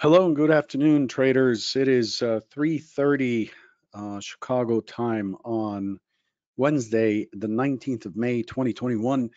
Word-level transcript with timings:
Hello 0.00 0.24
and 0.24 0.34
good 0.34 0.50
afternoon, 0.50 1.08
traders. 1.08 1.76
It 1.76 1.86
is 1.86 2.22
uh, 2.22 2.40
3:30 2.56 3.50
uh, 3.92 4.18
Chicago 4.20 4.80
time 4.80 5.36
on 5.44 6.00
Wednesday, 6.56 7.28
the 7.34 7.48
19th 7.48 8.06
of 8.06 8.16
May, 8.16 8.40
2021. 8.40 9.28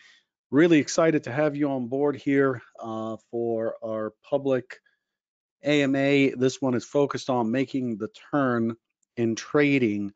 Really 0.50 0.78
excited 0.78 1.24
to 1.24 1.32
have 1.32 1.54
you 1.54 1.68
on 1.68 1.88
board 1.88 2.16
here 2.16 2.62
uh, 2.80 3.18
for 3.30 3.74
our 3.84 4.14
public 4.26 4.80
AMA. 5.62 6.34
This 6.34 6.62
one 6.62 6.72
is 6.72 6.86
focused 6.86 7.28
on 7.28 7.50
making 7.50 7.98
the 7.98 8.08
turn 8.30 8.74
in 9.18 9.34
trading, 9.34 10.14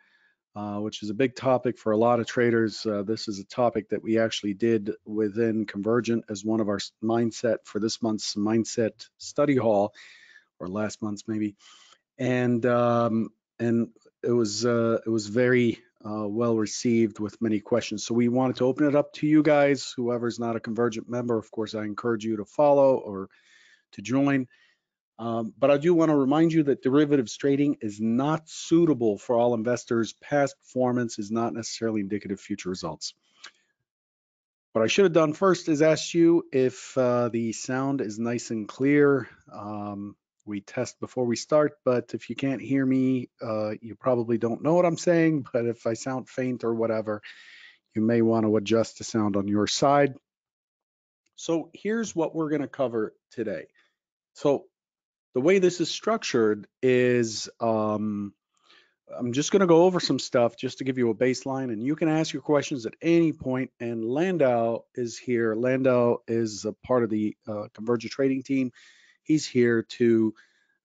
uh, 0.56 0.78
which 0.78 1.02
is 1.02 1.10
a 1.10 1.15
big 1.15 1.37
topic 1.37 1.77
for 1.77 1.92
a 1.92 1.98
lot 1.98 2.20
of 2.20 2.27
traders. 2.27 2.87
Uh, 2.87 3.02
this 3.02 3.28
is 3.28 3.38
a 3.38 3.45
topic 3.45 3.91
that 3.91 4.02
we 4.02 4.19
actually 4.19 4.55
did 4.55 4.92
within 5.05 5.66
Convergent 5.66 6.24
as 6.30 6.42
one 6.42 6.60
of 6.60 6.70
our 6.70 6.80
mindset 7.05 7.59
for 7.65 7.80
this 7.80 8.01
month's 8.01 8.34
mindset 8.34 9.06
study 9.19 9.56
hall 9.56 9.92
or 10.61 10.69
last 10.69 11.03
month's 11.03 11.29
maybe, 11.29 11.57
and 12.19 12.65
um, 12.67 13.30
and 13.59 13.89
it 14.23 14.33
was 14.33 14.65
uh, 14.65 14.98
it 15.05 15.11
was 15.11 15.27
very 15.29 15.79
uh, 16.05 16.29
well 16.29 16.57
received 16.57 17.19
with 17.19 17.41
many 17.41 17.61
questions. 17.61 18.05
So 18.05 18.15
we 18.15 18.29
wanted 18.29 18.57
to 18.57 18.65
open 18.65 18.87
it 18.87 18.95
up 18.95 19.12
to 19.15 19.27
you 19.27 19.43
guys. 19.43 19.93
Whoever's 19.97 20.39
not 20.39 20.57
a 20.57 20.61
Convergent 20.61 21.09
member, 21.09 21.37
of 21.37 21.51
course, 21.51 21.75
I 21.75 21.84
encourage 21.84 22.25
you 22.25 22.37
to 22.37 22.45
follow 22.45 22.97
or 22.97 23.29
to 23.93 24.03
join. 24.03 24.47
Um, 25.19 25.53
but 25.59 25.71
I 25.71 25.79
do 25.79 25.95
want 25.95 26.11
to 26.11 26.17
remind 26.17 26.53
you 26.53 26.62
that 26.65 26.83
derivatives 26.83 27.37
trading 27.37 27.79
is 27.81 28.01
not 28.01 28.48
suitable 28.48 29.19
for 29.19 29.37
all 29.37 29.55
investors. 29.55 30.15
Past 30.20 30.55
performance 30.61 31.19
is 31.19 31.33
not 31.33 31.55
necessarily 31.55 32.01
indicative 32.01 32.37
of 32.37 32.41
future 32.41 32.69
results. 32.69 33.15
What 34.73 34.84
I 34.84 34.87
should 34.87 35.06
have 35.06 35.12
done 35.12 35.33
first 35.33 35.69
is 35.69 35.83
ask 35.83 36.15
you 36.15 36.45
if 36.53 36.97
uh, 36.97 37.31
the 37.31 37.53
sound 37.53 38.01
is 38.01 38.20
nice 38.20 38.50
and 38.50 38.69
clear. 38.69 39.28
Um, 39.53 40.15
we 40.48 40.60
test 40.62 40.98
before 40.98 41.24
we 41.24 41.36
start, 41.36 41.74
but 41.84 42.14
if 42.14 42.30
you 42.30 42.36
can't 42.36 42.62
hear 42.62 42.84
me, 42.84 43.28
uh, 43.41 43.72
you 43.80 43.94
probably 43.94 44.38
don't 44.38 44.62
know 44.62 44.74
what 44.74 44.86
I'm 44.86 44.96
saying, 44.96 45.46
but 45.52 45.66
if 45.66 45.86
I 45.86 45.92
sound 45.92 46.28
faint 46.28 46.64
or 46.64 46.74
whatever, 46.74 47.22
you 47.94 48.02
may 48.02 48.22
want 48.22 48.46
to 48.46 48.56
adjust 48.56 48.98
the 48.98 49.04
sound 49.04 49.36
on 49.36 49.46
your 49.46 49.66
side. 49.66 50.14
So 51.36 51.70
here's 51.74 52.16
what 52.16 52.34
we're 52.34 52.48
going 52.48 52.62
to 52.62 52.69
cover 52.69 53.14
today. 53.30 53.66
So 54.32 54.64
the 55.34 55.41
way 55.41 55.58
this 55.58 55.80
is 55.80 55.91
structured 55.91 56.66
is 56.82 57.48
um, 57.60 58.32
I'm 59.16 59.32
just 59.32 59.52
going 59.52 59.60
to 59.60 59.66
go 59.66 59.84
over 59.84 60.00
some 60.00 60.19
stuff 60.19 60.56
just 60.56 60.78
to 60.78 60.84
give 60.84 60.98
you 60.98 61.10
a 61.10 61.14
baseline, 61.14 61.72
and 61.72 61.82
you 61.82 61.96
can 61.96 62.08
ask 62.08 62.32
your 62.32 62.42
questions 62.42 62.86
at 62.86 62.94
any 63.00 63.32
point. 63.32 63.70
And 63.78 64.04
Landau 64.04 64.80
is 64.94 65.19
here. 65.19 65.54
Landau 65.54 66.19
is 66.26 66.64
a 66.64 66.72
part 66.72 67.04
of 67.04 67.10
the 67.10 67.36
uh, 67.46 67.69
Convergent 67.74 68.12
trading 68.12 68.42
team 68.42 68.72
he's 69.29 69.47
here 69.47 69.83
to 69.83 70.34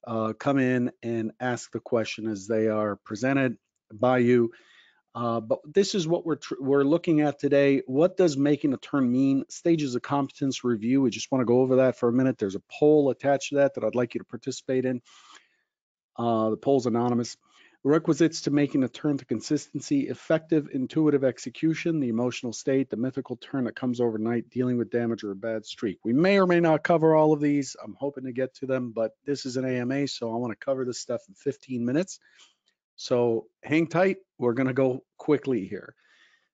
uh, 0.06 0.34
come 0.34 0.60
in 0.60 0.92
and 1.02 1.32
ask 1.40 1.72
the 1.72 1.80
question 1.80 2.28
as 2.28 2.46
they 2.46 2.68
are 2.68 2.98
presented 2.98 3.58
by 3.92 4.20
you. 4.20 4.52
Uh, 5.16 5.40
but 5.40 5.60
this 5.74 5.94
is 5.94 6.08
what 6.08 6.26
we're 6.26 6.40
we're 6.60 6.84
looking 6.84 7.22
at 7.22 7.40
today. 7.40 7.84
What 7.86 8.18
does 8.18 8.36
making 8.36 8.74
a 8.74 8.78
turn 8.78 9.12
mean? 9.12 9.46
Stages 9.48 9.96
of 9.96 10.02
competence 10.02 10.64
review. 10.64 11.02
We 11.02 11.12
just 11.12 11.32
want 11.32 11.42
to 11.42 11.46
go 11.46 11.62
over 11.62 11.78
that 11.78 11.98
for 11.98 12.10
a 12.10 12.14
minute. 12.14 12.38
There's 12.38 12.56
a 12.56 12.64
poll 12.80 13.12
attached 13.12 13.50
to 13.50 13.56
that 13.56 13.76
that 13.76 13.84
I'd 13.84 13.96
like 13.96 14.16
you 14.16 14.20
to 14.20 14.26
participate 14.26 14.86
in. 14.86 15.02
Uh, 16.18 16.50
the 16.50 16.58
poll's 16.58 16.88
anonymous. 16.88 17.38
Requisites 17.86 18.39
to 18.42 18.52
making 18.52 18.84
a 18.84 18.88
turn 18.88 19.17
to 19.17 19.26
consistency, 19.26 20.08
effective, 20.08 20.70
intuitive 20.72 21.26
execution, 21.26 22.00
the 22.00 22.08
emotional 22.08 22.53
state, 22.53 22.90
the 22.90 22.95
mythical 22.95 23.36
turn 23.36 23.66
that 23.66 23.75
comes 23.75 24.00
overnight, 24.00 24.50
dealing 24.50 24.78
with 24.78 24.90
damage 24.90 25.22
or 25.25 25.31
a 25.31 25.36
bad 25.36 25.66
streak. 25.66 26.00
We 26.06 26.14
may 26.14 26.40
or 26.40 26.48
may 26.48 26.62
not 26.62 26.84
cover 26.84 27.14
all 27.14 27.34
of 27.34 27.42
these. 27.42 27.75
I'm 27.84 27.98
hoping 28.00 28.23
to 28.23 28.31
get 28.31 28.56
to 28.56 28.66
them, 28.66 28.94
but 28.95 29.12
this 29.25 29.45
is 29.45 29.58
an 29.58 29.66
AMA, 29.66 30.08
so 30.08 30.31
I 30.34 30.38
want 30.38 30.52
to 30.52 30.66
cover 30.66 30.86
this 30.86 31.00
stuff 31.00 31.23
in 31.28 31.36
15 31.36 31.84
minutes. 31.84 32.19
So 32.96 33.47
hang 33.62 33.88
tight. 33.88 34.18
We're 34.38 34.53
going 34.53 34.68
to 34.68 34.74
go 34.74 35.03
quickly 35.18 35.66
here. 35.68 35.94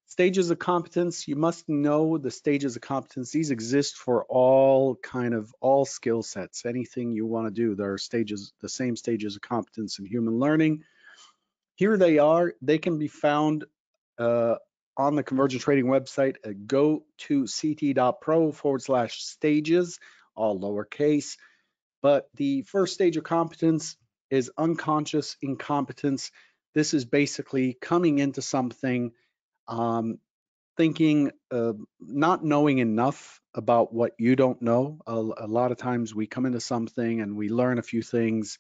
Stages 0.07 0.49
of 0.49 0.57
competence, 0.57 1.27
you 1.27 1.35
must 1.35 1.69
know 1.69 2.17
the 2.17 2.31
stages 2.31 2.75
of 2.75 2.81
competence. 2.81 3.29
These 3.29 3.51
exist 3.51 3.97
for 3.97 4.25
all 4.25 4.95
kind 4.95 5.35
of 5.35 5.53
all 5.61 5.85
skill 5.85 6.23
sets, 6.23 6.65
anything 6.65 7.11
you 7.11 7.27
want 7.27 7.45
to 7.45 7.51
do. 7.51 7.75
There 7.75 7.93
are 7.93 7.99
stages, 7.99 8.51
the 8.61 8.69
same 8.69 8.95
stages 8.95 9.35
of 9.35 9.43
competence 9.43 9.99
in 9.99 10.07
human 10.07 10.39
learning, 10.39 10.83
here 11.79 11.95
they 11.95 12.17
are. 12.17 12.53
They 12.61 12.77
can 12.77 12.99
be 12.99 13.07
found 13.07 13.63
uh, 14.17 14.55
on 14.97 15.15
the 15.15 15.23
Convergent 15.23 15.61
Trading 15.61 15.85
website 15.85 16.35
at 16.43 16.67
go 16.67 17.05
to 17.19 17.47
ct.pro 17.47 18.51
forward 18.51 18.81
slash 18.81 19.23
stages, 19.23 19.97
all 20.35 20.59
lowercase. 20.59 21.37
But 22.01 22.27
the 22.35 22.63
first 22.63 22.95
stage 22.95 23.15
of 23.15 23.23
competence 23.23 23.95
is 24.29 24.51
unconscious 24.57 25.37
incompetence. 25.41 26.31
This 26.75 26.93
is 26.93 27.05
basically 27.05 27.77
coming 27.79 28.19
into 28.19 28.41
something, 28.41 29.11
um, 29.69 30.19
thinking, 30.75 31.31
uh, 31.49 31.73
not 32.01 32.43
knowing 32.43 32.79
enough 32.79 33.39
about 33.53 33.93
what 33.93 34.11
you 34.19 34.35
don't 34.35 34.61
know. 34.61 34.99
A, 35.07 35.13
a 35.13 35.47
lot 35.47 35.71
of 35.71 35.77
times 35.77 36.13
we 36.13 36.27
come 36.27 36.45
into 36.45 36.59
something 36.59 37.21
and 37.21 37.37
we 37.37 37.47
learn 37.47 37.79
a 37.79 37.83
few 37.83 38.01
things 38.01 38.59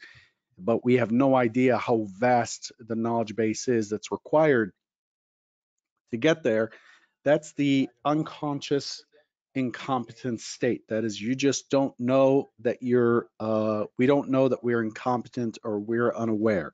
but 0.63 0.83
we 0.83 0.95
have 0.95 1.11
no 1.11 1.35
idea 1.35 1.77
how 1.77 2.07
vast 2.19 2.71
the 2.79 2.95
knowledge 2.95 3.35
base 3.35 3.67
is 3.67 3.89
that's 3.89 4.11
required 4.11 4.71
to 6.11 6.17
get 6.17 6.43
there. 6.43 6.71
That's 7.23 7.53
the 7.53 7.89
unconscious 8.05 9.03
incompetent 9.55 10.41
state. 10.41 10.87
That 10.89 11.03
is, 11.03 11.19
you 11.19 11.35
just 11.35 11.69
don't 11.69 11.93
know 11.99 12.49
that 12.59 12.81
you're, 12.81 13.27
uh, 13.39 13.85
we 13.97 14.05
don't 14.05 14.29
know 14.29 14.47
that 14.47 14.63
we're 14.63 14.81
incompetent 14.81 15.57
or 15.63 15.79
we're 15.79 16.13
unaware. 16.13 16.73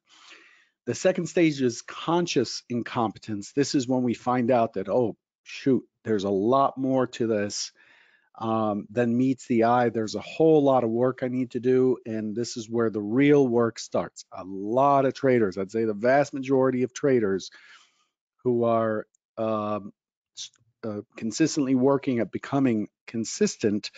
The 0.85 0.95
second 0.95 1.27
stage 1.27 1.61
is 1.61 1.81
conscious 1.81 2.63
incompetence. 2.69 3.53
This 3.53 3.73
is 3.73 3.87
when 3.87 4.03
we 4.03 4.13
find 4.13 4.51
out 4.51 4.73
that, 4.73 4.87
oh, 4.87 5.15
shoot, 5.43 5.83
there's 6.03 6.25
a 6.25 6.29
lot 6.29 6.77
more 6.77 7.07
to 7.07 7.27
this 7.27 7.71
um, 8.37 8.87
then 8.89 9.15
meets 9.17 9.47
the 9.47 9.63
eye. 9.63 9.89
There's 9.89 10.15
a 10.15 10.21
whole 10.21 10.63
lot 10.63 10.83
of 10.83 10.89
work 10.89 11.19
I 11.21 11.27
need 11.27 11.51
to 11.51 11.59
do, 11.59 11.97
and 12.05 12.35
this 12.35 12.57
is 12.57 12.69
where 12.69 12.89
the 12.89 13.01
real 13.01 13.47
work 13.47 13.79
starts. 13.79 14.25
A 14.31 14.43
lot 14.43 15.05
of 15.05 15.13
traders, 15.13 15.57
I'd 15.57 15.71
say 15.71 15.85
the 15.85 15.93
vast 15.93 16.33
majority 16.33 16.83
of 16.83 16.93
traders 16.93 17.49
who 18.43 18.63
are 18.65 19.07
um, 19.37 19.93
uh, 20.83 21.01
consistently 21.17 21.75
working 21.75 22.19
at 22.19 22.31
becoming 22.31 22.87
consistent 23.07 23.91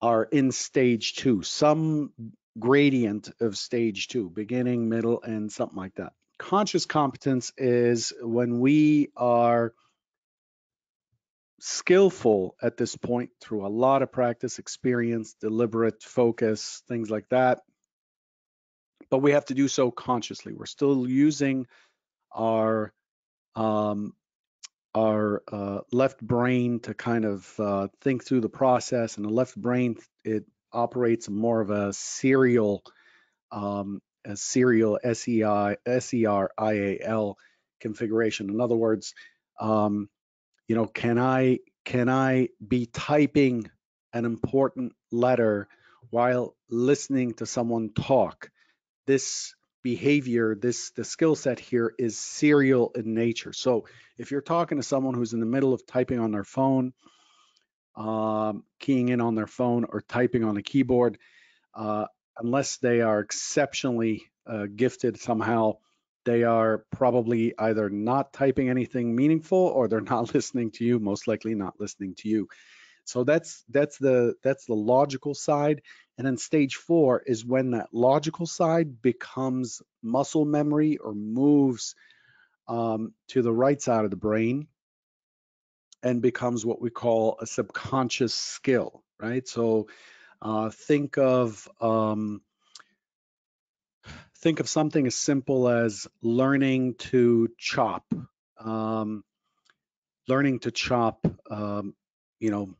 are 0.00 0.24
in 0.24 0.50
stage 0.50 1.14
two, 1.14 1.42
some 1.42 2.12
gradient 2.58 3.30
of 3.40 3.56
stage 3.56 4.08
two, 4.08 4.28
beginning, 4.28 4.88
middle, 4.88 5.22
and 5.22 5.50
something 5.50 5.78
like 5.78 5.94
that. 5.94 6.12
Conscious 6.38 6.86
competence 6.86 7.52
is 7.56 8.12
when 8.20 8.58
we 8.58 9.08
are 9.16 9.72
skillful 11.64 12.56
at 12.60 12.76
this 12.76 12.96
point 12.96 13.30
through 13.40 13.64
a 13.64 13.68
lot 13.68 14.02
of 14.02 14.10
practice, 14.10 14.58
experience, 14.58 15.36
deliberate 15.40 16.02
focus, 16.02 16.82
things 16.88 17.08
like 17.08 17.28
that. 17.28 17.60
But 19.10 19.18
we 19.18 19.30
have 19.30 19.44
to 19.44 19.54
do 19.54 19.68
so 19.68 19.92
consciously. 19.92 20.54
We're 20.54 20.66
still 20.66 21.08
using 21.08 21.66
our 22.32 22.92
um, 23.54 24.14
our 24.92 25.44
uh, 25.52 25.80
left 25.92 26.20
brain 26.20 26.80
to 26.80 26.94
kind 26.94 27.24
of 27.24 27.60
uh, 27.60 27.88
think 28.00 28.24
through 28.24 28.40
the 28.40 28.48
process, 28.48 29.16
and 29.16 29.24
the 29.24 29.30
left 29.30 29.56
brain 29.56 29.96
it 30.24 30.44
operates 30.72 31.28
more 31.28 31.60
of 31.60 31.70
a 31.70 31.92
serial, 31.92 32.82
um, 33.52 34.02
a 34.24 34.36
serial 34.36 34.98
S 35.04 35.28
E 35.28 35.44
I 35.44 35.76
S 35.86 36.12
E 36.12 36.26
R 36.26 36.50
I 36.58 36.72
A 36.72 36.98
L 37.02 37.36
configuration. 37.80 38.50
In 38.50 38.60
other 38.60 38.74
words, 38.74 39.14
um, 39.60 40.08
you 40.68 40.76
know, 40.76 40.86
can 40.86 41.18
I 41.18 41.58
can 41.84 42.08
I 42.08 42.48
be 42.66 42.86
typing 42.86 43.70
an 44.12 44.24
important 44.24 44.92
letter 45.10 45.68
while 46.10 46.54
listening 46.70 47.34
to 47.34 47.46
someone 47.46 47.90
talk? 47.90 48.50
This 49.06 49.54
behavior, 49.82 50.54
this 50.54 50.90
the 50.92 51.04
skill 51.04 51.34
set 51.34 51.58
here 51.58 51.92
is 51.98 52.18
serial 52.18 52.92
in 52.94 53.14
nature. 53.14 53.52
So 53.52 53.86
if 54.16 54.30
you're 54.30 54.40
talking 54.40 54.78
to 54.78 54.82
someone 54.82 55.14
who's 55.14 55.32
in 55.32 55.40
the 55.40 55.46
middle 55.46 55.74
of 55.74 55.86
typing 55.86 56.20
on 56.20 56.30
their 56.30 56.44
phone, 56.44 56.92
um, 57.96 58.64
keying 58.78 59.08
in 59.08 59.20
on 59.20 59.34
their 59.34 59.46
phone 59.46 59.84
or 59.88 60.00
typing 60.00 60.44
on 60.44 60.56
a 60.56 60.62
keyboard, 60.62 61.18
uh, 61.74 62.06
unless 62.38 62.78
they 62.78 63.00
are 63.00 63.20
exceptionally 63.20 64.22
uh, 64.46 64.66
gifted 64.74 65.18
somehow 65.18 65.74
they 66.24 66.44
are 66.44 66.84
probably 66.90 67.54
either 67.58 67.90
not 67.90 68.32
typing 68.32 68.68
anything 68.68 69.14
meaningful 69.14 69.58
or 69.58 69.88
they're 69.88 70.00
not 70.16 70.34
listening 70.34 70.70
to 70.72 70.84
you 70.84 70.98
most 70.98 71.26
likely 71.26 71.54
not 71.54 71.80
listening 71.80 72.14
to 72.18 72.28
you. 72.28 72.48
So 73.04 73.24
that's 73.24 73.64
that's 73.68 73.98
the 73.98 74.34
that's 74.44 74.66
the 74.66 74.74
logical 74.74 75.34
side. 75.34 75.82
And 76.18 76.26
then 76.26 76.36
stage 76.36 76.76
four 76.76 77.22
is 77.26 77.44
when 77.44 77.72
that 77.72 77.88
logical 77.92 78.46
side 78.46 79.02
becomes 79.02 79.82
muscle 80.02 80.44
memory 80.44 80.98
or 80.98 81.14
moves 81.14 81.96
um, 82.68 83.12
to 83.28 83.42
the 83.42 83.52
right 83.52 83.80
side 83.80 84.04
of 84.04 84.10
the 84.10 84.16
brain 84.16 84.68
and 86.02 86.22
becomes 86.22 86.64
what 86.64 86.80
we 86.80 86.90
call 86.90 87.38
a 87.40 87.46
subconscious 87.46 88.34
skill 88.34 89.02
right? 89.22 89.46
So 89.46 89.86
uh, 90.42 90.70
think 90.70 91.16
of 91.16 91.68
um, 91.80 92.42
think 94.42 94.58
of 94.58 94.68
something 94.68 95.06
as 95.06 95.14
simple 95.14 95.68
as 95.68 96.08
learning 96.20 96.94
to 96.94 97.48
chop, 97.56 98.04
um, 98.58 99.22
learning 100.26 100.58
to 100.58 100.72
chop, 100.72 101.24
um, 101.48 101.94
you 102.40 102.50
know, 102.50 102.74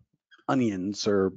onions 0.48 1.06
or 1.06 1.32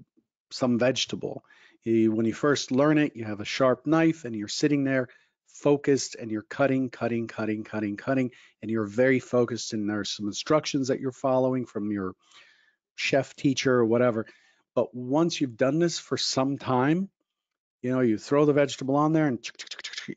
some 0.51 0.79
vegetable. 0.79 1.43
When 1.85 2.25
you 2.25 2.33
first 2.33 2.71
learn 2.71 2.97
it, 2.97 3.15
you 3.15 3.25
have 3.25 3.39
a 3.39 3.45
sharp 3.45 3.85
knife 3.85 4.25
and 4.25 4.35
you're 4.35 4.47
sitting 4.47 4.83
there 4.83 5.07
focused 5.47 6.15
and 6.15 6.31
you're 6.31 6.41
cutting, 6.41 6.89
cutting, 6.89 7.27
cutting, 7.27 7.63
cutting, 7.63 7.95
cutting, 7.95 8.31
and 8.61 8.71
you're 8.71 8.87
very 8.87 9.19
focused 9.19 9.73
and 9.73 9.87
there's 9.87 10.09
some 10.09 10.25
instructions 10.25 10.87
that 10.87 10.99
you're 10.99 11.11
following 11.11 11.67
from 11.67 11.91
your 11.91 12.13
chef 12.95 13.35
teacher 13.35 13.73
or 13.73 13.85
whatever. 13.85 14.25
But 14.73 14.95
once 14.95 15.39
you've 15.39 15.55
done 15.55 15.77
this 15.77 15.99
for 15.99 16.17
some 16.17 16.57
time, 16.57 17.09
you 17.83 17.91
know, 17.91 18.01
you 18.01 18.17
throw 18.17 18.45
the 18.45 18.53
vegetable 18.53 18.95
on 18.95 19.13
there 19.13 19.27
and 19.27 19.39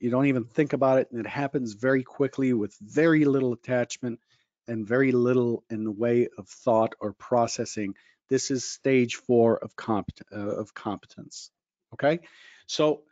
you 0.00 0.10
don't 0.10 0.26
even 0.26 0.44
think 0.44 0.72
about 0.72 0.98
it 0.98 1.08
and 1.10 1.20
it 1.20 1.26
happens 1.26 1.74
very 1.74 2.02
quickly 2.02 2.52
with 2.52 2.76
very 2.80 3.24
little 3.24 3.52
attachment 3.52 4.20
and 4.66 4.86
very 4.86 5.12
little 5.12 5.64
in 5.70 5.84
the 5.84 5.90
way 5.90 6.28
of 6.36 6.48
thought 6.48 6.94
or 7.00 7.12
processing. 7.14 7.94
This 8.28 8.50
is 8.50 8.64
stage 8.64 9.16
four 9.16 9.58
of, 9.58 9.74
compet 9.76 10.20
uh, 10.32 10.36
of 10.36 10.74
competence. 10.74 11.50
Okay, 11.94 12.20
so 12.66 13.02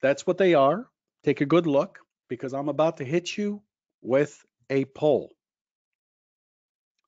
that's 0.00 0.26
what 0.26 0.38
they 0.38 0.54
are. 0.54 0.86
Take 1.24 1.40
a 1.40 1.46
good 1.46 1.66
look 1.66 1.98
because 2.28 2.54
I'm 2.54 2.68
about 2.68 2.98
to 2.98 3.04
hit 3.04 3.36
you 3.36 3.62
with 4.00 4.44
a 4.70 4.84
poll. 4.84 5.34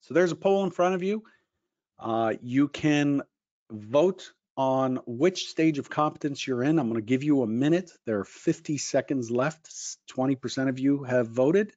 So 0.01 0.15
there's 0.15 0.33
a 0.33 0.37
poll 0.37 0.65
in 0.65 0.71
front 0.71 0.97
of 0.97 1.03
you. 1.03 1.23
Uh, 1.99 2.35
you 2.43 2.67
can 2.67 3.23
vote 3.71 4.33
on 4.57 4.99
which 5.07 5.49
stage 5.49 5.79
of 5.79 5.89
competence 5.89 6.47
you're 6.47 6.63
in. 6.63 6.79
I'm 6.79 6.89
going 6.89 7.01
to 7.01 7.07
give 7.07 7.23
you 7.23 7.43
a 7.43 7.47
minute. 7.47 7.91
There 8.05 8.21
are 8.21 8.25
50 8.25 8.79
seconds 8.79 9.31
left. 9.31 9.71
20% 10.15 10.69
of 10.69 10.79
you 10.79 11.05
have 11.05 11.29
voted. 11.29 11.73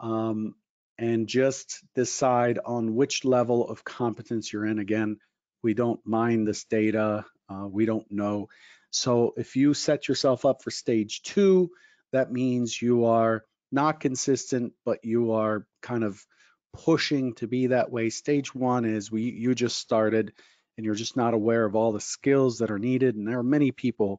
Um, 0.00 0.54
and 0.98 1.26
just 1.26 1.82
decide 1.94 2.58
on 2.64 2.94
which 2.94 3.24
level 3.24 3.68
of 3.68 3.84
competence 3.84 4.52
you're 4.52 4.66
in. 4.66 4.78
Again, 4.78 5.16
we 5.62 5.74
don't 5.74 6.00
mine 6.04 6.44
this 6.44 6.64
data. 6.64 7.24
Uh, 7.48 7.66
we 7.66 7.86
don't 7.86 8.10
know. 8.10 8.48
So 8.90 9.34
if 9.36 9.56
you 9.56 9.72
set 9.72 10.08
yourself 10.08 10.44
up 10.44 10.62
for 10.62 10.70
stage 10.70 11.22
two, 11.22 11.70
that 12.12 12.30
means 12.30 12.80
you 12.80 13.06
are 13.06 13.44
not 13.72 14.00
consistent, 14.00 14.74
but 14.84 15.04
you 15.04 15.32
are 15.32 15.66
kind 15.80 16.04
of 16.04 16.24
pushing 16.72 17.34
to 17.36 17.46
be 17.46 17.68
that 17.68 17.90
way. 17.90 18.10
Stage 18.10 18.54
one 18.54 18.84
is 18.84 19.10
we 19.10 19.22
you 19.22 19.54
just 19.54 19.78
started 19.78 20.32
and 20.80 20.86
you're 20.86 20.94
just 20.94 21.14
not 21.14 21.34
aware 21.34 21.66
of 21.66 21.76
all 21.76 21.92
the 21.92 22.00
skills 22.00 22.60
that 22.60 22.70
are 22.70 22.78
needed. 22.78 23.14
And 23.14 23.28
there 23.28 23.38
are 23.38 23.42
many 23.42 23.70
people 23.70 24.18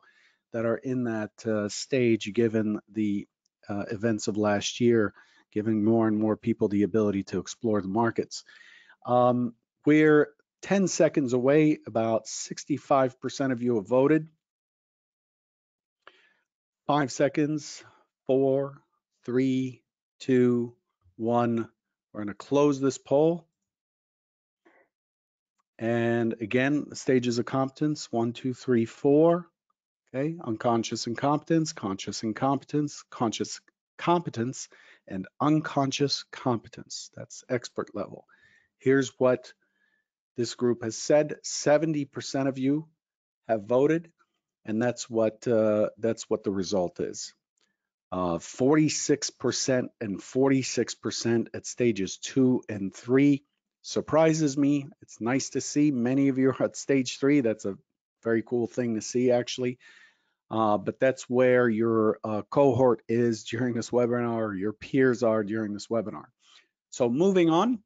that 0.54 0.63
are 0.63 0.78
in 0.78 1.06
that 1.06 1.31
uh, 1.44 1.68
stage 1.69 2.31
given 2.36 2.80
the 2.94 3.28
uh, 3.68 3.86
events 3.90 4.28
of 4.28 4.38
last 4.38 4.80
year, 4.80 5.16
giving 5.52 5.84
more 5.84 6.08
and 6.08 6.16
more 6.16 6.38
people 6.38 6.68
the 6.68 6.84
ability 6.84 7.24
to 7.24 7.40
explore 7.40 7.81
the 7.81 7.88
markets. 7.88 8.44
Um, 9.08 9.56
we're 9.88 10.28
10 10.62 10.88
seconds 10.88 11.34
away, 11.34 11.80
about 11.88 12.28
65% 12.28 13.52
of 13.52 13.64
you 13.64 13.78
have 13.78 13.88
voted. 13.88 14.28
Five 16.86 17.12
seconds, 17.12 17.84
four, 18.28 18.84
three, 19.25 19.81
two, 20.19 20.75
one. 21.18 21.69
We're 22.14 22.22
gonna 22.22 22.36
close 22.36 22.80
this 22.80 23.00
poll. 23.00 23.48
And 25.81 26.36
again, 26.39 26.94
stages 26.94 27.39
of 27.39 27.45
competence, 27.45 28.12
one, 28.12 28.33
two, 28.33 28.54
three, 28.54 28.86
four. 28.86 29.48
Okay, 30.13 30.36
unconscious 30.44 31.07
incompetence, 31.07 31.74
conscious 31.74 32.22
incompetence, 32.22 33.04
conscious 33.10 33.62
competence, 33.98 34.69
and 35.07 35.28
unconscious 35.39 36.24
competence. 36.31 37.10
That's 37.16 37.44
expert 37.50 37.95
level. 37.95 38.25
Here's 38.78 39.10
what 39.18 39.54
this 40.38 40.54
group 40.54 40.83
has 40.83 40.98
said. 40.98 41.38
70% 41.44 42.48
of 42.48 42.60
you 42.60 42.88
have 43.48 43.63
voted, 43.63 44.12
and 44.66 44.80
that's 44.80 45.10
what 45.10 45.48
uh, 45.48 45.89
that's 45.98 46.30
what 46.30 46.44
the 46.44 46.51
result 46.51 47.00
is. 47.00 47.33
46% 48.13 49.83
uh, 49.83 49.88
and 50.00 50.19
46% 50.19 51.48
at 51.56 51.66
stages 51.66 52.18
two 52.18 52.62
and 52.69 52.94
three 52.94 53.45
surprises 53.81 54.57
me. 54.57 54.88
It's 55.01 55.19
nice 55.22 55.51
to 55.51 55.62
see 55.62 55.92
many 55.92 56.28
of 56.30 56.38
you 56.38 56.50
are 56.50 56.63
at 56.63 56.75
stage 56.75 57.19
three. 57.19 57.42
That's 57.42 57.66
a 57.66 57.78
very 58.24 58.44
cool 58.44 58.68
thing 58.68 58.95
to 58.95 59.01
see 59.01 59.31
actually. 59.31 59.80
Uh, 60.50 60.78
but 60.78 61.00
that's 61.00 61.30
where 61.30 61.69
your 61.69 62.19
uh, 62.24 62.42
cohort 62.50 63.01
is 63.07 63.45
during 63.45 63.74
this 63.74 63.89
webinar, 63.89 64.57
your 64.57 64.74
peers 64.74 65.24
are 65.24 65.44
during 65.44 65.74
this 65.74 65.88
webinar. 65.88 66.25
So 66.89 67.10
moving 67.10 67.50
on. 67.50 67.80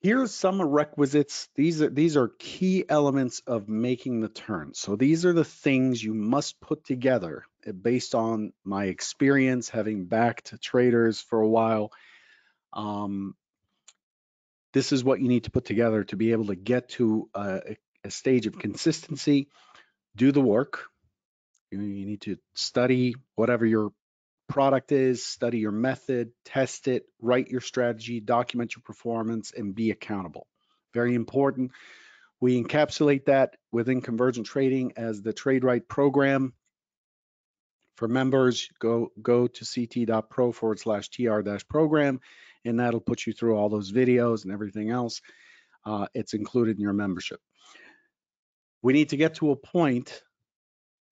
Here's 0.00 0.34
some 0.34 0.60
requisites. 0.60 1.48
These 1.54 1.80
are 1.82 1.88
these 1.88 2.16
are 2.16 2.32
key 2.38 2.84
elements 2.88 3.40
of 3.46 3.68
making 3.68 4.20
the 4.20 4.28
turn. 4.28 4.72
So 4.74 4.96
these 4.96 5.24
are 5.24 5.32
the 5.32 5.44
things 5.44 6.02
you 6.02 6.12
must 6.14 6.60
put 6.60 6.84
together 6.84 7.44
eh, 7.64 7.70
based 7.70 8.16
on 8.16 8.52
my 8.64 8.86
experience 8.86 9.68
having 9.68 10.06
backed 10.06 10.60
traders 10.60 11.20
for 11.20 11.40
a 11.40 11.48
while 11.48 11.92
um, 12.72 13.34
this 14.72 14.92
is 14.92 15.04
what 15.04 15.20
you 15.20 15.28
need 15.28 15.44
to 15.44 15.50
put 15.50 15.64
together 15.64 16.04
to 16.04 16.16
be 16.16 16.32
able 16.32 16.46
to 16.46 16.56
get 16.56 16.88
to 16.90 17.28
a, 17.34 17.76
a 18.04 18.10
stage 18.10 18.46
of 18.46 18.58
consistency, 18.58 19.48
do 20.16 20.32
the 20.32 20.40
work. 20.40 20.86
You, 21.70 21.80
you 21.80 22.06
need 22.06 22.22
to 22.22 22.38
study 22.54 23.14
whatever 23.34 23.66
your 23.66 23.92
product 24.48 24.92
is, 24.92 25.24
study 25.24 25.58
your 25.58 25.72
method, 25.72 26.32
test 26.44 26.88
it, 26.88 27.04
write 27.20 27.48
your 27.48 27.60
strategy, 27.60 28.20
document 28.20 28.74
your 28.74 28.82
performance, 28.82 29.52
and 29.56 29.74
be 29.74 29.90
accountable. 29.90 30.46
Very 30.92 31.14
important. 31.14 31.70
We 32.40 32.62
encapsulate 32.62 33.26
that 33.26 33.56
within 33.70 34.00
Convergent 34.00 34.46
Trading 34.46 34.92
as 34.96 35.22
the 35.22 35.32
Trade 35.32 35.64
Right 35.64 35.86
program. 35.86 36.54
For 37.96 38.08
members, 38.08 38.68
go, 38.80 39.12
go 39.20 39.46
to 39.46 39.64
ct.pro 39.64 40.52
forward 40.52 40.80
slash 40.80 41.08
tr 41.08 41.40
dash 41.42 41.66
program 41.68 42.20
and 42.64 42.80
that'll 42.80 43.00
put 43.00 43.26
you 43.26 43.32
through 43.32 43.56
all 43.56 43.68
those 43.68 43.92
videos 43.92 44.44
and 44.44 44.52
everything 44.52 44.90
else. 44.90 45.20
Uh, 45.84 46.06
it's 46.14 46.34
included 46.34 46.76
in 46.76 46.82
your 46.82 46.92
membership. 46.92 47.40
We 48.82 48.92
need 48.92 49.10
to 49.10 49.16
get 49.16 49.34
to 49.36 49.50
a 49.50 49.56
point 49.56 50.22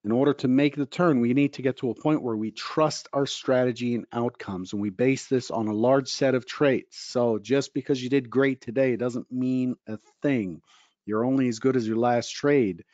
in 0.05 0.13
order 0.13 0.33
to 0.33 0.49
make 0.49 0.77
the 0.77 0.87
turn, 0.87 1.21
we 1.21 1.35
need 1.35 1.55
to 1.55 1.63
get 1.63 1.79
to 1.79 1.91
a 1.91 1.95
point 1.95 2.23
where 2.23 2.37
we 2.37 2.51
trust 2.51 3.09
our 3.13 3.27
strategy 3.27 3.95
and 3.95 4.07
outcomes, 4.13 4.73
and 4.73 4.81
we 4.81 4.89
base 4.89 5.27
this 5.27 5.51
on 5.51 5.69
a 5.69 5.75
large 5.75 6.09
set 6.09 6.35
of 6.35 6.47
traits. 6.47 6.99
So 6.99 7.39
just 7.39 7.75
because 7.75 8.03
you 8.03 8.09
did 8.09 8.31
great 8.31 8.63
today 8.63 8.97
doesn't 8.97 9.31
mean 9.31 9.77
a 9.87 9.99
thing. 10.23 10.63
You're 11.05 11.25
only 11.25 11.49
as 11.49 11.59
good 11.59 11.77
as 11.77 11.87
your 11.87 11.99
last 11.99 12.31
trade 12.31 12.85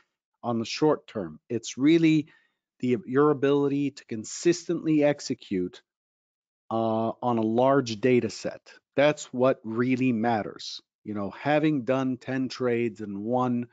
on 0.42 0.58
the 0.58 0.64
short 0.64 1.06
term. 1.06 1.38
It's 1.48 1.78
really 1.78 2.26
the 2.80 2.96
your 3.06 3.30
ability 3.30 3.92
to 3.92 4.04
consistently 4.06 5.04
execute 5.04 5.82
uh, 6.70 7.12
on 7.22 7.38
a 7.38 7.42
large 7.42 8.00
data 8.00 8.30
set. 8.30 8.60
That's 8.96 9.26
what 9.32 9.60
really 9.64 10.12
matters. 10.12 10.80
You 11.04 11.14
know, 11.14 11.30
having 11.30 11.84
done 11.84 12.16
10 12.16 12.48
trades 12.48 13.00
and 13.00 13.22
won 13.22 13.68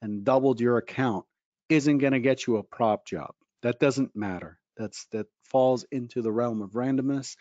and 0.00 0.24
doubled 0.24 0.60
your 0.60 0.78
account 0.78 1.26
isn't 1.68 1.98
going 1.98 2.14
to 2.14 2.20
get 2.20 2.46
you 2.46 2.56
a 2.56 2.62
prop 2.62 3.06
job. 3.06 3.34
That 3.62 3.78
doesn't 3.78 4.16
matter. 4.16 4.58
That's 4.76 5.04
that 5.12 5.26
falls 5.44 5.84
into 5.90 6.22
the 6.22 6.32
realm 6.32 6.62
of 6.62 6.70
randomness. 6.70 7.36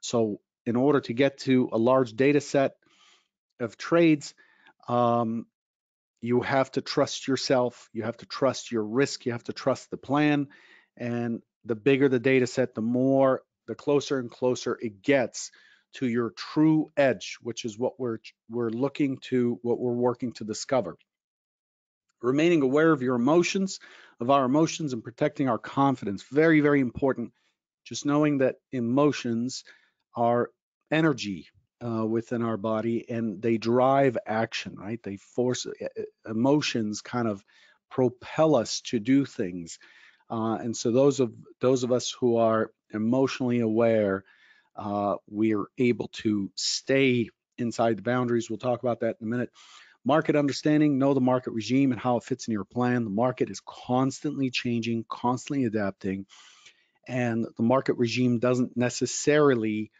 So 0.00 0.40
in 0.66 0.76
order 0.76 1.00
to 1.00 1.12
get 1.12 1.38
to 1.38 1.70
a 1.72 1.78
large 1.78 2.12
data 2.12 2.40
set 2.40 2.72
of 3.60 3.78
trades, 3.78 4.34
um, 4.88 5.46
you 6.20 6.40
have 6.42 6.70
to 6.72 6.80
trust 6.80 7.26
yourself. 7.26 7.88
You 7.92 8.02
have 8.02 8.18
to 8.18 8.26
trust 8.26 8.70
your 8.70 8.84
risk. 8.84 9.26
You 9.26 9.32
have 9.32 9.44
to 9.44 9.52
trust 9.52 9.90
the 9.90 9.96
plan. 9.96 10.48
And 10.96 11.42
the 11.64 11.74
bigger 11.74 12.08
the 12.08 12.20
data 12.20 12.46
set, 12.46 12.74
the 12.74 12.82
more 12.82 13.42
the 13.66 13.74
closer 13.74 14.18
and 14.18 14.30
closer 14.30 14.78
it 14.80 15.02
gets 15.02 15.50
to 15.94 16.08
your 16.08 16.30
true 16.30 16.90
edge, 16.96 17.38
which 17.42 17.64
is 17.64 17.78
what 17.78 17.98
we're 17.98 18.18
we're 18.48 18.70
looking 18.70 19.18
to, 19.18 19.58
what 19.62 19.78
we're 19.78 19.92
working 19.92 20.32
to 20.34 20.44
discover. 20.44 20.96
Remaining 22.22 22.62
aware 22.62 22.92
of 22.92 23.02
your 23.02 23.16
emotions, 23.16 23.80
of 24.20 24.30
our 24.30 24.44
emotions, 24.44 24.92
and 24.92 25.02
protecting 25.02 25.48
our 25.48 25.58
confidence. 25.58 26.22
Very, 26.30 26.60
very 26.60 26.80
important. 26.80 27.32
Just 27.84 28.06
knowing 28.06 28.38
that 28.38 28.56
emotions 28.70 29.64
are 30.14 30.50
energy 30.90 31.48
uh, 31.84 32.06
within 32.06 32.42
our 32.42 32.56
body 32.56 33.04
and 33.10 33.42
they 33.42 33.58
drive 33.58 34.16
action, 34.26 34.76
right? 34.76 35.02
They 35.02 35.16
force 35.16 35.66
emotions 36.28 37.00
kind 37.00 37.26
of 37.26 37.42
propel 37.90 38.54
us 38.54 38.80
to 38.82 39.00
do 39.00 39.24
things. 39.24 39.78
Uh, 40.30 40.54
and 40.54 40.76
so 40.76 40.92
those 40.92 41.20
of 41.20 41.32
those 41.60 41.82
of 41.82 41.92
us 41.92 42.14
who 42.18 42.36
are 42.36 42.70
emotionally 42.92 43.60
aware, 43.60 44.24
uh, 44.76 45.16
we 45.28 45.54
are 45.54 45.66
able 45.78 46.08
to 46.08 46.50
stay 46.54 47.28
inside 47.58 47.98
the 47.98 48.02
boundaries. 48.02 48.48
We'll 48.48 48.58
talk 48.58 48.82
about 48.82 49.00
that 49.00 49.16
in 49.20 49.26
a 49.26 49.30
minute. 49.30 49.50
Market 50.04 50.34
understanding, 50.34 50.98
know 50.98 51.14
the 51.14 51.20
market 51.20 51.52
regime 51.52 51.92
and 51.92 52.00
how 52.00 52.16
it 52.16 52.24
fits 52.24 52.48
in 52.48 52.52
your 52.52 52.64
plan. 52.64 53.04
The 53.04 53.10
market 53.10 53.50
is 53.50 53.60
constantly 53.64 54.50
changing, 54.50 55.04
constantly 55.08 55.64
adapting, 55.64 56.26
and 57.06 57.46
the 57.56 57.62
market 57.62 57.96
regime 57.98 58.38
doesn't 58.38 58.76
necessarily 58.76 59.92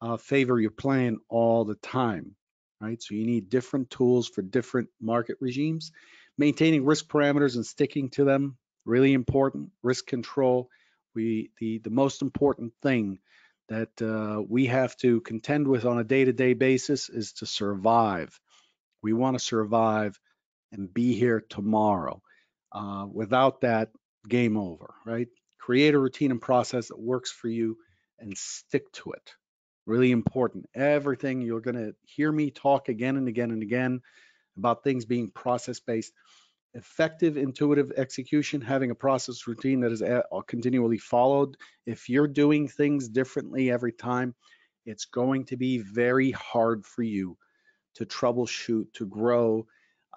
uh, 0.00 0.16
favor 0.16 0.60
your 0.60 0.70
plan 0.70 1.18
all 1.28 1.64
the 1.64 1.76
time, 1.76 2.34
right? 2.80 3.00
So 3.02 3.14
you 3.14 3.26
need 3.26 3.48
different 3.48 3.90
tools 3.90 4.28
for 4.28 4.42
different 4.42 4.88
market 5.00 5.36
regimes. 5.40 5.92
Maintaining 6.38 6.84
risk 6.84 7.08
parameters 7.08 7.56
and 7.56 7.64
sticking 7.64 8.10
to 8.10 8.24
them, 8.24 8.56
really 8.84 9.12
important. 9.12 9.70
Risk 9.82 10.06
control, 10.06 10.68
we 11.14 11.50
the 11.58 11.78
the 11.78 11.90
most 11.90 12.22
important 12.22 12.72
thing 12.82 13.18
that 13.68 14.02
uh, 14.02 14.42
we 14.46 14.66
have 14.66 14.96
to 14.98 15.20
contend 15.20 15.66
with 15.66 15.84
on 15.84 15.98
a 15.98 16.04
day-to-day 16.04 16.54
basis 16.54 17.08
is 17.08 17.32
to 17.34 17.46
survive. 17.46 18.38
We 19.02 19.12
want 19.12 19.38
to 19.38 19.44
survive 19.44 20.18
and 20.72 20.92
be 20.92 21.14
here 21.14 21.42
tomorrow. 21.48 22.22
Uh, 22.70 23.06
without 23.10 23.60
that, 23.62 23.90
game 24.28 24.56
over, 24.56 24.94
right? 25.04 25.28
Create 25.58 25.94
a 25.94 25.98
routine 25.98 26.30
and 26.30 26.40
process 26.40 26.88
that 26.88 26.98
works 26.98 27.30
for 27.30 27.48
you 27.48 27.76
and 28.18 28.36
stick 28.36 28.90
to 28.92 29.12
it. 29.12 29.34
Really 29.86 30.10
important. 30.10 30.66
Everything 30.74 31.40
you're 31.40 31.60
going 31.60 31.76
to 31.76 31.94
hear 32.04 32.30
me 32.30 32.50
talk 32.50 32.88
again 32.88 33.16
and 33.16 33.28
again 33.28 33.50
and 33.50 33.62
again 33.62 34.00
about 34.56 34.84
things 34.84 35.04
being 35.04 35.30
process 35.30 35.80
based. 35.80 36.12
Effective 36.74 37.36
intuitive 37.36 37.92
execution, 37.96 38.62
having 38.62 38.90
a 38.90 38.94
process 38.94 39.46
routine 39.46 39.80
that 39.80 39.92
is 39.92 40.02
continually 40.46 40.98
followed. 40.98 41.56
If 41.84 42.08
you're 42.08 42.28
doing 42.28 42.66
things 42.66 43.08
differently 43.08 43.70
every 43.70 43.92
time, 43.92 44.34
it's 44.86 45.04
going 45.04 45.44
to 45.46 45.56
be 45.56 45.78
very 45.78 46.30
hard 46.30 46.86
for 46.86 47.02
you 47.02 47.36
to 47.96 48.06
troubleshoot, 48.06 48.86
to 48.94 49.06
grow. 49.06 49.66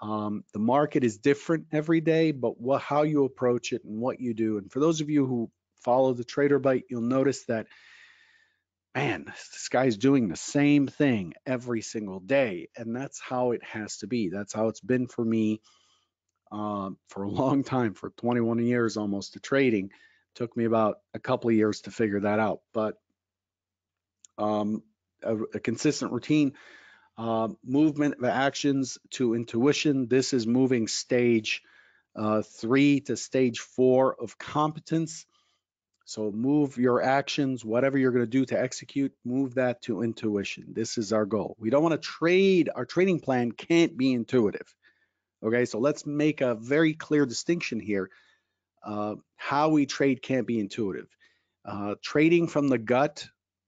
Um, 0.02 0.44
the 0.54 0.60
market 0.60 1.04
is 1.04 1.18
different 1.18 1.68
every 1.72 2.02
day, 2.02 2.32
but 2.32 2.60
what, 2.60 2.82
how 2.82 3.04
you 3.04 3.26
approach 3.26 3.74
it 3.74 3.84
and 3.84 4.00
what 4.00 4.20
you 4.20 4.34
do. 4.34 4.58
And 4.58 4.72
for 4.72 4.80
those 4.80 5.02
of 5.02 5.10
you 5.10 5.26
who 5.26 5.52
follow 5.84 6.14
the 6.14 6.24
Trader 6.24 6.60
Bite, 6.60 6.86
you'll 6.90 7.02
notice 7.02 7.44
that, 7.46 7.68
man, 8.96 9.26
this 9.26 9.68
guy's 9.70 9.98
doing 9.98 10.30
the 10.30 10.38
same 10.38 10.88
thing 10.88 11.34
every 11.46 11.82
single 11.82 12.22
day. 12.22 12.70
And 12.78 12.96
that's 12.96 13.20
how 13.20 13.52
it 13.52 13.64
has 13.64 13.98
to 13.98 14.08
be. 14.08 14.30
That's 14.30 14.54
how 14.54 14.70
it's 14.70 14.82
been 14.82 15.08
for 15.08 15.24
me 15.24 15.62
uh, 16.52 16.92
for 17.10 17.24
a 17.24 17.30
long 17.42 17.64
time, 17.64 17.94
for 17.94 18.10
21 18.12 18.60
years 18.66 18.98
almost 18.98 19.34
to 19.34 19.40
trading. 19.40 19.92
Took 20.36 20.56
me 20.58 20.66
about 20.66 20.98
a 21.14 21.20
couple 21.20 21.50
of 21.50 21.56
years 21.56 21.82
to 21.82 21.92
figure 21.92 22.20
that 22.22 22.40
out. 22.40 22.60
But 22.74 22.96
um, 24.38 24.84
a, 25.24 25.36
a 25.36 25.60
consistent 25.60 26.12
routine 26.12 26.54
uh, 27.18 27.50
movement 27.64 28.16
of 28.20 28.26
actions 28.26 28.98
to 29.12 29.34
intuition. 29.34 30.08
This 30.08 30.34
is 30.34 30.46
moving 30.46 30.88
stage 30.88 31.62
uh, 32.16 32.42
three 32.42 33.02
to 33.02 33.18
stage 33.18 33.60
four 33.60 34.16
of 34.22 34.38
competence. 34.38 35.26
So 36.06 36.32
move 36.32 36.78
your 36.78 37.02
actions, 37.02 37.66
whatever 37.66 37.98
you're 37.98 38.12
going 38.12 38.24
to 38.24 38.30
do 38.30 38.46
to 38.46 38.62
execute, 38.62 39.12
move 39.26 39.56
that 39.56 39.82
to 39.84 40.04
intuition. 40.04 40.66
This 40.74 40.98
is 40.98 41.12
our 41.12 41.26
goal. 41.26 41.56
We 41.60 41.72
don't 41.72 41.82
want 41.82 41.94
to 42.00 42.08
trade. 42.08 42.70
Our 42.74 42.86
trading 42.86 43.20
plan 43.20 43.52
can't 43.52 43.98
be 43.98 44.14
intuitive. 44.14 44.74
Okay, 45.44 45.66
so 45.66 45.80
let's 45.80 46.06
make 46.06 46.42
a 46.42 46.56
very 46.56 46.94
clear 46.94 47.26
distinction 47.26 47.80
here. 47.80 48.10
Uh, 48.84 49.16
how 49.36 49.70
we 49.70 49.86
trade 49.86 50.22
can't 50.22 50.48
be 50.48 50.60
intuitive. 50.60 51.08
Uh, 51.64 51.96
trading 52.02 52.48
from 52.48 52.68
the 52.68 52.78
gut, 52.78 53.28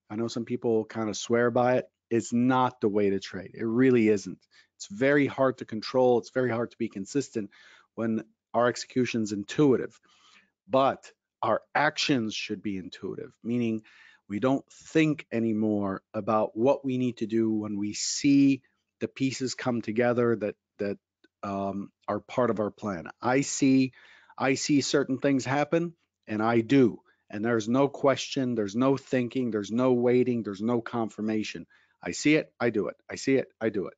I 0.10 0.16
know 0.16 0.28
some 0.28 0.46
people 0.46 0.86
kind 0.86 1.10
of 1.10 1.18
swear 1.18 1.52
by 1.52 1.78
it 1.78 1.90
is 2.10 2.32
not 2.32 2.80
the 2.80 2.88
way 2.88 3.10
to 3.10 3.20
trade. 3.20 3.52
It 3.54 3.66
really 3.66 4.10
isn't. 4.10 4.40
It's 4.76 4.88
very 4.88 5.28
hard 5.28 5.58
to 5.58 5.66
control. 5.66 6.20
It's 6.20 6.30
very 6.30 6.52
hard 6.52 6.72
to 6.72 6.78
be 6.78 6.88
consistent 6.88 7.50
when 7.96 8.24
our 8.54 8.68
execution 8.68 9.24
is 9.24 9.32
intuitive. 9.32 10.00
But 10.70 11.12
our 11.42 11.62
actions 11.76 12.34
should 12.34 12.62
be 12.62 12.78
intuitive, 12.78 13.32
meaning 13.44 13.84
we 14.30 14.40
don't 14.40 14.66
think 14.72 15.26
anymore 15.32 16.02
about 16.14 16.58
what 16.58 16.84
we 16.84 16.98
need 16.98 17.18
to 17.18 17.28
do 17.28 17.52
when 17.52 17.78
we 17.78 17.94
see 17.94 18.62
the 19.00 19.08
pieces 19.08 19.56
come 19.56 19.82
together 19.82 20.36
that 20.36 20.56
that 20.80 20.98
um, 21.44 21.92
are 22.08 22.20
part 22.20 22.50
of 22.50 22.60
our 22.60 22.72
plan. 22.72 23.08
I 23.22 23.42
see 23.42 23.94
I 24.38 24.54
see 24.54 24.82
certain 24.82 25.18
things 25.18 25.46
happen, 25.46 25.94
and 26.28 26.42
I 26.42 26.62
do. 26.62 27.00
And 27.30 27.44
there's 27.44 27.68
no 27.68 27.88
question, 27.88 28.56
there's 28.56 28.76
no 28.76 28.96
thinking, 28.96 29.52
there's 29.52 29.72
no 29.72 29.94
waiting, 29.94 30.44
there's 30.44 30.62
no 30.62 30.80
confirmation. 30.80 31.66
I 32.02 32.12
see 32.12 32.36
it, 32.36 32.54
I 32.60 32.70
do 32.70 32.88
it. 32.88 32.96
I 33.10 33.16
see 33.16 33.36
it, 33.36 33.48
I 33.60 33.70
do 33.70 33.88
it. 33.88 33.96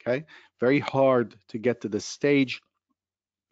Okay, 0.00 0.24
very 0.58 0.80
hard 0.80 1.36
to 1.48 1.58
get 1.58 1.82
to 1.82 1.88
this 1.88 2.06
stage. 2.06 2.60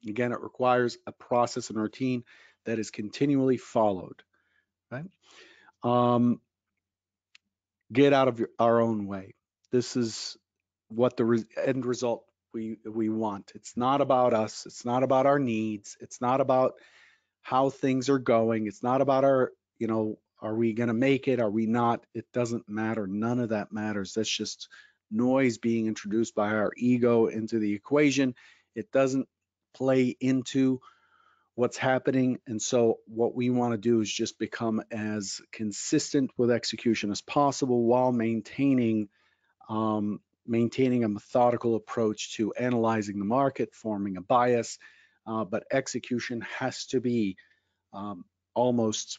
Again, 0.06 0.32
it 0.32 0.40
requires 0.40 0.96
a 1.06 1.12
process 1.12 1.68
and 1.68 1.78
routine 1.78 2.24
that 2.64 2.78
is 2.78 2.90
continually 2.90 3.58
followed. 3.58 4.22
Right? 4.90 5.04
Um, 5.82 6.40
get 7.92 8.12
out 8.12 8.28
of 8.28 8.38
your, 8.38 8.48
our 8.58 8.80
own 8.80 9.06
way. 9.06 9.34
This 9.70 9.96
is 9.96 10.36
what 10.88 11.16
the 11.16 11.24
re 11.24 11.44
end 11.62 11.84
result 11.84 12.24
we 12.52 12.78
we 12.84 13.08
want. 13.08 13.52
It's 13.54 13.76
not 13.76 14.00
about 14.00 14.34
us. 14.34 14.64
It's 14.66 14.84
not 14.84 15.02
about 15.02 15.26
our 15.26 15.38
needs. 15.38 15.96
It's 16.00 16.20
not 16.20 16.40
about 16.40 16.74
how 17.42 17.70
things 17.70 18.08
are 18.08 18.18
going. 18.18 18.66
It's 18.66 18.82
not 18.82 19.00
about 19.00 19.24
our 19.24 19.52
you 19.78 19.86
know 19.86 20.18
are 20.40 20.54
we 20.54 20.72
going 20.72 20.88
to 20.88 20.94
make 20.94 21.26
it? 21.28 21.40
Are 21.40 21.50
we 21.50 21.66
not? 21.66 22.04
It 22.14 22.26
doesn't 22.32 22.68
matter. 22.68 23.06
None 23.06 23.40
of 23.40 23.48
that 23.48 23.72
matters. 23.72 24.14
That's 24.14 24.28
just 24.28 24.68
noise 25.10 25.58
being 25.58 25.86
introduced 25.86 26.34
by 26.34 26.50
our 26.50 26.72
ego 26.76 27.26
into 27.26 27.58
the 27.58 27.74
equation. 27.74 28.34
It 28.74 28.92
doesn't 28.92 29.28
play 29.74 30.16
into 30.20 30.80
what's 31.54 31.76
happening. 31.76 32.38
And 32.46 32.62
so 32.62 32.98
what 33.06 33.34
we 33.34 33.50
want 33.50 33.72
to 33.72 33.78
do 33.78 34.00
is 34.00 34.12
just 34.12 34.38
become 34.38 34.80
as 34.92 35.40
consistent 35.50 36.30
with 36.36 36.52
execution 36.52 37.10
as 37.10 37.20
possible 37.20 37.82
while 37.82 38.12
maintaining 38.12 39.08
um, 39.68 40.20
maintaining 40.48 41.04
a 41.04 41.08
methodical 41.08 41.76
approach 41.76 42.36
to 42.36 42.52
analyzing 42.54 43.18
the 43.18 43.24
market, 43.24 43.74
forming 43.74 44.16
a 44.16 44.22
bias, 44.22 44.78
uh, 45.26 45.44
but 45.44 45.64
execution 45.72 46.40
has 46.58 46.86
to 46.86 47.00
be 47.00 47.36
um, 47.92 48.24
almost 48.54 49.18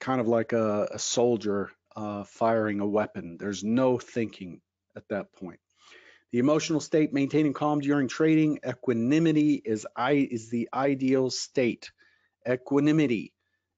kind 0.00 0.20
of 0.20 0.28
like 0.28 0.52
a, 0.52 0.88
a 0.92 0.98
soldier 0.98 1.70
uh, 1.94 2.24
firing 2.24 2.80
a 2.80 2.86
weapon. 2.86 3.36
There's 3.38 3.64
no 3.64 3.98
thinking 3.98 4.60
at 4.96 5.04
that 5.10 5.32
point. 5.32 5.60
The 6.32 6.38
emotional 6.38 6.80
state, 6.80 7.12
maintaining 7.12 7.52
calm 7.52 7.80
during 7.80 8.08
trading, 8.08 8.58
equanimity 8.66 9.54
is, 9.64 9.86
I, 9.96 10.12
is 10.12 10.50
the 10.50 10.68
ideal 10.74 11.30
state. 11.30 11.90
Equanimity 12.48 13.32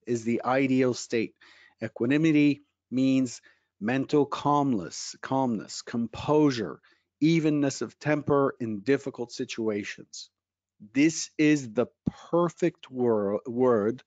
is 0.07 0.25
the 0.25 0.43
ideal 0.45 0.95
state. 0.95 1.35
Equanimity 1.83 2.63
means 2.91 3.41
mental 3.81 4.27
calmness, 4.27 5.15
calmness, 5.23 5.83
composure, 5.83 6.81
evenness 7.21 7.83
of 7.83 7.99
temper 7.99 8.55
in 8.61 8.81
difficult 8.81 9.33
situations. 9.33 10.31
This 10.93 11.31
is 11.39 11.73
the 11.73 11.87
perfect 12.31 12.91
wor 12.91 13.41
word 13.47 14.03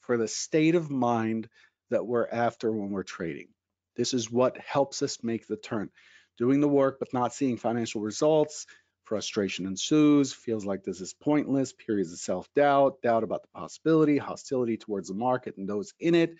for 0.00 0.16
the 0.16 0.28
state 0.28 0.74
of 0.74 0.90
mind 0.90 1.48
that 1.90 2.06
we're 2.06 2.28
after 2.28 2.72
when 2.72 2.90
we're 2.90 3.02
trading. 3.02 3.48
This 3.96 4.12
is 4.12 4.30
what 4.30 4.58
helps 4.58 5.02
us 5.02 5.22
make 5.22 5.46
the 5.46 5.56
turn. 5.56 5.90
Doing 6.38 6.60
the 6.60 6.68
work 6.68 6.98
but 6.98 7.12
not 7.12 7.32
seeing 7.32 7.56
financial 7.56 8.00
results, 8.00 8.66
frustration 9.04 9.66
ensues, 9.66 10.32
feels 10.32 10.66
like 10.66 10.82
this 10.82 11.00
is 11.00 11.14
pointless, 11.14 11.72
periods 11.72 12.12
of 12.12 12.18
self-doubt, 12.18 13.00
doubt 13.02 13.22
about 13.22 13.42
the 13.42 13.48
possibility, 13.58 14.18
hostility 14.18 14.76
towards 14.76 15.08
the 15.08 15.14
market 15.14 15.56
and 15.56 15.68
those 15.68 15.94
in 16.00 16.14
it, 16.14 16.34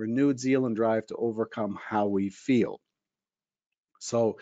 renewed 0.00 0.40
zeal 0.40 0.66
and 0.66 0.74
drive 0.74 1.06
to 1.06 1.16
overcome 1.16 1.78
how 1.88 2.06
we 2.06 2.30
feel. 2.30 2.80
So, 4.00 4.38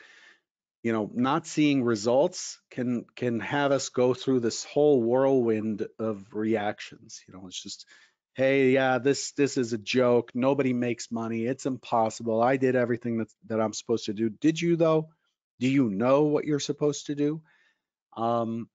you 0.82 0.92
know, 0.92 1.10
not 1.12 1.46
seeing 1.46 1.82
results 1.82 2.60
can 2.70 3.04
can 3.16 3.40
have 3.40 3.72
us 3.72 3.88
go 3.88 4.14
through 4.14 4.40
this 4.40 4.64
whole 4.64 5.02
whirlwind 5.02 5.86
of 5.98 6.24
reactions. 6.32 7.20
You 7.26 7.34
know, 7.34 7.46
it's 7.48 7.62
just 7.62 7.84
hey, 8.34 8.70
yeah, 8.70 8.98
this 8.98 9.32
this 9.32 9.56
is 9.56 9.72
a 9.72 9.78
joke. 9.78 10.30
Nobody 10.32 10.72
makes 10.72 11.10
money. 11.10 11.44
It's 11.44 11.66
impossible. 11.66 12.40
I 12.40 12.56
did 12.56 12.76
everything 12.76 13.18
that 13.18 13.28
that 13.48 13.60
I'm 13.60 13.72
supposed 13.72 14.06
to 14.06 14.14
do. 14.14 14.30
Did 14.30 14.60
you 14.60 14.76
though? 14.76 15.08
Do 15.58 15.68
you 15.68 15.90
know 15.90 16.22
what 16.22 16.44
you're 16.44 16.60
supposed 16.60 17.06
to 17.06 17.16
do? 17.16 17.42
Um, 18.16 18.68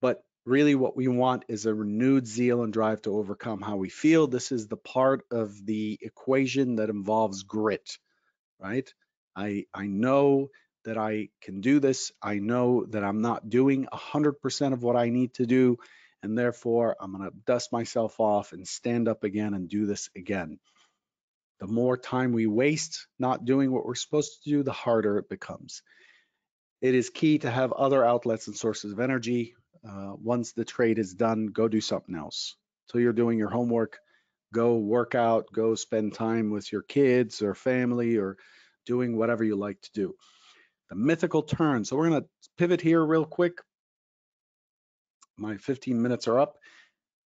but 0.00 0.22
really 0.46 0.76
what 0.76 0.96
we 0.96 1.08
want 1.08 1.44
is 1.48 1.66
a 1.66 1.74
renewed 1.74 2.26
zeal 2.26 2.62
and 2.64 2.72
drive 2.72 3.02
to 3.02 3.16
overcome 3.18 3.62
how 3.62 3.76
we 3.76 3.90
feel. 3.90 4.28
This 4.28 4.52
is 4.52 4.68
the 4.68 4.78
part 4.78 5.24
of 5.32 5.66
the 5.66 5.98
equation 6.02 6.76
that 6.76 6.90
involves 6.90 7.44
grit, 7.44 7.98
right? 8.60 8.92
I 9.36 9.66
I 9.74 9.86
know 9.86 10.50
that 10.84 10.98
I 10.98 11.30
can 11.42 11.60
do 11.62 11.80
this. 11.80 12.12
I 12.22 12.40
know 12.40 12.86
that 12.90 13.04
I'm 13.04 13.22
not 13.22 13.50
doing 13.50 13.86
100% 13.92 14.72
of 14.74 14.82
what 14.82 14.96
I 14.96 15.10
need 15.10 15.34
to 15.34 15.46
do 15.46 15.78
and 16.22 16.38
therefore 16.38 16.96
I'm 17.00 17.12
going 17.16 17.30
to 17.30 17.36
dust 17.46 17.72
myself 17.72 18.20
off 18.20 18.52
and 18.52 18.66
stand 18.68 19.08
up 19.08 19.24
again 19.24 19.54
and 19.54 19.68
do 19.68 19.86
this 19.86 20.10
again. 20.16 20.58
The 21.60 21.68
more 21.68 21.96
time 21.96 22.32
we 22.32 22.46
waste 22.46 23.08
not 23.18 23.44
doing 23.46 23.72
what 23.72 23.86
we're 23.86 23.94
supposed 23.96 24.42
to 24.44 24.50
do, 24.50 24.62
the 24.64 24.72
harder 24.72 25.18
it 25.18 25.28
becomes. 25.28 25.82
it 26.80 26.94
is 26.94 27.10
key 27.10 27.38
to 27.38 27.50
have 27.50 27.72
other 27.72 28.04
outlets 28.04 28.46
and 28.46 28.56
sources 28.56 28.92
of 28.92 29.00
energy. 29.00 29.54
Uh, 29.88 30.12
once 30.22 30.52
the 30.52 30.64
trade 30.64 30.98
is 30.98 31.14
done, 31.14 31.46
go 31.46 31.68
do 31.68 31.80
something 31.80 32.14
else. 32.14 32.56
So 32.86 32.98
you're 32.98 33.12
doing 33.12 33.38
your 33.38 33.50
homework, 33.50 33.98
go 34.52 34.76
work 34.76 35.14
out, 35.14 35.46
go 35.52 35.74
spend 35.74 36.14
time 36.14 36.50
with 36.50 36.70
your 36.72 36.82
kids 36.82 37.42
or 37.42 37.54
family 37.54 38.16
or 38.16 38.36
doing 38.84 39.16
whatever 39.16 39.44
you 39.44 39.56
like 39.56 39.80
to 39.82 39.90
do. 39.92 40.14
The 40.88 40.96
mythical 40.96 41.42
turn. 41.42 41.84
So 41.84 41.96
we're 41.96 42.08
going 42.08 42.22
to 42.22 42.28
pivot 42.56 42.80
here 42.80 43.04
real 43.04 43.24
quick. 43.24 43.58
My 45.36 45.56
15 45.56 46.00
minutes 46.00 46.28
are 46.28 46.38
up. 46.38 46.56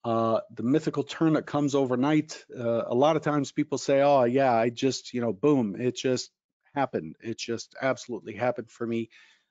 Uh, 0.02 0.40
the 0.54 0.62
mythical 0.62 1.04
turn 1.04 1.34
that 1.34 1.46
comes 1.46 1.74
overnight. 1.74 2.42
Uh, 2.58 2.84
a 2.86 2.94
lot 2.94 3.16
of 3.16 3.22
times 3.22 3.52
people 3.52 3.78
say, 3.78 4.00
oh, 4.00 4.24
yeah, 4.24 4.52
I 4.52 4.70
just, 4.70 5.12
you 5.12 5.20
know, 5.20 5.32
boom, 5.32 5.76
it 5.78 5.94
just 5.94 6.30
happened. 6.74 7.16
It 7.20 7.38
just 7.38 7.74
absolutely 7.80 8.34
happened 8.34 8.70
for 8.70 8.86
me. 8.86 9.10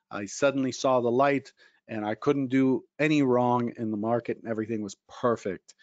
I 0.09 0.25
suddenly 0.25 0.71
saw 0.71 1.01
the 1.01 1.11
light 1.11 1.53
and 1.89 2.05
I 2.05 2.15
couldn't 2.15 2.48
do 2.48 2.84
any 3.00 3.24
wrong 3.24 3.74
in 3.75 3.91
the 3.91 3.98
market 3.98 4.38
and 4.38 4.50
everything 4.50 4.81
was 4.81 4.96
perfect. 5.22 5.74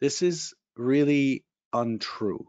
This 0.00 0.22
is 0.22 0.54
really 0.76 1.44
untrue. 1.72 2.48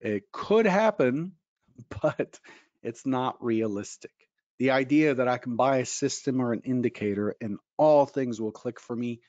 It 0.00 0.30
could 0.30 0.66
happen, 0.66 1.32
but 2.02 2.38
it's 2.82 3.06
not 3.06 3.42
realistic. 3.42 4.12
The 4.58 4.72
idea 4.72 5.14
that 5.14 5.28
I 5.28 5.38
can 5.38 5.56
buy 5.56 5.78
a 5.78 5.86
system 5.86 6.40
or 6.40 6.52
an 6.52 6.60
indicator 6.64 7.34
and 7.40 7.58
all 7.78 8.04
things 8.04 8.40
will 8.40 8.52
click 8.52 8.78
for 8.78 8.94
me, 8.94 9.20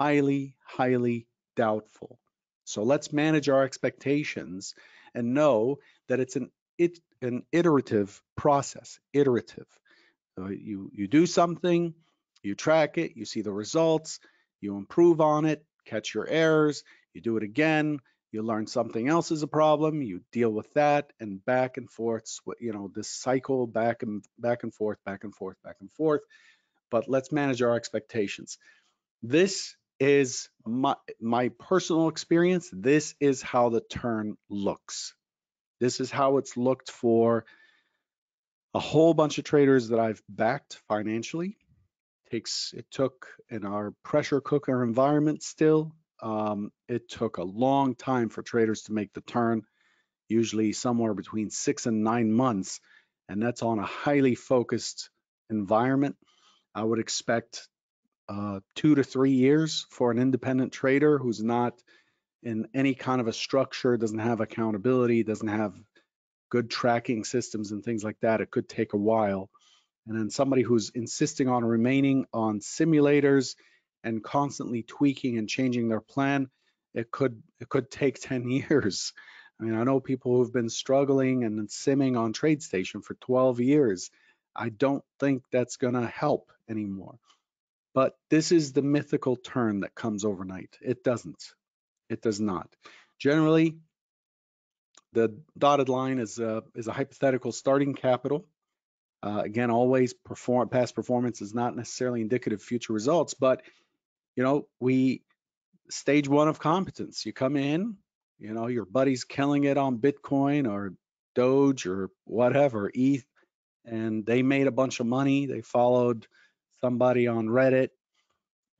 highly, 0.00 0.56
highly 0.64 1.26
doubtful. 1.54 2.18
So 2.64 2.82
let's 2.82 3.12
manage 3.12 3.50
our 3.50 3.62
expectations 3.62 4.74
and 5.14 5.34
know 5.34 5.78
that 6.08 6.20
it's 6.20 6.36
an 6.36 6.50
it 6.78 6.98
an 7.20 7.44
iterative 7.52 8.22
process, 8.36 8.98
iterative. 9.12 9.66
So 10.36 10.48
you 10.48 10.90
you 10.94 11.08
do 11.08 11.26
something, 11.26 11.94
you 12.44 12.54
track 12.54 12.98
it, 12.98 13.16
you 13.16 13.24
see 13.24 13.42
the 13.42 13.52
results, 13.52 14.20
you 14.60 14.76
improve 14.76 15.20
on 15.20 15.44
it, 15.44 15.64
catch 15.84 16.14
your 16.14 16.26
errors, 16.26 16.84
you 17.12 17.20
do 17.20 17.36
it 17.36 17.42
again, 17.42 18.00
you 18.32 18.42
learn 18.42 18.66
something 18.66 19.08
else 19.08 19.30
is 19.30 19.42
a 19.42 19.46
problem, 19.46 20.02
you 20.02 20.20
deal 20.32 20.50
with 20.50 20.72
that, 20.74 21.12
and 21.20 21.44
back 21.44 21.76
and 21.76 21.90
forth, 21.90 22.24
you 22.58 22.72
know, 22.72 22.90
this 22.92 23.08
cycle 23.08 23.66
back 23.66 24.02
and 24.02 24.24
back 24.38 24.64
and 24.64 24.74
forth, 24.74 24.98
back 25.04 25.22
and 25.22 25.34
forth, 25.34 25.56
back 25.62 25.76
and 25.80 25.92
forth. 25.92 26.22
But 26.90 27.08
let's 27.08 27.30
manage 27.30 27.62
our 27.62 27.76
expectations. 27.76 28.58
This 29.22 29.76
is 30.00 30.48
my 30.66 30.96
my 31.20 31.50
personal 31.50 32.08
experience. 32.08 32.68
This 32.72 33.14
is 33.20 33.40
how 33.40 33.68
the 33.68 33.80
turn 33.80 34.36
looks. 34.50 35.14
This 35.80 36.00
is 36.00 36.10
how 36.10 36.38
it's 36.38 36.56
looked 36.56 36.90
for 36.90 37.44
a 38.74 38.80
whole 38.80 39.14
bunch 39.14 39.38
of 39.38 39.44
traders 39.44 39.90
that 39.90 40.00
I've 40.00 40.22
backed 40.28 40.80
financially 40.88 41.56
takes 42.30 42.72
it 42.76 42.86
took 42.90 43.26
in 43.50 43.64
our 43.64 43.92
pressure 44.02 44.40
cooker 44.40 44.82
environment 44.82 45.42
still 45.42 45.92
um, 46.22 46.70
it 46.88 47.08
took 47.08 47.36
a 47.36 47.44
long 47.44 47.94
time 47.94 48.28
for 48.28 48.42
traders 48.42 48.82
to 48.82 48.92
make 48.92 49.12
the 49.12 49.20
turn 49.20 49.62
usually 50.28 50.72
somewhere 50.72 51.14
between 51.14 51.50
six 51.50 51.86
and 51.86 52.02
nine 52.02 52.32
months 52.32 52.80
and 53.28 53.42
that's 53.42 53.62
on 53.62 53.78
a 53.78 53.84
highly 53.84 54.34
focused 54.34 55.10
environment. 55.50 56.16
I 56.74 56.82
would 56.82 56.98
expect 56.98 57.68
uh, 58.28 58.60
two 58.74 58.94
to 58.94 59.04
three 59.04 59.32
years 59.32 59.86
for 59.90 60.10
an 60.10 60.18
independent 60.18 60.72
trader 60.72 61.18
who's 61.18 61.42
not 61.42 61.74
in 62.42 62.68
any 62.74 62.94
kind 62.94 63.20
of 63.20 63.28
a 63.28 63.32
structure 63.32 63.96
doesn't 63.96 64.18
have 64.18 64.40
accountability 64.40 65.22
doesn't 65.22 65.48
have 65.48 65.74
good 66.50 66.70
tracking 66.70 67.24
systems 67.24 67.72
and 67.72 67.84
things 67.84 68.02
like 68.02 68.18
that 68.20 68.40
it 68.40 68.50
could 68.50 68.68
take 68.68 68.92
a 68.94 68.98
while 68.98 69.50
and 70.06 70.18
then 70.18 70.30
somebody 70.30 70.62
who's 70.62 70.90
insisting 70.90 71.48
on 71.48 71.64
remaining 71.64 72.26
on 72.32 72.60
simulators 72.60 73.56
and 74.02 74.22
constantly 74.22 74.82
tweaking 74.82 75.38
and 75.38 75.48
changing 75.48 75.88
their 75.88 76.00
plan, 76.00 76.48
it 76.92 77.10
could 77.10 77.42
it 77.60 77.68
could 77.68 77.90
take 77.90 78.18
10 78.20 78.48
years. 78.48 79.12
I 79.60 79.64
mean, 79.64 79.74
I 79.74 79.84
know 79.84 80.00
people 80.00 80.36
who've 80.36 80.52
been 80.52 80.68
struggling 80.68 81.44
and 81.44 81.68
simming 81.68 82.18
on 82.18 82.32
TradeStation 82.32 83.04
for 83.04 83.14
12 83.14 83.60
years. 83.60 84.10
I 84.54 84.68
don't 84.68 85.04
think 85.20 85.44
that's 85.50 85.76
going 85.76 85.94
to 85.94 86.06
help 86.06 86.50
anymore. 86.68 87.18
But 87.94 88.16
this 88.30 88.50
is 88.50 88.72
the 88.72 88.82
mythical 88.82 89.36
turn 89.36 89.80
that 89.80 89.94
comes 89.94 90.24
overnight. 90.24 90.76
It 90.82 91.04
doesn't. 91.04 91.54
It 92.10 92.20
does 92.20 92.40
not. 92.40 92.68
Generally, 93.20 93.76
the 95.12 95.38
dotted 95.56 95.88
line 95.88 96.18
is 96.18 96.40
a, 96.40 96.64
is 96.74 96.88
a 96.88 96.92
hypothetical 96.92 97.52
starting 97.52 97.94
capital 97.94 98.48
uh, 99.24 99.40
again, 99.44 99.70
always 99.70 100.12
perform 100.12 100.68
past 100.68 100.94
performance 100.94 101.40
is 101.40 101.54
not 101.54 101.74
necessarily 101.74 102.20
indicative 102.20 102.60
of 102.60 102.64
future 102.64 102.92
results, 102.92 103.34
but 103.34 103.62
you 104.36 104.42
know, 104.42 104.66
we 104.80 105.22
stage 105.90 106.28
one 106.28 106.48
of 106.48 106.58
competence. 106.58 107.24
You 107.24 107.32
come 107.32 107.56
in, 107.56 107.96
you 108.38 108.52
know, 108.52 108.66
your 108.66 108.84
buddy's 108.84 109.24
killing 109.24 109.64
it 109.64 109.78
on 109.78 109.98
Bitcoin 109.98 110.70
or 110.70 110.94
Doge 111.34 111.86
or 111.86 112.10
whatever, 112.24 112.90
ETH, 112.94 113.24
and 113.86 114.26
they 114.26 114.42
made 114.42 114.66
a 114.66 114.72
bunch 114.72 115.00
of 115.00 115.06
money. 115.06 115.46
They 115.46 115.62
followed 115.62 116.26
somebody 116.80 117.26
on 117.26 117.46
Reddit, 117.46 117.90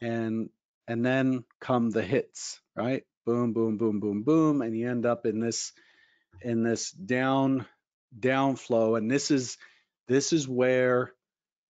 and 0.03 0.51
and 0.87 1.05
then 1.07 1.45
come 1.61 1.91
the 1.91 2.03
hits, 2.03 2.61
right? 2.77 3.05
Boom, 3.25 3.55
boom, 3.55 3.79
boom, 3.79 4.01
boom, 4.01 4.23
boom, 4.23 4.61
and 4.61 4.77
you 4.77 4.91
end 4.91 5.07
up 5.07 5.25
in 5.25 5.41
this 5.41 5.73
in 6.43 6.63
this 6.63 6.91
down 6.91 7.67
down 8.19 8.57
flow, 8.57 8.97
and 8.97 9.11
this 9.11 9.31
is 9.31 9.57
this 10.09 10.33
is 10.33 10.49
where 10.49 11.13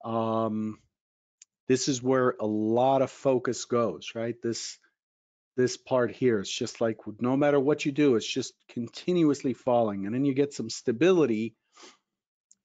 um, 0.05 0.79
this 1.68 1.88
is 1.88 2.03
where 2.03 2.35
a 2.40 2.47
lot 2.47 3.03
of 3.03 3.11
focus 3.11 3.64
goes, 3.64 4.12
right? 4.14 4.37
This 4.42 4.79
this 5.57 5.77
part 5.77 6.11
here, 6.11 6.40
it's 6.40 6.51
just 6.51 6.81
like 6.81 6.99
no 7.20 7.37
matter 7.37 7.61
what 7.61 7.85
you 7.85 7.92
do, 7.92 8.16
it's 8.16 8.27
just 8.27 8.55
continuously 8.68 9.55
falling, 9.55 10.07
and 10.07 10.14
then 10.14 10.25
you 10.25 10.35
get 10.35 10.53
some 10.53 10.70
stability. 10.70 11.55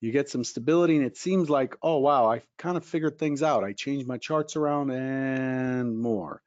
You 0.01 0.13
get 0.13 0.29
some 0.29 0.45
stability, 0.45 0.95
and 0.95 1.05
it 1.05 1.17
seems 1.17 1.49
like, 1.49 1.75
oh 1.83 1.97
wow, 1.97 2.31
I 2.31 2.41
kind 2.57 2.77
of 2.77 2.85
figured 2.85 3.19
things 3.19 3.43
out. 3.43 3.65
I 3.65 3.73
changed 3.73 4.07
my 4.07 4.17
charts 4.17 4.55
around 4.55 4.91
and 4.91 5.99
more. 5.99 6.41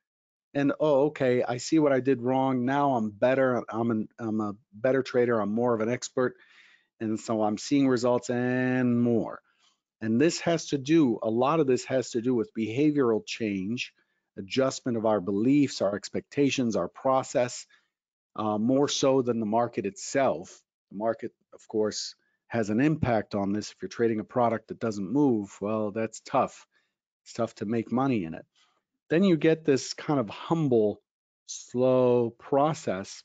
And 0.54 0.72
oh, 0.80 1.06
okay, 1.06 1.42
I 1.42 1.58
see 1.58 1.78
what 1.78 1.92
I 1.92 2.00
did 2.00 2.22
wrong. 2.22 2.64
Now 2.64 2.94
I'm 2.94 3.11
better. 3.11 3.62
I'm 3.68 3.90
an, 3.90 4.08
I'm 4.18 4.40
a 4.40 4.54
better 4.72 5.02
trader. 5.02 5.38
I'm 5.40 5.52
more 5.52 5.74
of 5.74 5.80
an 5.80 5.90
expert 5.90 6.35
and 7.02 7.18
so 7.18 7.42
I'm 7.42 7.58
seeing 7.58 7.88
results 7.88 8.30
and 8.30 9.00
more. 9.02 9.40
And 10.00 10.20
this 10.20 10.40
has 10.40 10.66
to 10.68 10.78
do, 10.78 11.18
a 11.22 11.30
lot 11.30 11.60
of 11.60 11.66
this 11.66 11.84
has 11.86 12.10
to 12.10 12.22
do 12.22 12.34
with 12.34 12.54
behavioral 12.54 13.26
change, 13.26 13.92
adjustment 14.38 14.96
of 14.96 15.04
our 15.04 15.20
beliefs, 15.20 15.82
our 15.82 15.94
expectations, 15.94 16.76
our 16.76 16.88
process, 16.88 17.66
uh, 18.36 18.56
more 18.56 18.88
so 18.88 19.22
than 19.22 19.40
the 19.40 19.46
market 19.46 19.84
itself. 19.84 20.60
The 20.90 20.98
market, 20.98 21.32
of 21.52 21.66
course, 21.68 22.14
has 22.48 22.70
an 22.70 22.80
impact 22.80 23.34
on 23.34 23.52
this. 23.52 23.70
If 23.70 23.76
you're 23.82 23.88
trading 23.88 24.20
a 24.20 24.24
product 24.24 24.68
that 24.68 24.80
doesn't 24.80 25.12
move, 25.12 25.56
well, 25.60 25.90
that's 25.90 26.20
tough. 26.20 26.66
It's 27.24 27.32
tough 27.32 27.54
to 27.56 27.66
make 27.66 27.92
money 27.92 28.24
in 28.24 28.34
it. 28.34 28.46
Then 29.10 29.24
you 29.24 29.36
get 29.36 29.64
this 29.64 29.92
kind 29.92 30.18
of 30.18 30.28
humble, 30.28 31.00
slow 31.46 32.30
process 32.30 33.22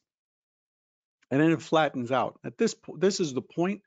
and 1.31 1.41
then 1.41 1.51
it 1.51 1.61
flattens 1.61 2.11
out. 2.11 2.39
At 2.43 2.57
this 2.57 2.75
this 2.97 3.19
is 3.19 3.33
the 3.33 3.41
point 3.41 3.81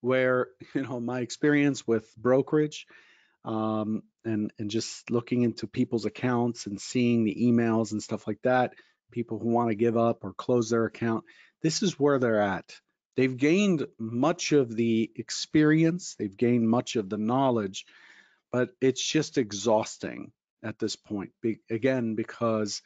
where 0.00 0.48
you 0.74 0.82
know 0.82 1.00
my 1.00 1.20
experience 1.20 1.86
with 1.86 2.14
brokerage 2.16 2.86
um, 3.44 4.02
and 4.24 4.52
and 4.58 4.70
just 4.70 5.10
looking 5.10 5.42
into 5.42 5.66
people's 5.66 6.04
accounts 6.04 6.66
and 6.66 6.80
seeing 6.80 7.24
the 7.24 7.34
emails 7.34 7.92
and 7.92 8.02
stuff 8.02 8.26
like 8.26 8.42
that, 8.42 8.74
people 9.10 9.38
who 9.38 9.48
want 9.48 9.70
to 9.70 9.74
give 9.74 9.96
up 9.96 10.24
or 10.24 10.32
close 10.32 10.70
their 10.70 10.84
account. 10.84 11.24
This 11.62 11.82
is 11.82 11.98
where 11.98 12.18
they're 12.18 12.40
at. 12.40 12.74
They've 13.16 13.36
gained 13.36 13.86
much 13.98 14.52
of 14.52 14.74
the 14.74 15.10
experience, 15.16 16.14
they've 16.18 16.36
gained 16.36 16.68
much 16.68 16.96
of 16.96 17.08
the 17.08 17.18
knowledge, 17.18 17.84
but 18.52 18.70
it's 18.80 19.04
just 19.04 19.36
exhausting 19.36 20.32
at 20.62 20.78
this 20.78 20.96
point. 20.96 21.30
Be, 21.42 21.58
again, 21.70 22.14
because 22.14 22.82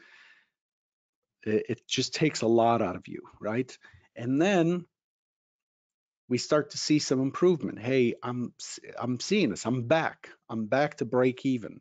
it, 1.47 1.87
just 1.87 2.15
takes 2.15 2.43
a 2.43 2.47
lot 2.47 2.83
out 2.83 2.97
of 2.97 3.09
you, 3.09 3.23
right? 3.41 3.77
And 4.17 4.41
then 4.41 4.87
we 6.29 6.39
start 6.39 6.71
to 6.71 6.79
see 6.79 6.99
some 6.99 7.21
improvement. 7.21 7.79
Hey, 7.79 8.15
I'm 8.23 8.53
I'm 8.99 9.21
seeing 9.21 9.51
this. 9.51 9.67
I'm 9.67 9.87
back. 9.87 10.31
I'm 10.49 10.67
back 10.67 10.97
to 10.97 11.05
break 11.05 11.45
even. 11.45 11.81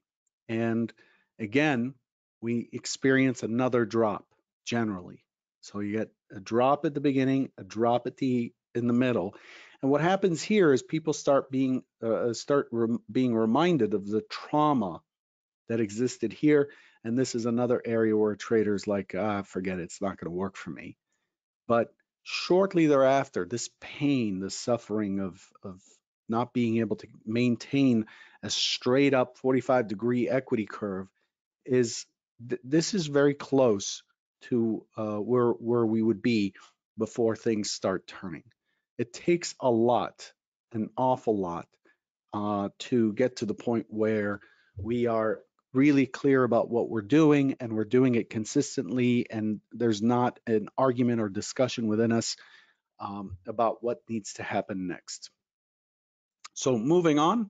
And 0.49 0.91
again, 1.39 1.93
we 2.41 2.69
experience 2.73 3.43
another 3.43 3.85
drop 3.85 4.25
generally. 4.65 5.23
So 5.61 5.79
you 5.79 5.97
get 5.97 6.11
a 6.35 6.41
drop 6.41 6.85
at 6.85 6.93
the 6.93 6.99
beginning, 6.99 7.51
a 7.57 7.63
drop 7.63 8.05
at 8.05 8.17
the 8.17 8.53
in 8.75 8.87
the 8.87 8.93
middle. 8.93 9.35
And 9.81 9.91
what 9.91 10.01
happens 10.01 10.41
here 10.41 10.73
is 10.73 10.81
people 10.81 11.13
start 11.13 11.51
being 11.51 11.83
uh, 12.01 12.33
start 12.33 12.67
re 12.71 12.97
being 13.11 13.35
reminded 13.35 13.93
of 13.93 14.07
the 14.07 14.21
trauma 14.29 15.01
that 15.69 15.79
existed 15.79 16.33
here. 16.33 16.69
And 17.03 17.17
this 17.17 17.35
is 17.35 17.45
another 17.45 17.81
area 17.83 18.15
where 18.15 18.35
traders 18.35 18.87
like, 18.87 19.13
ah, 19.17 19.41
forget 19.41 19.79
it, 19.79 19.83
it's 19.83 20.01
not 20.01 20.17
going 20.17 20.31
to 20.31 20.37
work 20.37 20.55
for 20.55 20.69
me. 20.69 20.95
But 21.67 21.93
shortly 22.23 22.87
thereafter, 22.87 23.45
this 23.45 23.69
pain, 23.81 24.39
the 24.39 24.49
suffering 24.49 25.19
of, 25.19 25.45
of 25.63 25.81
not 26.29 26.53
being 26.53 26.77
able 26.77 26.95
to 26.97 27.07
maintain 27.25 28.05
a 28.41 28.49
straight 28.49 29.13
up 29.13 29.37
45 29.37 29.87
degree 29.87 30.29
equity 30.29 30.65
curve 30.65 31.07
is 31.65 32.05
th 32.49 32.59
this 32.63 32.93
is 32.93 33.07
very 33.07 33.33
close 33.33 34.03
to 34.41 34.85
uh, 34.97 35.17
where 35.17 35.51
where 35.51 35.85
we 35.85 36.01
would 36.01 36.21
be 36.21 36.53
before 36.97 37.35
things 37.35 37.71
start 37.71 38.07
turning. 38.07 38.43
It 38.97 39.13
takes 39.13 39.55
a 39.59 39.71
lot, 39.71 40.31
an 40.73 40.89
awful 40.97 41.37
lot, 41.37 41.67
uh, 42.33 42.69
to 42.79 43.13
get 43.13 43.37
to 43.37 43.45
the 43.45 43.53
point 43.53 43.85
where 43.89 44.41
we 44.77 45.07
are 45.07 45.39
really 45.73 46.05
clear 46.05 46.43
about 46.43 46.69
what 46.69 46.89
we're 46.89 47.01
doing 47.01 47.55
and 47.59 47.73
we're 47.73 47.83
doing 47.83 48.15
it 48.15 48.29
consistently 48.29 49.25
and 49.29 49.59
there's 49.71 50.01
not 50.01 50.39
an 50.45 50.69
argument 50.77 51.19
or 51.19 51.29
discussion 51.29 51.87
within 51.87 52.11
us 52.11 52.37
um, 52.99 53.37
about 53.47 53.83
what 53.83 54.01
needs 54.07 54.33
to 54.33 54.43
happen 54.43 54.87
next. 54.87 55.31
So 56.53 56.77
moving 56.77 57.17
on, 57.17 57.49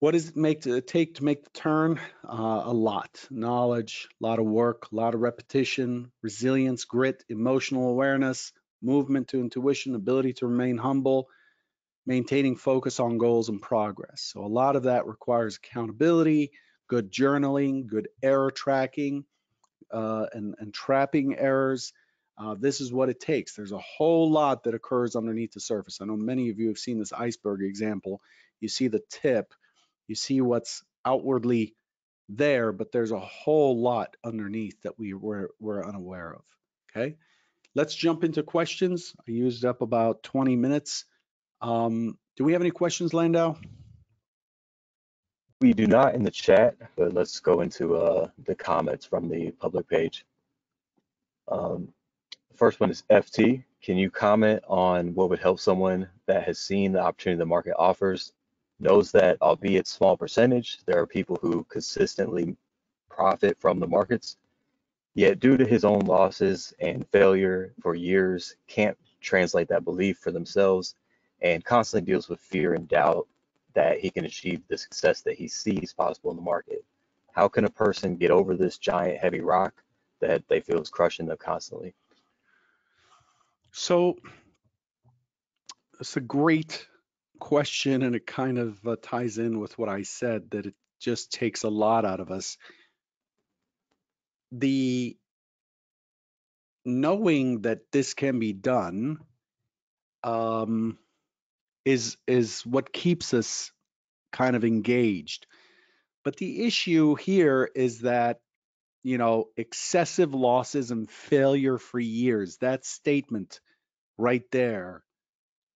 what 0.00 0.12
does 0.12 0.28
it 0.28 0.36
make 0.36 0.62
to 0.62 0.80
take 0.80 1.16
to 1.16 1.24
make 1.24 1.44
the 1.44 1.50
turn? 1.50 2.00
Uh, 2.26 2.62
a 2.64 2.72
lot, 2.72 3.26
knowledge, 3.30 4.08
a 4.20 4.26
lot 4.26 4.38
of 4.38 4.46
work, 4.46 4.88
a 4.92 4.94
lot 4.94 5.14
of 5.14 5.20
repetition, 5.20 6.10
resilience, 6.22 6.84
grit, 6.84 7.24
emotional 7.28 7.88
awareness, 7.88 8.52
movement 8.82 9.28
to 9.28 9.40
intuition, 9.40 9.94
ability 9.94 10.34
to 10.34 10.46
remain 10.46 10.76
humble, 10.76 11.28
maintaining 12.06 12.56
focus 12.56 13.00
on 13.00 13.18
goals 13.18 13.48
and 13.48 13.60
progress. 13.60 14.30
So 14.32 14.44
a 14.44 14.46
lot 14.46 14.76
of 14.76 14.84
that 14.84 15.06
requires 15.06 15.56
accountability, 15.56 16.52
good 16.88 17.12
journaling, 17.12 17.86
good 17.86 18.08
error 18.22 18.50
tracking, 18.50 19.24
uh, 19.90 20.26
and, 20.32 20.54
and 20.58 20.72
trapping 20.72 21.36
errors. 21.36 21.92
Uh, 22.38 22.54
this 22.58 22.80
is 22.80 22.92
what 22.92 23.08
it 23.08 23.18
takes. 23.18 23.54
There's 23.54 23.72
a 23.72 23.78
whole 23.78 24.30
lot 24.30 24.64
that 24.64 24.74
occurs 24.74 25.16
underneath 25.16 25.52
the 25.52 25.60
surface. 25.60 25.98
I 26.00 26.04
know 26.04 26.16
many 26.16 26.50
of 26.50 26.58
you 26.58 26.68
have 26.68 26.78
seen 26.78 26.98
this 26.98 27.12
iceberg 27.12 27.62
example. 27.62 28.20
You 28.60 28.68
see 28.68 28.88
the 28.88 29.02
tip, 29.10 29.52
you 30.06 30.14
see 30.14 30.40
what's 30.40 30.84
outwardly 31.04 31.74
there, 32.28 32.72
but 32.72 32.92
there's 32.92 33.12
a 33.12 33.20
whole 33.20 33.80
lot 33.80 34.16
underneath 34.24 34.80
that 34.82 34.98
we 34.98 35.14
were, 35.14 35.50
were 35.60 35.86
unaware 35.86 36.34
of, 36.34 36.44
okay? 36.90 37.16
Let's 37.74 37.94
jump 37.94 38.24
into 38.24 38.42
questions. 38.42 39.14
I 39.28 39.30
used 39.30 39.64
up 39.64 39.82
about 39.82 40.22
20 40.22 40.56
minutes. 40.56 41.04
Um, 41.60 42.18
do 42.36 42.44
we 42.44 42.52
have 42.52 42.62
any 42.62 42.70
questions, 42.70 43.14
Landau? 43.14 43.56
We 45.60 45.72
do 45.72 45.86
not 45.86 46.14
in 46.14 46.22
the 46.22 46.30
chat, 46.30 46.76
but 46.96 47.14
let's 47.14 47.40
go 47.40 47.62
into 47.62 47.96
uh, 47.96 48.28
the 48.44 48.54
comments 48.54 49.06
from 49.06 49.28
the 49.28 49.52
public 49.52 49.88
page. 49.88 50.26
Um, 51.48 51.88
the 52.50 52.58
first 52.58 52.78
one 52.78 52.90
is 52.90 53.04
FT. 53.10 53.64
Can 53.82 53.96
you 53.96 54.10
comment 54.10 54.62
on 54.68 55.14
what 55.14 55.30
would 55.30 55.38
help 55.38 55.58
someone 55.58 56.08
that 56.26 56.44
has 56.44 56.58
seen 56.58 56.92
the 56.92 57.00
opportunity 57.00 57.38
the 57.38 57.46
market 57.46 57.74
offers, 57.78 58.32
knows 58.80 59.10
that 59.12 59.40
albeit 59.40 59.86
small 59.86 60.16
percentage, 60.16 60.80
there 60.84 61.00
are 61.00 61.06
people 61.06 61.38
who 61.40 61.64
consistently 61.64 62.54
profit 63.08 63.58
from 63.58 63.80
the 63.80 63.86
markets, 63.86 64.36
yet 65.14 65.40
due 65.40 65.56
to 65.56 65.64
his 65.64 65.84
own 65.84 66.00
losses 66.00 66.74
and 66.80 67.08
failure 67.08 67.72
for 67.80 67.94
years, 67.94 68.56
can't 68.66 68.98
translate 69.22 69.68
that 69.68 69.84
belief 69.84 70.18
for 70.18 70.30
themselves 70.30 70.94
and 71.40 71.64
constantly 71.64 72.10
deals 72.10 72.28
with 72.28 72.40
fear 72.40 72.74
and 72.74 72.88
doubt 72.88 73.26
that 73.74 74.00
he 74.00 74.10
can 74.10 74.24
achieve 74.24 74.62
the 74.68 74.78
success 74.78 75.20
that 75.22 75.36
he 75.36 75.48
sees 75.48 75.92
possible 75.92 76.30
in 76.30 76.36
the 76.36 76.42
market. 76.42 76.84
How 77.32 77.48
can 77.48 77.64
a 77.64 77.70
person 77.70 78.16
get 78.16 78.30
over 78.30 78.54
this 78.54 78.78
giant 78.78 79.18
heavy 79.18 79.40
rock 79.40 79.82
that 80.20 80.48
they 80.48 80.60
feel 80.60 80.80
is 80.80 80.88
crushing 80.88 81.26
them 81.26 81.36
constantly? 81.36 81.94
So 83.72 84.16
it's 86.00 86.16
a 86.16 86.20
great 86.20 86.86
question, 87.38 88.02
and 88.02 88.16
it 88.16 88.26
kind 88.26 88.58
of 88.58 88.86
uh, 88.86 88.96
ties 89.02 89.36
in 89.36 89.60
with 89.60 89.78
what 89.78 89.90
I 89.90 90.02
said 90.02 90.50
that 90.50 90.66
it 90.66 90.74
just 90.98 91.30
takes 91.30 91.62
a 91.62 91.68
lot 91.68 92.06
out 92.06 92.20
of 92.20 92.30
us. 92.30 92.56
The 94.52 95.16
knowing 96.86 97.62
that 97.62 97.80
this 97.92 98.14
can 98.14 98.38
be 98.38 98.54
done 98.54 99.18
um, 100.24 100.98
is 101.86 102.18
is 102.26 102.66
what 102.66 102.92
keeps 102.92 103.32
us 103.32 103.70
kind 104.32 104.56
of 104.56 104.64
engaged. 104.64 105.46
But 106.24 106.36
the 106.36 106.66
issue 106.66 107.14
here 107.14 107.70
is 107.74 108.00
that 108.00 108.40
you 109.04 109.16
know 109.16 109.46
excessive 109.56 110.34
losses 110.34 110.90
and 110.90 111.08
failure 111.08 111.78
for 111.78 112.00
years. 112.00 112.58
That 112.58 112.84
statement 112.84 113.60
right 114.18 114.44
there. 114.50 115.04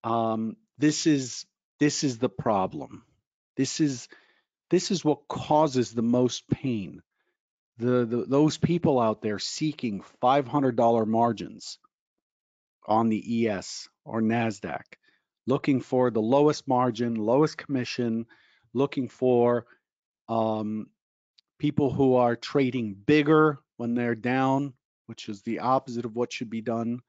Um, 0.02 0.56
this 0.78 1.06
is 1.06 1.46
this 1.78 2.02
is 2.02 2.18
the 2.18 2.28
problem. 2.28 3.04
This 3.56 3.78
is 3.78 4.08
this 4.68 4.90
is 4.90 5.04
what 5.04 5.28
causes 5.28 5.92
the 5.92 6.02
most 6.02 6.48
pain. 6.50 7.02
The, 7.78 8.04
the 8.04 8.24
those 8.26 8.58
people 8.58 8.98
out 8.98 9.22
there 9.22 9.38
seeking 9.38 10.02
$500 10.22 11.06
margins 11.06 11.78
on 12.86 13.08
the 13.08 13.48
ES 13.48 13.88
or 14.04 14.20
Nasdaq 14.20 14.82
looking 15.50 15.80
for 15.80 16.10
the 16.10 16.22
lowest 16.22 16.68
margin, 16.68 17.14
lowest 17.16 17.58
commission, 17.58 18.24
looking 18.72 19.08
for 19.08 19.66
um, 20.28 20.86
people 21.58 21.92
who 21.92 22.14
are 22.14 22.36
trading 22.36 22.94
bigger 22.94 23.58
when 23.76 23.94
they're 23.94 24.14
down, 24.14 24.72
which 25.06 25.28
is 25.28 25.42
the 25.42 25.58
opposite 25.58 26.04
of 26.04 26.14
what 26.14 26.32
should 26.32 26.50
be 26.50 26.62
done. 26.62 27.00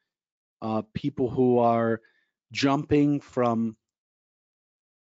Uh, 0.62 0.82
people 0.94 1.30
who 1.30 1.60
are 1.60 2.02
jumping 2.52 3.22
from 3.22 3.78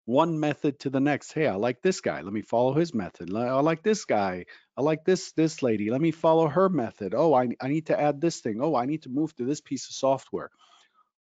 one 0.05 0.39
method 0.39 0.79
to 0.79 0.89
the 0.89 0.99
next. 0.99 1.31
Hey, 1.31 1.47
I 1.47 1.55
like 1.55 1.81
this 1.81 2.01
guy. 2.01 2.21
Let 2.21 2.33
me 2.33 2.41
follow 2.41 2.73
his 2.73 2.93
method. 2.93 3.33
I 3.33 3.61
like 3.61 3.81
this 3.81 4.03
guy. 4.03 4.45
I 4.75 4.81
like 4.81 5.05
this 5.05 5.31
this 5.33 5.63
lady. 5.63 5.89
Let 5.89 6.01
me 6.01 6.11
follow 6.11 6.47
her 6.47 6.67
method. 6.67 7.13
Oh, 7.15 7.33
I, 7.33 7.49
I 7.61 7.69
need 7.69 7.87
to 7.87 7.99
add 7.99 8.19
this 8.19 8.41
thing. 8.41 8.59
Oh, 8.61 8.75
I 8.75 8.85
need 8.85 9.03
to 9.03 9.09
move 9.09 9.33
to 9.35 9.45
this 9.45 9.61
piece 9.61 9.87
of 9.89 9.95
software. 9.95 10.49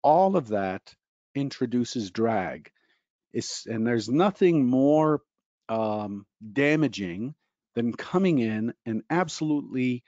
All 0.03 0.37
of 0.37 0.49
that 0.49 0.83
introduces 1.35 2.11
drag. 2.11 2.71
It's, 3.33 3.67
and 3.67 3.87
there's 3.87 4.09
nothing 4.09 4.67
more 4.67 5.23
um, 5.69 6.27
damaging 6.53 7.35
than 7.75 7.93
coming 7.93 8.39
in 8.39 8.75
and 8.85 9.03
absolutely 9.09 10.05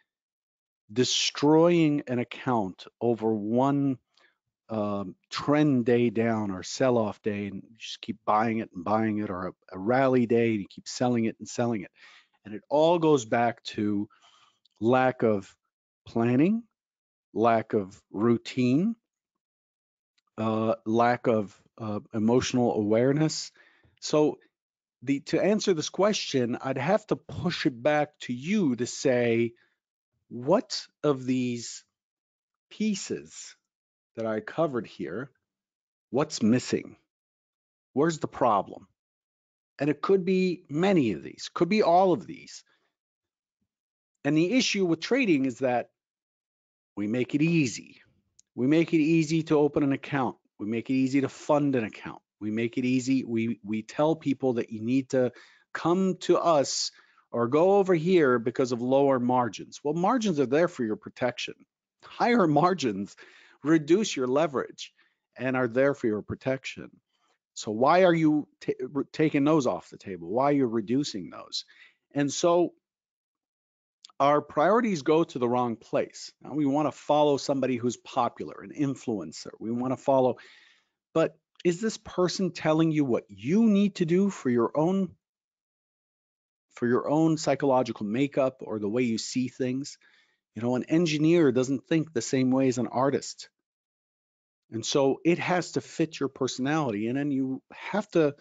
destroying 0.93 2.03
an 2.07 2.19
account 2.19 2.87
over 3.01 3.35
one 3.35 3.99
um, 4.69 5.15
trend 5.31 5.85
day 5.85 6.11
down 6.11 6.51
or 6.51 6.63
sell 6.63 6.99
off 6.99 7.21
day 7.23 7.47
and 7.47 7.57
you 7.57 7.77
just 7.79 8.01
keep 8.01 8.19
buying 8.25 8.59
it 8.59 8.71
and 8.75 8.85
buying 8.85 9.19
it 9.19 9.31
or 9.31 9.49
a, 9.49 9.53
a 9.73 9.79
rally 9.79 10.27
day 10.27 10.51
and 10.53 10.61
you 10.61 10.67
keep 10.69 10.89
selling 10.89 11.25
it 11.27 11.37
and 11.39 11.49
selling 11.49 11.83
it. 11.83 11.91
And 12.45 12.55
it 12.55 12.63
all 12.69 12.99
goes 12.99 13.25
back 13.25 13.63
to 13.65 14.09
lack 14.81 15.23
of 15.23 15.55
planning, 16.07 16.63
lack 17.33 17.73
of 17.73 18.01
routine, 18.13 18.97
uh, 20.39 20.75
lack 20.85 21.27
of 21.27 21.57
uh, 21.79 22.01
emotional 22.13 22.75
awareness. 22.75 23.53
So 24.01 24.39
the 25.03 25.21
to 25.21 25.43
answer 25.43 25.75
this 25.75 25.89
question, 25.91 26.59
I'd 26.63 26.79
have 26.79 27.07
to 27.09 27.17
push 27.17 27.67
it 27.67 27.83
back 27.83 28.19
to 28.21 28.33
you 28.33 28.77
to 28.77 28.87
say, 28.87 29.53
what 30.29 30.87
of 31.03 31.25
these 31.25 31.85
pieces 32.71 33.57
that 34.17 34.27
I 34.27 34.41
covered 34.41 34.87
here, 34.87 35.31
what's 36.11 36.43
missing? 36.43 36.97
Where's 37.93 38.19
the 38.19 38.29
problem? 38.29 38.89
And 39.79 39.91
it 39.91 40.01
could 40.01 40.25
be 40.25 40.65
many 40.69 41.13
of 41.13 41.23
these, 41.23 41.51
could 41.53 41.69
be 41.69 41.83
all 41.83 42.13
of 42.13 42.27
these. 42.27 42.65
And 44.25 44.37
the 44.37 44.55
issue 44.55 44.87
with 44.87 45.01
trading 45.01 45.45
is 45.45 45.59
that 45.59 45.91
we 46.97 47.07
make 47.07 47.35
it 47.35 47.43
easy. 47.43 48.01
We 48.55 48.67
make 48.67 48.95
it 48.95 49.01
easy 49.01 49.43
to 49.45 49.59
open 49.59 49.83
an 49.83 49.93
account. 49.93 50.37
We 50.59 50.67
make 50.67 50.91
it 50.91 50.95
easy 50.95 51.21
to 51.23 51.29
fund 51.29 51.75
an 51.75 51.85
account. 51.85 52.23
We 52.41 52.51
make 52.51 52.79
it 52.79 52.85
easy. 52.85 53.25
We 53.25 53.61
we 53.65 53.83
tell 53.83 54.15
people 54.17 54.55
that 54.55 54.71
you 54.71 54.81
need 54.83 55.11
to 55.11 55.33
come 55.73 56.17
to 56.21 56.39
us 56.39 56.91
or 57.31 57.49
go 57.49 57.79
over 57.79 57.95
here 57.95 58.39
because 58.39 58.71
of 58.71 58.81
lower 58.81 59.19
margins. 59.19 59.81
Well, 59.83 59.95
margins 59.95 60.39
are 60.39 60.47
there 60.47 60.69
for 60.69 60.85
your 60.85 60.97
protection. 60.97 61.55
Higher 62.05 62.47
margins 62.63 63.17
reduce 63.65 64.15
your 64.15 64.27
leverage 64.29 64.93
and 65.37 65.57
are 65.57 65.69
there 65.69 65.95
for 65.95 66.07
your 66.07 66.23
protection. 66.23 66.91
So 67.55 67.71
why 67.71 68.03
are 68.05 68.15
you 68.15 68.49
taking 69.13 69.45
those 69.45 69.67
off 69.67 69.91
the 69.91 69.97
table? 69.97 70.29
Why 70.29 70.51
are 70.51 70.53
you 70.53 70.67
reducing 70.67 71.31
those? 71.31 71.65
And 72.15 72.33
so 72.33 72.75
our 74.21 74.41
priorities 74.41 75.03
go 75.03 75.25
to 75.25 75.39
the 75.39 75.49
wrong 75.49 75.77
place. 75.77 76.33
Now, 76.43 76.53
we 76.53 76.67
want 76.67 76.87
to 76.87 76.93
follow 76.93 77.37
somebody 77.37 77.77
who's 77.77 77.97
popular, 77.97 78.63
an 78.63 78.71
influencer. 78.71 79.51
We 79.59 79.73
want 79.73 79.93
to 79.93 79.97
follow, 79.97 80.37
but 81.13 81.37
is 81.65 81.81
this 81.81 81.97
person 81.97 82.53
telling 82.53 82.93
you 82.93 83.05
what 83.05 83.25
you 83.29 83.65
need 83.65 83.97
to 83.97 84.05
do 84.05 84.31
for 84.31 84.51
your 84.51 84.71
own 84.77 85.11
for 86.75 86.89
your 86.89 87.09
own 87.09 87.37
psychological 87.37 88.05
makeup 88.05 88.57
or 88.61 88.79
the 88.79 88.89
way 88.89 89.03
you 89.03 89.19
see 89.19 89.49
things? 89.49 89.99
You 90.55 90.63
know, 90.63 90.77
an 90.77 90.85
engineer 90.85 91.51
doesn't 91.51 91.87
think 91.89 92.13
the 92.13 92.23
same 92.23 92.51
way 92.51 92.69
as 92.69 92.79
an 92.79 92.87
artist. 92.87 93.49
And 94.71 94.85
so 94.85 95.21
it 95.25 95.39
has 95.39 95.73
to 95.73 95.81
fit 95.81 96.19
your 96.19 96.29
personality. 96.29 97.09
And 97.09 97.19
then 97.19 97.31
you 97.31 97.63
have 97.73 98.09
to 98.11 98.35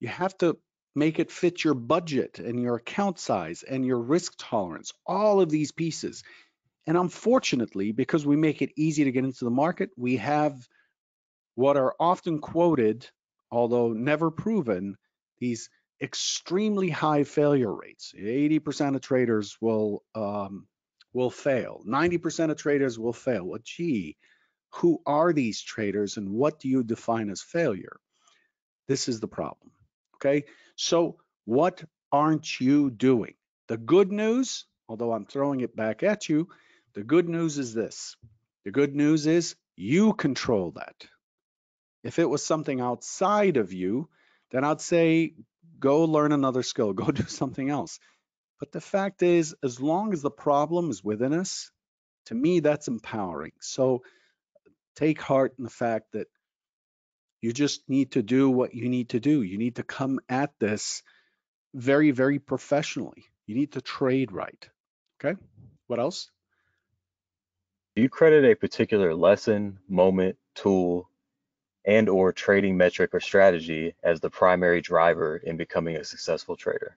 you 0.00 0.08
have 0.08 0.36
to 0.38 0.56
make 0.94 1.18
it 1.18 1.30
fit 1.30 1.62
your 1.62 1.74
budget 1.74 2.38
and 2.38 2.60
your 2.60 2.76
account 2.76 3.18
size 3.18 3.62
and 3.62 3.84
your 3.84 3.98
risk 3.98 4.34
tolerance, 4.38 4.92
all 5.06 5.40
of 5.40 5.50
these 5.50 5.72
pieces. 5.72 6.22
And 6.86 6.96
unfortunately, 6.96 7.92
because 7.92 8.26
we 8.26 8.36
make 8.36 8.62
it 8.62 8.72
easy 8.76 9.04
to 9.04 9.12
get 9.12 9.24
into 9.24 9.44
the 9.44 9.50
market, 9.50 9.90
we 9.96 10.16
have 10.16 10.66
what 11.54 11.76
are 11.76 11.94
often 12.00 12.38
quoted, 12.40 13.08
although 13.50 13.92
never 13.92 14.30
proven, 14.30 14.96
these 15.38 15.68
extremely 16.00 16.88
high 16.88 17.24
failure 17.24 17.74
rates. 17.74 18.12
80% 18.16 18.94
of 18.94 19.00
traders 19.00 19.56
will 19.60 20.02
um, 20.14 20.66
will 21.12 21.30
fail. 21.30 21.82
90% 21.86 22.50
of 22.50 22.56
traders 22.56 22.98
will 22.98 23.12
fail. 23.12 23.44
Well, 23.44 23.60
gee, 23.62 24.16
who 24.74 25.00
are 25.06 25.32
these 25.32 25.60
traders 25.60 26.16
and 26.16 26.30
what 26.30 26.60
do 26.60 26.68
you 26.68 26.82
define 26.82 27.30
as 27.30 27.42
failure? 27.42 27.98
This 28.86 29.08
is 29.08 29.20
the 29.20 29.28
problem. 29.28 29.72
Okay, 30.20 30.44
so 30.76 31.18
what 31.44 31.84
aren't 32.10 32.60
you 32.60 32.90
doing? 32.90 33.34
The 33.68 33.76
good 33.76 34.10
news, 34.10 34.66
although 34.88 35.12
I'm 35.12 35.26
throwing 35.26 35.60
it 35.60 35.76
back 35.76 36.02
at 36.02 36.28
you, 36.28 36.48
the 36.94 37.04
good 37.04 37.28
news 37.28 37.58
is 37.58 37.74
this. 37.74 38.16
The 38.64 38.72
good 38.72 38.94
news 38.94 39.26
is 39.26 39.54
you 39.76 40.14
control 40.14 40.72
that. 40.72 41.06
If 42.02 42.18
it 42.18 42.28
was 42.28 42.44
something 42.44 42.80
outside 42.80 43.56
of 43.56 43.72
you, 43.72 44.08
then 44.50 44.64
I'd 44.64 44.80
say 44.80 45.34
go 45.78 46.04
learn 46.04 46.32
another 46.32 46.62
skill, 46.62 46.92
go 46.94 47.10
do 47.10 47.24
something 47.24 47.70
else. 47.70 48.00
But 48.58 48.72
the 48.72 48.80
fact 48.80 49.22
is, 49.22 49.54
as 49.62 49.80
long 49.80 50.12
as 50.12 50.22
the 50.22 50.30
problem 50.30 50.90
is 50.90 51.04
within 51.04 51.32
us, 51.32 51.70
to 52.26 52.34
me, 52.34 52.60
that's 52.60 52.88
empowering. 52.88 53.52
So 53.60 54.02
take 54.96 55.20
heart 55.20 55.54
in 55.58 55.64
the 55.64 55.70
fact 55.70 56.12
that 56.12 56.26
you 57.40 57.52
just 57.52 57.88
need 57.88 58.12
to 58.12 58.22
do 58.22 58.50
what 58.50 58.74
you 58.74 58.88
need 58.88 59.10
to 59.10 59.20
do. 59.20 59.42
You 59.42 59.58
need 59.58 59.76
to 59.76 59.82
come 59.82 60.20
at 60.28 60.52
this 60.58 61.02
very, 61.74 62.10
very 62.10 62.38
professionally. 62.38 63.26
You 63.46 63.54
need 63.54 63.72
to 63.72 63.80
trade 63.80 64.32
right. 64.32 64.68
Okay. 65.20 65.40
What 65.86 65.98
else? 65.98 66.30
Do 67.96 68.02
you 68.02 68.08
credit 68.08 68.44
a 68.44 68.54
particular 68.54 69.14
lesson, 69.14 69.78
moment, 69.88 70.36
tool, 70.54 71.10
and 71.84 72.08
or 72.08 72.32
trading 72.32 72.76
metric 72.76 73.14
or 73.14 73.20
strategy 73.20 73.94
as 74.02 74.20
the 74.20 74.30
primary 74.30 74.80
driver 74.80 75.36
in 75.36 75.56
becoming 75.56 75.96
a 75.96 76.04
successful 76.04 76.56
trader? 76.56 76.96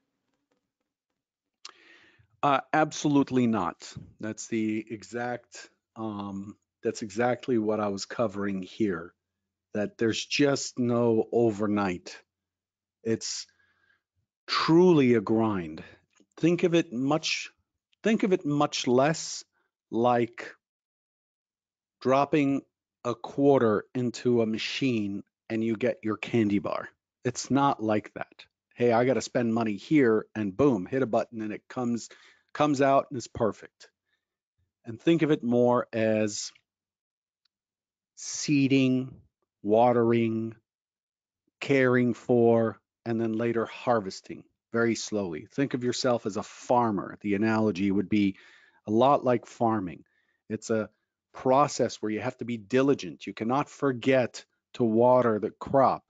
Uh, 2.44 2.62
absolutely 2.74 3.48
not. 3.48 3.94
That's 4.20 4.48
the 4.48 4.86
exact 4.90 5.70
um, 5.96 6.56
that's 6.84 7.04
exactly 7.04 7.58
what 7.58 7.80
I 7.80 7.90
was 7.90 8.06
covering 8.06 8.62
here. 8.64 9.14
That 9.74 9.98
there's 9.98 10.26
just 10.26 10.78
no 10.78 11.28
overnight. 11.32 12.18
It's 13.04 13.48
truly 14.48 15.14
a 15.14 15.22
grind. 15.22 15.84
Think 16.38 16.64
of 16.64 16.74
it 16.74 16.92
much 16.92 17.50
think 18.04 18.24
of 18.24 18.34
it 18.34 18.46
much 18.46 18.88
less 18.88 19.44
like 19.92 20.54
dropping 22.02 22.62
a 23.04 23.16
quarter 23.16 23.86
into 23.94 24.42
a 24.42 24.46
machine 24.46 25.24
and 25.50 25.64
you 25.64 25.76
get 25.76 26.00
your 26.04 26.18
candy 26.18 26.60
bar. 26.60 26.90
It's 27.24 27.52
not 27.52 27.82
like 27.82 28.14
that. 28.16 28.46
Hey, 28.76 28.92
I 28.92 29.06
got 29.06 29.16
to 29.16 29.22
spend 29.22 29.54
money 29.54 29.76
here 29.76 30.26
and 30.36 30.56
boom, 30.56 30.86
hit 30.86 31.04
a 31.04 31.08
button 31.08 31.42
and 31.42 31.54
it 31.54 31.68
comes 31.68 32.10
comes 32.54 32.82
out 32.82 33.08
and 33.10 33.18
it's 33.18 33.28
perfect. 33.28 33.90
And 34.86 35.00
think 35.00 35.22
of 35.22 35.32
it 35.32 35.44
more 35.44 35.88
as 35.94 36.52
seeding, 38.16 39.22
watering, 39.64 40.56
caring 41.60 42.14
for, 42.14 42.80
and 43.06 43.20
then 43.20 43.34
later 43.34 43.66
harvesting 43.66 44.44
very 44.72 44.96
slowly. 44.96 45.48
Think 45.52 45.74
of 45.74 45.84
yourself 45.84 46.26
as 46.26 46.38
a 46.38 46.44
farmer. 46.44 47.18
The 47.22 47.36
analogy 47.36 47.92
would 47.92 48.10
be 48.10 48.38
a 48.88 48.92
lot 48.92 49.24
like 49.24 49.46
farming. 49.46 50.04
It's 50.50 50.70
a 50.70 50.90
process 51.34 52.02
where 52.02 52.12
you 52.12 52.20
have 52.20 52.38
to 52.38 52.46
be 52.46 52.58
diligent. 52.58 53.28
You 53.28 53.34
cannot 53.34 53.70
forget 53.70 54.46
to 54.74 54.84
water 54.84 55.40
the 55.40 55.52
crop. 55.52 56.04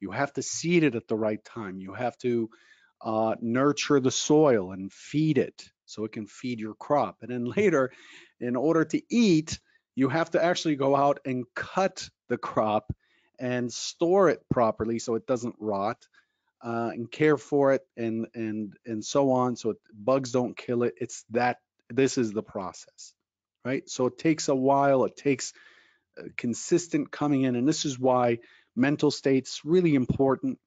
You 0.00 0.10
have 0.10 0.32
to 0.34 0.42
seed 0.42 0.84
it 0.84 0.94
at 0.94 1.08
the 1.08 1.16
right 1.16 1.42
time. 1.44 1.80
You 1.80 1.92
have 1.94 2.16
to 2.18 2.50
uh, 3.00 3.34
nurture 3.40 4.00
the 4.00 4.10
soil 4.10 4.72
and 4.72 4.92
feed 4.92 5.38
it 5.38 5.64
so 5.84 6.04
it 6.04 6.12
can 6.12 6.26
feed 6.26 6.60
your 6.60 6.74
crop. 6.74 7.18
And 7.22 7.30
then 7.30 7.44
later, 7.56 7.92
in 8.40 8.56
order 8.56 8.84
to 8.84 9.02
eat, 9.10 9.58
you 9.94 10.08
have 10.08 10.30
to 10.30 10.42
actually 10.42 10.76
go 10.76 10.94
out 10.94 11.20
and 11.24 11.44
cut 11.54 12.08
the 12.28 12.38
crop 12.38 12.92
and 13.38 13.72
store 13.72 14.28
it 14.28 14.42
properly 14.50 14.98
so 14.98 15.14
it 15.14 15.26
doesn't 15.26 15.54
rot 15.58 16.06
uh, 16.62 16.90
and 16.92 17.10
care 17.10 17.36
for 17.36 17.72
it 17.72 17.82
and 17.96 18.26
and 18.34 18.74
and 18.84 19.04
so 19.04 19.30
on 19.30 19.56
so 19.56 19.70
it, 19.70 19.76
bugs 19.92 20.32
don't 20.32 20.56
kill 20.56 20.82
it. 20.82 20.94
It's 21.00 21.24
that 21.30 21.58
this 21.88 22.18
is 22.18 22.32
the 22.32 22.42
process 22.42 23.14
right? 23.64 23.88
So 23.88 24.06
it 24.06 24.18
takes 24.18 24.48
a 24.48 24.54
while. 24.54 25.04
It 25.04 25.16
takes 25.16 25.52
uh, 26.18 26.28
consistent 26.36 27.10
coming 27.10 27.42
in 27.42 27.56
and 27.56 27.68
this 27.68 27.84
is 27.84 27.98
why 27.98 28.38
mental 28.74 29.10
states 29.10 29.60
really 29.64 29.94
important. 29.94 30.58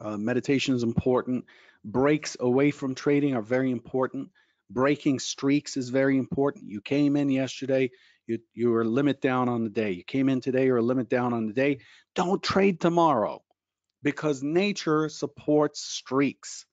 Uh, 0.00 0.16
meditation 0.16 0.74
is 0.74 0.82
important. 0.82 1.44
Breaks 1.84 2.36
away 2.40 2.70
from 2.70 2.94
trading 2.94 3.34
are 3.34 3.42
very 3.42 3.70
important. 3.70 4.30
Breaking 4.70 5.18
streaks 5.18 5.76
is 5.76 5.90
very 5.90 6.16
important. 6.16 6.70
You 6.70 6.80
came 6.80 7.16
in 7.16 7.28
yesterday, 7.28 7.90
you, 8.26 8.38
you 8.54 8.70
were 8.70 8.84
limit 8.84 9.20
down 9.20 9.48
on 9.48 9.64
the 9.64 9.70
day. 9.70 9.92
You 9.92 10.04
came 10.04 10.28
in 10.28 10.40
today, 10.40 10.66
you're 10.66 10.78
a 10.78 10.82
limit 10.82 11.08
down 11.08 11.32
on 11.32 11.46
the 11.46 11.52
day. 11.52 11.78
Don't 12.14 12.42
trade 12.42 12.80
tomorrow 12.80 13.42
because 14.02 14.42
nature 14.42 15.08
supports 15.08 15.82
streaks. 15.82 16.66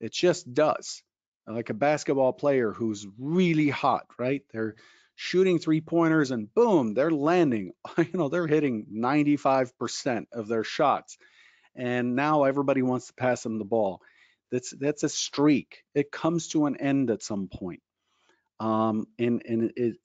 It 0.00 0.12
just 0.12 0.52
does. 0.52 1.02
Like 1.46 1.70
a 1.70 1.74
basketball 1.74 2.32
player 2.32 2.72
who's 2.72 3.06
really 3.18 3.68
hot, 3.68 4.06
right? 4.18 4.42
They're 4.52 4.76
shooting 5.14 5.58
three 5.58 5.80
pointers 5.80 6.30
and 6.30 6.52
boom, 6.54 6.94
they're 6.94 7.10
landing. 7.10 7.72
You 7.98 8.08
know, 8.14 8.28
they're 8.28 8.46
hitting 8.46 8.86
95% 8.92 10.26
of 10.32 10.48
their 10.48 10.64
shots. 10.64 11.16
And 11.76 12.16
now 12.16 12.44
everybody 12.44 12.82
wants 12.82 13.08
to 13.08 13.14
pass 13.14 13.42
them 13.42 13.58
the 13.58 13.64
ball. 13.64 14.00
That's 14.50 14.72
that's 14.78 15.02
a 15.02 15.08
streak. 15.08 15.82
It 15.94 16.12
comes 16.12 16.48
to 16.48 16.66
an 16.66 16.76
end 16.76 17.10
at 17.10 17.22
some 17.22 17.48
point. 17.48 17.82
Um, 18.60 19.06
and 19.18 19.42
and 19.48 19.72
it, 19.76 19.96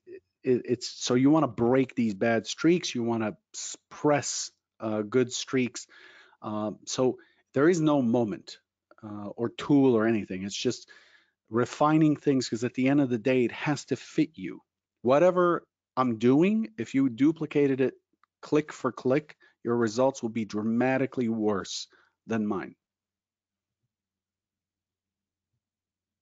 it, 0.44 0.62
it's 0.66 0.90
so 0.90 1.16
you 1.16 1.30
want 1.30 1.44
to 1.44 1.48
break 1.48 1.96
these 1.96 2.14
bad 2.14 2.48
streaks. 2.48 2.94
You 2.94 3.04
want 3.04 3.24
to 3.24 3.36
press 3.90 4.52
uh, 4.80 5.02
good 5.02 5.32
streaks. 5.32 5.88
Um, 6.42 6.80
so 6.86 7.18
there 7.54 7.70
is 7.70 7.82
no 7.82 8.02
moment 8.02 8.58
uh, 9.04 9.30
or 9.36 9.50
tool 9.50 9.96
or 9.96 10.08
anything. 10.08 10.44
It's 10.44 10.56
just 10.56 10.90
refining 11.50 12.16
things 12.16 12.46
because 12.46 12.64
at 12.64 12.74
the 12.74 12.88
end 12.88 13.02
of 13.02 13.10
the 13.10 13.18
day, 13.18 13.44
it 13.46 13.52
has 13.52 13.86
to 13.86 13.96
fit 13.96 14.32
you. 14.36 14.62
Whatever 15.02 15.64
I'm 15.98 16.18
doing, 16.18 16.70
if 16.78 16.94
you 16.94 17.10
duplicated 17.10 17.82
it 17.82 17.96
click 18.42 18.72
for 18.72 18.92
click, 18.92 19.36
your 19.64 19.76
results 19.76 20.22
will 20.22 20.30
be 20.30 20.46
dramatically 20.46 21.30
worse 21.30 21.88
than 22.28 22.46
mine. 22.46 22.76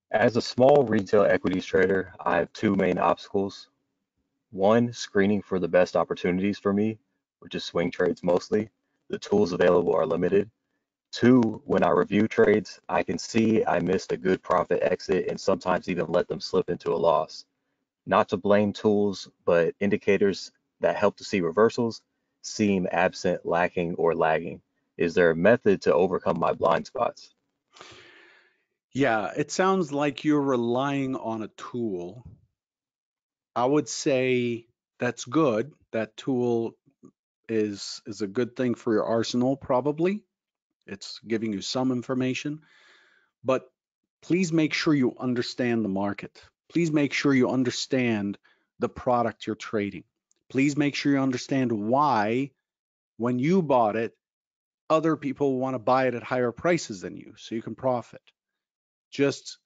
As 0.10 0.38
a 0.38 0.42
small 0.42 0.84
retail 0.84 1.24
equities 1.24 1.66
trader, 1.66 2.14
I 2.20 2.38
have 2.38 2.54
two 2.54 2.76
main 2.76 2.98
obstacles. 2.98 3.68
One, 4.52 4.94
screening 4.94 5.42
for 5.42 5.60
the 5.60 5.68
best 5.68 5.96
opportunities 5.96 6.58
for 6.58 6.74
me, 6.74 7.00
which 7.40 7.56
is 7.56 7.64
swing 7.64 7.92
trades 7.92 8.24
mostly. 8.24 8.70
The 9.10 9.20
tools 9.20 9.52
available 9.52 9.94
are 9.94 10.06
limited. 10.06 10.50
Two, 11.12 11.62
when 11.66 11.84
I 11.84 11.90
review 11.90 12.28
trades, 12.28 12.80
I 12.88 13.04
can 13.04 13.18
see 13.18 13.66
I 13.66 13.80
missed 13.80 14.12
a 14.12 14.18
good 14.18 14.42
profit 14.42 14.82
exit 14.84 15.28
and 15.28 15.40
sometimes 15.40 15.90
even 15.90 16.08
let 16.08 16.28
them 16.28 16.40
slip 16.40 16.70
into 16.70 16.92
a 16.92 16.96
loss. 16.96 17.46
Not 18.06 18.30
to 18.30 18.38
blame 18.38 18.72
tools, 18.72 19.30
but 19.46 19.76
indicators 19.80 20.52
that 20.80 20.96
help 20.96 21.18
to 21.18 21.24
see 21.24 21.42
reversals 21.42 22.02
seem 22.42 22.88
absent, 22.92 23.46
lacking, 23.46 23.96
or 23.96 24.16
lagging. 24.16 24.62
Is 24.98 25.14
there 25.14 25.32
a 25.32 25.36
method 25.36 25.82
to 25.84 25.94
overcome 25.94 26.40
my 26.40 26.54
blind 26.54 26.88
spots? 26.88 27.34
Yeah, 28.94 29.32
it 29.36 29.52
sounds 29.52 29.92
like 29.92 30.24
you're 30.24 30.42
relying 30.42 31.16
on 31.16 31.44
a 31.44 31.50
tool. 31.50 32.26
I 33.58 33.66
would 33.66 33.90
say 33.90 34.68
that's 35.00 35.26
good. 35.26 35.74
That 35.92 36.16
tool 36.16 36.78
is 37.50 38.04
is 38.06 38.22
a 38.22 38.28
good 38.28 38.56
thing 38.56 38.76
for 38.76 38.94
your 38.94 39.06
arsenal 39.06 39.58
probably. 39.58 40.24
It's 40.86 41.20
giving 41.28 41.54
you 41.54 41.62
some 41.62 41.92
information, 41.92 42.62
but 43.44 43.68
please 44.22 44.54
make 44.54 44.74
sure 44.74 44.94
you 44.94 45.16
understand 45.18 45.84
the 45.84 45.90
market. 45.90 46.40
Please 46.70 46.92
make 46.92 47.14
sure 47.14 47.34
you 47.34 47.50
understand 47.50 48.38
the 48.78 48.90
product 48.90 49.48
you're 49.48 49.56
trading. 49.56 50.04
Please 50.50 50.78
make 50.78 50.94
sure 50.94 51.14
you 51.14 51.20
understand 51.20 51.72
why 51.72 52.52
when 53.18 53.40
you 53.40 53.64
bought 53.64 53.96
it, 53.96 54.16
other 54.88 55.16
people 55.16 55.58
want 55.58 55.74
to 55.74 55.80
buy 55.80 56.06
it 56.06 56.14
at 56.14 56.22
higher 56.22 56.52
prices 56.52 57.02
than 57.02 57.18
you 57.18 57.34
so 57.38 57.56
you 57.56 57.64
can 57.64 57.74
profit 57.74 58.22
just 59.10 59.58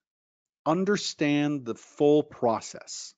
understand 0.65 1.65
the 1.65 1.75
full 1.75 2.23
process. 2.23 3.13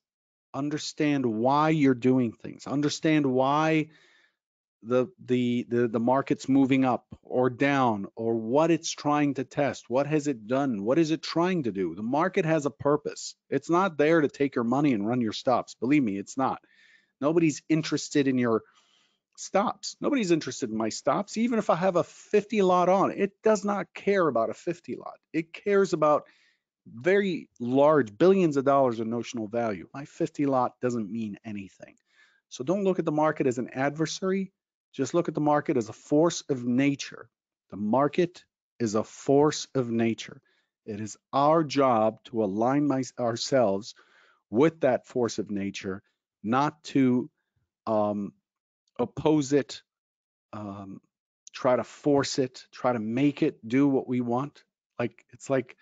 Understand 0.54 1.26
why 1.26 1.70
you're 1.70 1.94
doing 1.94 2.32
things, 2.32 2.68
understand 2.68 3.26
why 3.26 3.88
the 4.84 5.08
the 5.26 5.66
the 5.70 5.88
the 5.88 6.00
market's 6.00 6.50
moving 6.50 6.84
up 6.84 7.06
or 7.22 7.50
down 7.50 8.06
or 8.16 8.36
what 8.36 8.70
it's 8.70 8.92
trying 8.92 9.34
to 9.34 9.44
test 9.44 9.89
what 9.89 10.06
has 10.06 10.28
it 10.28 10.46
done 10.48 10.84
what 10.84 11.00
is 11.00 11.12
it 11.12 11.24
trying 11.24 11.63
to 11.63 11.72
do? 11.72 11.96
The 11.96 12.04
market 12.04 12.46
has 12.46 12.66
a 12.66 12.72
purpose. 12.72 13.36
It's 13.50 13.70
not 13.70 13.98
there 13.98 14.22
to 14.22 14.28
take 14.28 14.56
your 14.56 14.66
money 14.66 14.94
and 14.94 15.08
run 15.08 15.22
your 15.22 15.34
stops. 15.34 15.76
Believe 15.76 16.04
me 16.04 16.18
it's 16.18 16.38
not. 16.38 16.60
Nobody's 17.22 17.62
interested 17.70 18.28
in 18.28 18.38
your 18.38 18.63
stops. 19.38 19.96
Nobody's 20.02 20.32
interested 20.32 20.70
in 20.70 20.78
my 20.78 20.89
stops. 20.89 21.38
Even 21.38 21.60
if 21.60 21.70
i 21.70 21.76
have 21.76 21.96
a 21.96 22.04
50 22.04 22.62
lot 22.62 22.89
on 22.89 23.12
it 23.12 23.32
does 23.44 23.63
not 23.63 23.88
care 23.94 24.28
about 24.28 24.50
a 24.50 24.54
50 24.54 24.98
lot. 24.98 25.16
It 25.32 25.54
cares 25.54 25.94
about 25.94 26.24
very 26.88 27.50
large 27.60 28.17
billions 28.17 28.58
of 28.58 28.65
dollars 28.65 29.00
of 29.00 29.08
notional 29.08 29.48
value 29.48 29.88
my 29.93 30.06
50 30.06 30.46
lot 30.46 30.74
doesn't 30.82 31.12
mean 31.12 31.38
anything 31.46 31.96
so 32.50 32.63
don't 32.63 32.84
look 32.84 33.00
at 33.00 33.06
the 33.06 33.12
market 33.12 33.48
as 33.48 33.58
an 33.58 33.69
adversary 33.69 34.52
just 34.93 35.15
look 35.15 35.28
at 35.28 35.34
the 35.34 35.41
market 35.41 35.76
as 35.76 35.89
a 35.89 35.93
force 35.93 36.43
of 36.50 36.63
nature. 36.63 37.28
The 37.72 37.78
market 37.78 38.46
is 38.80 38.96
a 38.96 39.04
force 39.04 39.67
of 39.74 39.89
nature. 39.89 40.39
It 40.86 41.02
is 41.02 41.17
our 41.34 41.63
job 41.63 42.24
to 42.26 42.43
align 42.43 42.88
my, 42.88 43.04
ourselves 43.19 43.96
with 44.52 44.82
that 44.82 45.08
force 45.08 45.39
of 45.39 45.50
nature, 45.50 46.04
not 46.43 46.84
to 46.84 47.30
um, 47.88 48.34
oppose 49.00 49.52
it, 49.52 49.82
um, 50.52 51.02
try 51.54 51.76
to 51.76 51.84
force 51.84 52.38
it, 52.38 52.67
try 52.72 52.93
to 52.93 53.00
make 53.00 53.41
it 53.41 53.67
do 53.67 53.88
what 53.88 54.08
we 54.08 54.22
want. 54.22 54.63
Like 55.00 55.26
it's 55.32 55.50
like 55.50 55.76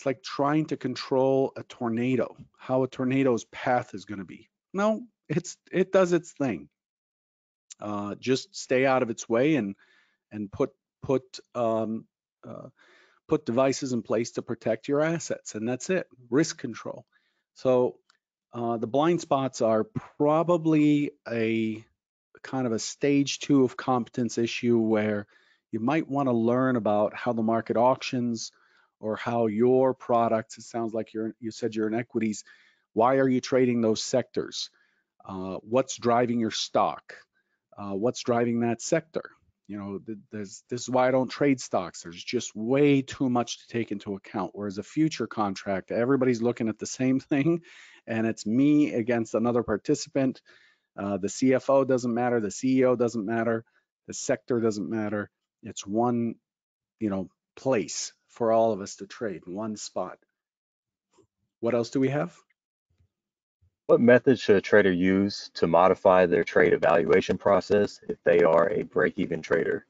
it's 0.00 0.06
like 0.06 0.22
trying 0.22 0.64
to 0.64 0.78
control 0.78 1.52
a 1.56 1.62
tornado, 1.64 2.34
how 2.56 2.84
a 2.84 2.88
tornado's 2.88 3.44
path 3.44 3.92
is 3.92 4.06
going 4.06 4.20
to 4.20 4.24
be. 4.24 4.48
No, 4.72 5.02
it's 5.28 5.58
it 5.70 5.92
does 5.92 6.14
its 6.14 6.32
thing. 6.32 6.70
Uh, 7.78 8.14
just 8.14 8.56
stay 8.56 8.86
out 8.86 9.02
of 9.02 9.10
its 9.10 9.28
way 9.28 9.56
and 9.56 9.76
and 10.32 10.50
put 10.50 10.70
put 11.02 11.22
um, 11.54 12.06
uh, 12.48 12.68
put 13.28 13.44
devices 13.44 13.92
in 13.92 14.00
place 14.00 14.30
to 14.32 14.42
protect 14.42 14.88
your 14.88 15.02
assets, 15.02 15.54
and 15.54 15.68
that's 15.68 15.90
it. 15.90 16.06
Risk 16.30 16.56
control. 16.56 17.04
So 17.52 17.96
uh, 18.54 18.78
the 18.78 18.86
blind 18.86 19.20
spots 19.20 19.60
are 19.60 19.84
probably 20.16 21.10
a 21.30 21.84
kind 22.42 22.66
of 22.66 22.72
a 22.72 22.78
stage 22.78 23.40
two 23.40 23.64
of 23.64 23.76
competence 23.76 24.38
issue 24.38 24.78
where 24.78 25.26
you 25.72 25.78
might 25.78 26.08
want 26.08 26.28
to 26.28 26.32
learn 26.32 26.76
about 26.76 27.14
how 27.14 27.34
the 27.34 27.42
market 27.42 27.76
auctions 27.76 28.50
or 29.00 29.16
how 29.16 29.46
your 29.46 29.94
products. 29.94 30.58
It 30.58 30.64
sounds 30.64 30.94
like 30.94 31.12
you're 31.12 31.34
you 31.40 31.50
said 31.50 31.74
you're 31.74 31.88
in 31.88 31.94
equities. 31.94 32.44
Why 32.92 33.16
are 33.16 33.28
you 33.28 33.40
trading 33.40 33.80
those 33.80 34.02
sectors? 34.02 34.70
Uh, 35.24 35.56
what's 35.62 35.96
driving 35.96 36.40
your 36.40 36.50
stock? 36.50 37.14
uh, 37.80 37.94
what's 37.94 38.22
driving 38.22 38.60
that 38.60 38.82
sector. 38.82 39.22
You 39.66 39.78
know, 39.78 40.00
this 40.32 40.62
is 40.70 40.90
why 40.90 41.06
I 41.06 41.12
don't 41.12 41.30
trade 41.30 41.60
stocks. 41.60 42.02
There's 42.02 42.22
just 42.22 42.54
way 42.56 43.02
too 43.02 43.30
much 43.30 43.60
to 43.60 43.68
take 43.68 43.92
into 43.92 44.16
account. 44.16 44.50
Whereas 44.52 44.78
a 44.78 44.82
future 44.82 45.28
contract, 45.28 45.92
everybody's 45.92 46.42
looking 46.42 46.68
at 46.68 46.78
the 46.78 46.86
same 46.86 47.20
thing, 47.20 47.62
and 48.06 48.26
it's 48.26 48.44
me 48.44 48.92
against 48.92 49.34
another 49.34 49.62
participant. 49.62 50.42
Uh, 50.98 51.18
the 51.18 51.28
CFO 51.28 51.86
doesn't 51.86 52.12
matter, 52.12 52.40
the 52.40 52.48
CEO 52.48 52.98
doesn't 52.98 53.24
matter, 53.24 53.64
the 54.08 54.14
sector 54.14 54.60
doesn't 54.60 54.90
matter. 54.90 55.30
It's 55.62 55.86
one, 55.86 56.34
you 56.98 57.10
know, 57.10 57.28
place 57.54 58.12
for 58.30 58.52
all 58.52 58.72
of 58.72 58.80
us 58.80 58.96
to 58.96 59.06
trade, 59.06 59.42
one 59.44 59.76
spot. 59.76 60.18
What 61.60 61.74
else 61.74 61.90
do 61.90 62.00
we 62.00 62.08
have? 62.08 62.34
What 63.86 64.00
method 64.00 64.38
should 64.38 64.56
a 64.56 64.60
trader 64.60 64.92
use 64.92 65.50
to 65.54 65.66
modify 65.66 66.26
their 66.26 66.44
trade 66.44 66.72
evaluation 66.72 67.36
process 67.36 68.00
if 68.08 68.22
they 68.24 68.40
are 68.40 68.70
a 68.70 68.82
break-even 68.82 69.42
trader? 69.42 69.84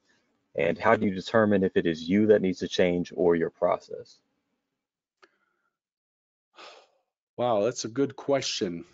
And 0.57 0.79
how 0.79 0.97
do 0.97 1.07
you 1.07 1.15
determine 1.15 1.63
if 1.63 1.77
it 1.77 1.87
is 1.87 2.09
you 2.09 2.27
that 2.29 2.43
needs 2.43 2.59
to 2.61 2.69
change 2.69 3.13
or 3.15 3.37
your 3.37 3.51
process? 3.51 4.19
Wow, 7.37 7.63
that's 7.63 7.85
a 7.85 7.89
good 7.89 8.17
question. 8.17 8.85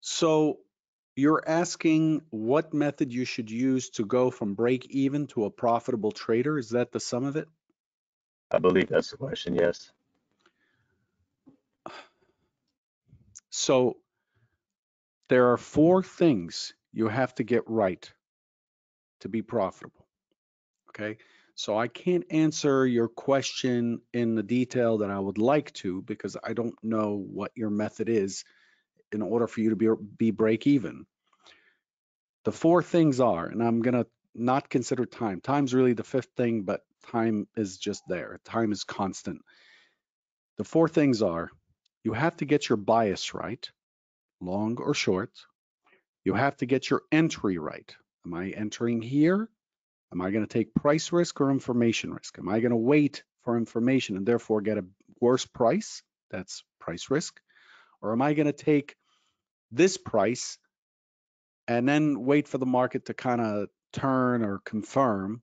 So 0.00 0.58
you're 1.20 1.42
asking 1.46 2.22
what 2.30 2.72
method 2.72 3.12
you 3.12 3.26
should 3.26 3.50
use 3.50 3.90
to 3.90 4.06
go 4.06 4.30
from 4.30 4.54
break 4.54 4.86
even 4.90 5.26
to 5.26 5.44
a 5.44 5.50
profitable 5.50 6.12
trader. 6.12 6.58
Is 6.58 6.70
that 6.70 6.92
the 6.92 7.00
sum 7.00 7.24
of 7.24 7.36
it? 7.36 7.46
I 8.50 8.58
believe 8.58 8.88
that's 8.88 9.10
the 9.10 9.18
question, 9.18 9.54
yes. 9.54 9.92
So 13.50 13.98
there 15.28 15.52
are 15.52 15.58
four 15.58 16.02
things 16.02 16.72
you 16.92 17.08
have 17.08 17.34
to 17.34 17.44
get 17.44 17.68
right 17.68 18.10
to 19.20 19.28
be 19.28 19.42
profitable. 19.42 20.06
Okay. 20.88 21.18
So 21.54 21.76
I 21.78 21.88
can't 21.88 22.24
answer 22.30 22.86
your 22.86 23.08
question 23.08 24.00
in 24.14 24.34
the 24.34 24.42
detail 24.42 24.98
that 24.98 25.10
I 25.10 25.18
would 25.18 25.36
like 25.36 25.70
to 25.74 26.00
because 26.02 26.36
I 26.42 26.54
don't 26.54 26.74
know 26.82 27.22
what 27.30 27.52
your 27.54 27.68
method 27.68 28.08
is 28.08 28.44
in 29.12 29.20
order 29.20 29.46
for 29.46 29.60
you 29.60 29.70
to 29.70 29.76
be, 29.76 29.88
be 30.16 30.30
break 30.30 30.66
even. 30.66 31.04
The 32.44 32.52
four 32.52 32.82
things 32.82 33.20
are, 33.20 33.46
and 33.46 33.62
I'm 33.62 33.82
going 33.82 33.94
to 33.94 34.06
not 34.34 34.68
consider 34.68 35.04
time. 35.04 35.40
Time's 35.40 35.74
really 35.74 35.92
the 35.92 36.04
fifth 36.04 36.30
thing, 36.36 36.62
but 36.62 36.80
time 37.10 37.46
is 37.56 37.78
just 37.78 38.02
there. 38.08 38.40
Time 38.44 38.72
is 38.72 38.84
constant. 38.84 39.42
The 40.56 40.64
four 40.64 40.88
things 40.88 41.22
are 41.22 41.50
you 42.02 42.12
have 42.12 42.36
to 42.38 42.46
get 42.46 42.68
your 42.68 42.76
bias 42.76 43.34
right, 43.34 43.68
long 44.40 44.78
or 44.78 44.94
short. 44.94 45.30
You 46.24 46.34
have 46.34 46.56
to 46.58 46.66
get 46.66 46.88
your 46.88 47.02
entry 47.12 47.58
right. 47.58 47.94
Am 48.24 48.34
I 48.34 48.50
entering 48.50 49.02
here? 49.02 49.48
Am 50.12 50.20
I 50.20 50.30
going 50.30 50.44
to 50.44 50.52
take 50.52 50.74
price 50.74 51.12
risk 51.12 51.40
or 51.40 51.50
information 51.50 52.12
risk? 52.12 52.38
Am 52.38 52.48
I 52.48 52.60
going 52.60 52.70
to 52.70 52.76
wait 52.76 53.22
for 53.42 53.56
information 53.56 54.16
and 54.16 54.26
therefore 54.26 54.60
get 54.60 54.78
a 54.78 54.84
worse 55.20 55.46
price? 55.46 56.02
That's 56.30 56.64
price 56.78 57.10
risk. 57.10 57.40
Or 58.02 58.12
am 58.12 58.22
I 58.22 58.34
going 58.34 58.46
to 58.46 58.52
take 58.52 58.96
this 59.70 59.96
price 59.96 60.58
and 61.68 61.88
then 61.88 62.24
wait 62.24 62.48
for 62.48 62.58
the 62.58 62.66
market 62.66 63.06
to 63.06 63.14
kind 63.14 63.40
of 63.40 63.68
turn 63.92 64.44
or 64.44 64.60
confirm, 64.64 65.42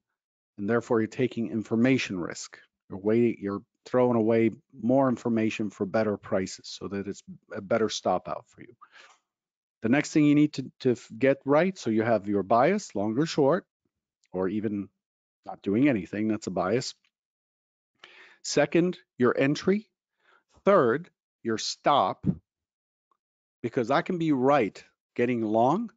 and 0.58 0.70
therefore 0.70 1.00
you're 1.02 1.08
taking 1.08 1.50
information 1.50 2.20
risk. 2.20 2.58
You're 2.90 3.00
waiting, 3.00 3.38
you're 3.42 3.62
throwing 3.86 4.18
away 4.18 4.52
more 4.82 5.10
information 5.10 5.70
for 5.70 5.86
better 5.86 6.18
prices 6.18 6.68
so 6.80 6.88
that 6.88 7.08
it's 7.08 7.24
a 7.54 7.62
better 7.62 7.90
stop 7.90 8.28
out 8.28 8.46
for 8.48 8.62
you. 8.62 8.76
The 9.82 9.90
next 9.90 10.12
thing 10.12 10.26
you 10.26 10.36
need 10.36 10.54
to, 10.54 10.72
to 10.82 10.96
get 11.18 11.38
right, 11.46 11.78
so 11.78 11.90
you 11.90 12.04
have 12.04 12.28
your 12.28 12.44
bias, 12.44 12.96
long 12.96 13.18
or 13.18 13.26
short, 13.26 13.66
or 14.34 14.50
even 14.50 14.90
not 15.46 15.62
doing 15.62 15.88
anything, 15.88 16.28
that's 16.28 16.48
a 16.48 16.52
bias. 16.52 16.96
Second, 18.44 18.98
your 19.18 19.38
entry. 19.38 19.88
Third, 20.66 21.10
your 21.44 21.58
stop, 21.58 22.26
because 23.62 23.90
I 23.90 24.02
can 24.02 24.18
be 24.18 24.34
right 24.34 24.84
getting 25.16 25.42
long, 25.42 25.92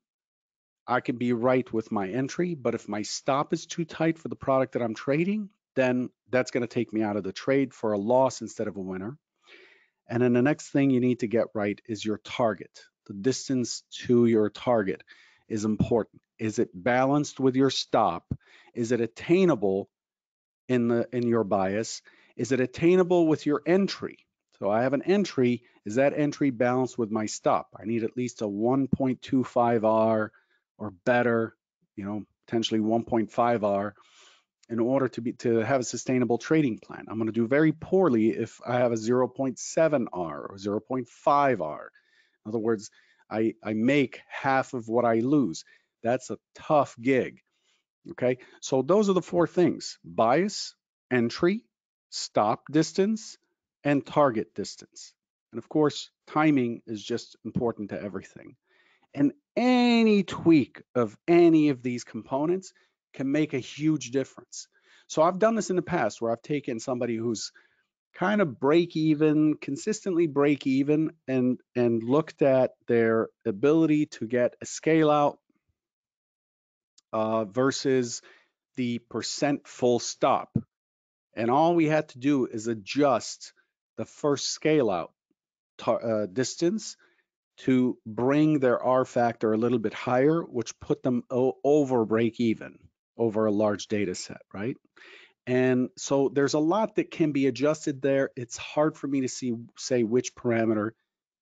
I 0.90 1.00
can 1.00 1.16
be 1.16 1.32
right 1.32 1.72
with 1.72 1.92
my 1.92 2.08
entry, 2.08 2.56
but 2.56 2.74
if 2.74 2.88
my 2.88 3.02
stop 3.02 3.52
is 3.52 3.64
too 3.64 3.84
tight 3.84 4.18
for 4.18 4.26
the 4.26 4.34
product 4.34 4.72
that 4.72 4.82
I'm 4.82 4.94
trading, 4.94 5.50
then 5.76 6.10
that's 6.30 6.50
going 6.50 6.62
to 6.62 6.66
take 6.66 6.92
me 6.92 7.02
out 7.02 7.16
of 7.16 7.22
the 7.22 7.32
trade 7.32 7.72
for 7.72 7.92
a 7.92 7.98
loss 7.98 8.40
instead 8.40 8.66
of 8.66 8.76
a 8.76 8.80
winner. 8.80 9.16
And 10.08 10.20
then 10.20 10.32
the 10.32 10.42
next 10.42 10.70
thing 10.70 10.90
you 10.90 10.98
need 10.98 11.20
to 11.20 11.28
get 11.28 11.46
right 11.54 11.80
is 11.86 12.04
your 12.04 12.18
target. 12.18 12.82
The 13.06 13.14
distance 13.14 13.84
to 14.06 14.26
your 14.26 14.50
target 14.50 15.04
is 15.48 15.64
important. 15.64 16.22
Is 16.40 16.58
it 16.58 16.70
balanced 16.74 17.38
with 17.38 17.54
your 17.54 17.70
stop? 17.70 18.24
Is 18.74 18.90
it 18.90 19.00
attainable 19.00 19.88
in 20.68 20.88
the 20.88 21.08
in 21.12 21.28
your 21.28 21.44
bias? 21.44 22.02
Is 22.36 22.50
it 22.50 22.58
attainable 22.58 23.28
with 23.28 23.46
your 23.46 23.62
entry? 23.64 24.18
So 24.58 24.68
I 24.68 24.82
have 24.82 24.92
an 24.92 25.02
entry. 25.02 25.62
Is 25.84 25.94
that 25.94 26.18
entry 26.18 26.50
balanced 26.50 26.98
with 26.98 27.12
my 27.12 27.26
stop? 27.26 27.68
I 27.80 27.84
need 27.84 28.02
at 28.02 28.16
least 28.16 28.42
a 28.42 28.46
1.25 28.46 29.84
R 29.84 30.32
or 30.80 30.92
better, 31.04 31.54
you 31.94 32.04
know, 32.04 32.24
potentially 32.46 32.80
1.5 32.80 33.62
R 33.62 33.94
in 34.68 34.80
order 34.80 35.08
to 35.08 35.20
be 35.20 35.32
to 35.34 35.58
have 35.58 35.80
a 35.80 35.84
sustainable 35.84 36.38
trading 36.38 36.78
plan. 36.78 37.04
I'm 37.08 37.18
going 37.18 37.26
to 37.26 37.32
do 37.32 37.46
very 37.46 37.72
poorly 37.72 38.30
if 38.30 38.60
I 38.66 38.78
have 38.78 38.92
a 38.92 38.96
0.7 38.96 40.06
R 40.12 40.40
or 40.40 40.56
0.5 40.56 41.60
R. 41.60 41.90
In 42.44 42.48
other 42.48 42.58
words, 42.58 42.90
I, 43.30 43.54
I 43.62 43.74
make 43.74 44.20
half 44.28 44.74
of 44.74 44.88
what 44.88 45.04
I 45.04 45.20
lose. 45.20 45.64
That's 46.02 46.30
a 46.30 46.38
tough 46.54 46.96
gig. 47.00 47.40
Okay, 48.12 48.38
so 48.62 48.80
those 48.80 49.10
are 49.10 49.12
the 49.12 49.22
four 49.22 49.46
things: 49.46 49.98
bias, 50.02 50.74
entry, 51.10 51.64
stop 52.08 52.62
distance, 52.70 53.36
and 53.84 54.04
target 54.04 54.54
distance. 54.54 55.12
And 55.52 55.58
of 55.58 55.68
course, 55.68 56.10
timing 56.26 56.80
is 56.86 57.04
just 57.04 57.36
important 57.44 57.90
to 57.90 58.02
everything. 58.02 58.56
And 59.14 59.32
any 59.56 60.22
tweak 60.22 60.82
of 60.94 61.16
any 61.26 61.70
of 61.70 61.82
these 61.82 62.04
components 62.04 62.72
can 63.12 63.30
make 63.30 63.54
a 63.54 63.58
huge 63.58 64.10
difference. 64.10 64.68
So 65.08 65.22
I've 65.22 65.38
done 65.38 65.56
this 65.56 65.70
in 65.70 65.76
the 65.76 65.82
past 65.82 66.20
where 66.20 66.30
I've 66.30 66.42
taken 66.42 66.78
somebody 66.78 67.16
who's 67.16 67.50
kind 68.14 68.40
of 68.40 68.60
break 68.60 68.96
even, 68.96 69.54
consistently 69.54 70.26
break 70.26 70.66
even, 70.66 71.10
and 71.26 71.60
and 71.74 72.02
looked 72.02 72.42
at 72.42 72.72
their 72.86 73.28
ability 73.44 74.06
to 74.06 74.26
get 74.26 74.54
a 74.60 74.66
scale 74.66 75.10
out 75.10 75.38
uh, 77.12 77.44
versus 77.44 78.22
the 78.76 78.98
percent 78.98 79.66
full 79.66 79.98
stop. 79.98 80.56
And 81.34 81.50
all 81.50 81.74
we 81.74 81.86
had 81.86 82.08
to 82.10 82.18
do 82.18 82.46
is 82.46 82.66
adjust 82.66 83.52
the 83.96 84.04
first 84.04 84.50
scale 84.50 84.90
out 84.90 85.12
uh, 85.86 86.26
distance 86.26 86.96
to 87.64 87.98
bring 88.06 88.58
their 88.58 88.82
R 88.82 89.04
factor 89.04 89.52
a 89.52 89.58
little 89.58 89.78
bit 89.78 89.94
higher, 89.94 90.42
which 90.42 90.78
put 90.80 91.02
them 91.02 91.24
over 91.30 92.04
break 92.04 92.40
even 92.40 92.78
over 93.16 93.46
a 93.46 93.52
large 93.52 93.88
data 93.88 94.14
set, 94.14 94.40
right? 94.52 94.76
And 95.46 95.90
so 95.96 96.30
there's 96.32 96.54
a 96.54 96.58
lot 96.58 96.96
that 96.96 97.10
can 97.10 97.32
be 97.32 97.46
adjusted 97.46 98.00
there. 98.00 98.30
It's 98.36 98.56
hard 98.56 98.96
for 98.96 99.06
me 99.08 99.22
to 99.22 99.28
see 99.28 99.54
say 99.78 100.04
which 100.04 100.34
parameter 100.34 100.92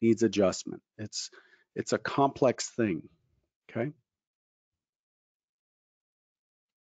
needs 0.01 0.23
adjustment. 0.23 0.83
It's 0.97 1.31
it's 1.77 1.93
a 1.93 1.99
complex 1.99 2.69
thing. 2.71 3.09
Okay. 3.71 3.93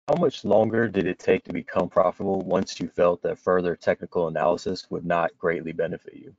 How 0.07 0.15
much 0.15 0.43
longer 0.43 0.89
did 0.89 1.07
it 1.07 1.17
take 1.17 1.45
to 1.45 1.53
become 1.53 1.89
profitable 1.89 2.41
once 2.41 2.79
you 2.79 2.89
felt 2.89 3.21
that 3.23 3.39
further 3.39 3.75
technical 3.75 4.27
analysis 4.27 4.85
would 4.89 5.05
not 5.05 5.37
greatly 5.37 5.71
benefit 5.71 6.13
you? 6.15 6.35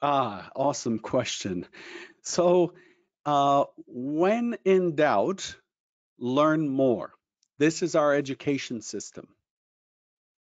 Ah, 0.00 0.50
awesome 0.54 0.98
question. 0.98 1.66
So, 2.22 2.74
uh, 3.26 3.64
when 3.86 4.56
in 4.64 4.94
doubt, 4.94 5.56
learn 6.18 6.68
more. 6.68 7.12
This 7.58 7.82
is 7.82 7.96
our 7.96 8.14
education 8.14 8.80
system, 8.80 9.26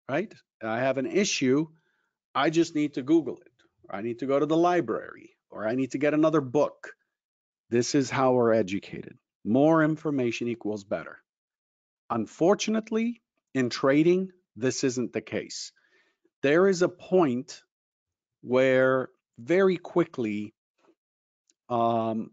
right? 0.07 0.31
I 0.63 0.79
have 0.79 0.99
an 0.99 1.07
issue, 1.07 1.67
I 2.35 2.49
just 2.49 2.75
need 2.75 2.93
to 2.93 3.01
Google 3.01 3.37
it. 3.37 3.51
I 3.89 4.01
need 4.01 4.19
to 4.19 4.27
go 4.27 4.39
to 4.39 4.45
the 4.45 4.57
library, 4.57 5.31
or 5.49 5.67
I 5.67 5.75
need 5.75 5.91
to 5.91 5.97
get 5.97 6.13
another 6.13 6.41
book. 6.41 6.91
This 7.69 7.95
is 7.95 8.09
how 8.09 8.33
we're 8.33 8.53
educated. 8.53 9.17
More 9.43 9.83
information 9.83 10.47
equals 10.47 10.83
better. 10.83 11.17
Unfortunately, 12.09 13.21
in 13.53 13.69
trading, 13.69 14.29
this 14.55 14.83
isn't 14.83 15.13
the 15.13 15.21
case. 15.21 15.71
There 16.43 16.67
is 16.67 16.81
a 16.83 16.89
point 16.89 17.61
where 18.41 19.09
very 19.41 19.77
quickly 19.77 20.53
um, 21.69 22.31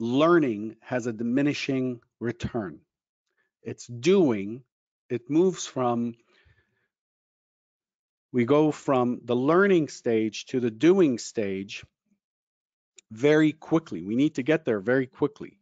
learning 0.00 0.76
has 0.80 1.06
a 1.06 1.12
diminishing 1.12 2.00
return. 2.20 2.80
It's 3.62 3.86
doing, 3.86 4.62
it 5.08 5.30
moves 5.30 5.66
from, 5.66 6.14
we 8.32 8.44
go 8.44 8.70
from 8.70 9.20
the 9.24 9.36
learning 9.36 9.88
stage 9.88 10.46
to 10.46 10.60
the 10.60 10.70
doing 10.70 11.18
stage 11.18 11.84
very 13.10 13.52
quickly. 13.52 14.02
We 14.02 14.16
need 14.16 14.36
to 14.36 14.42
get 14.42 14.64
there 14.64 14.80
very 14.80 15.06
quickly. 15.06 15.58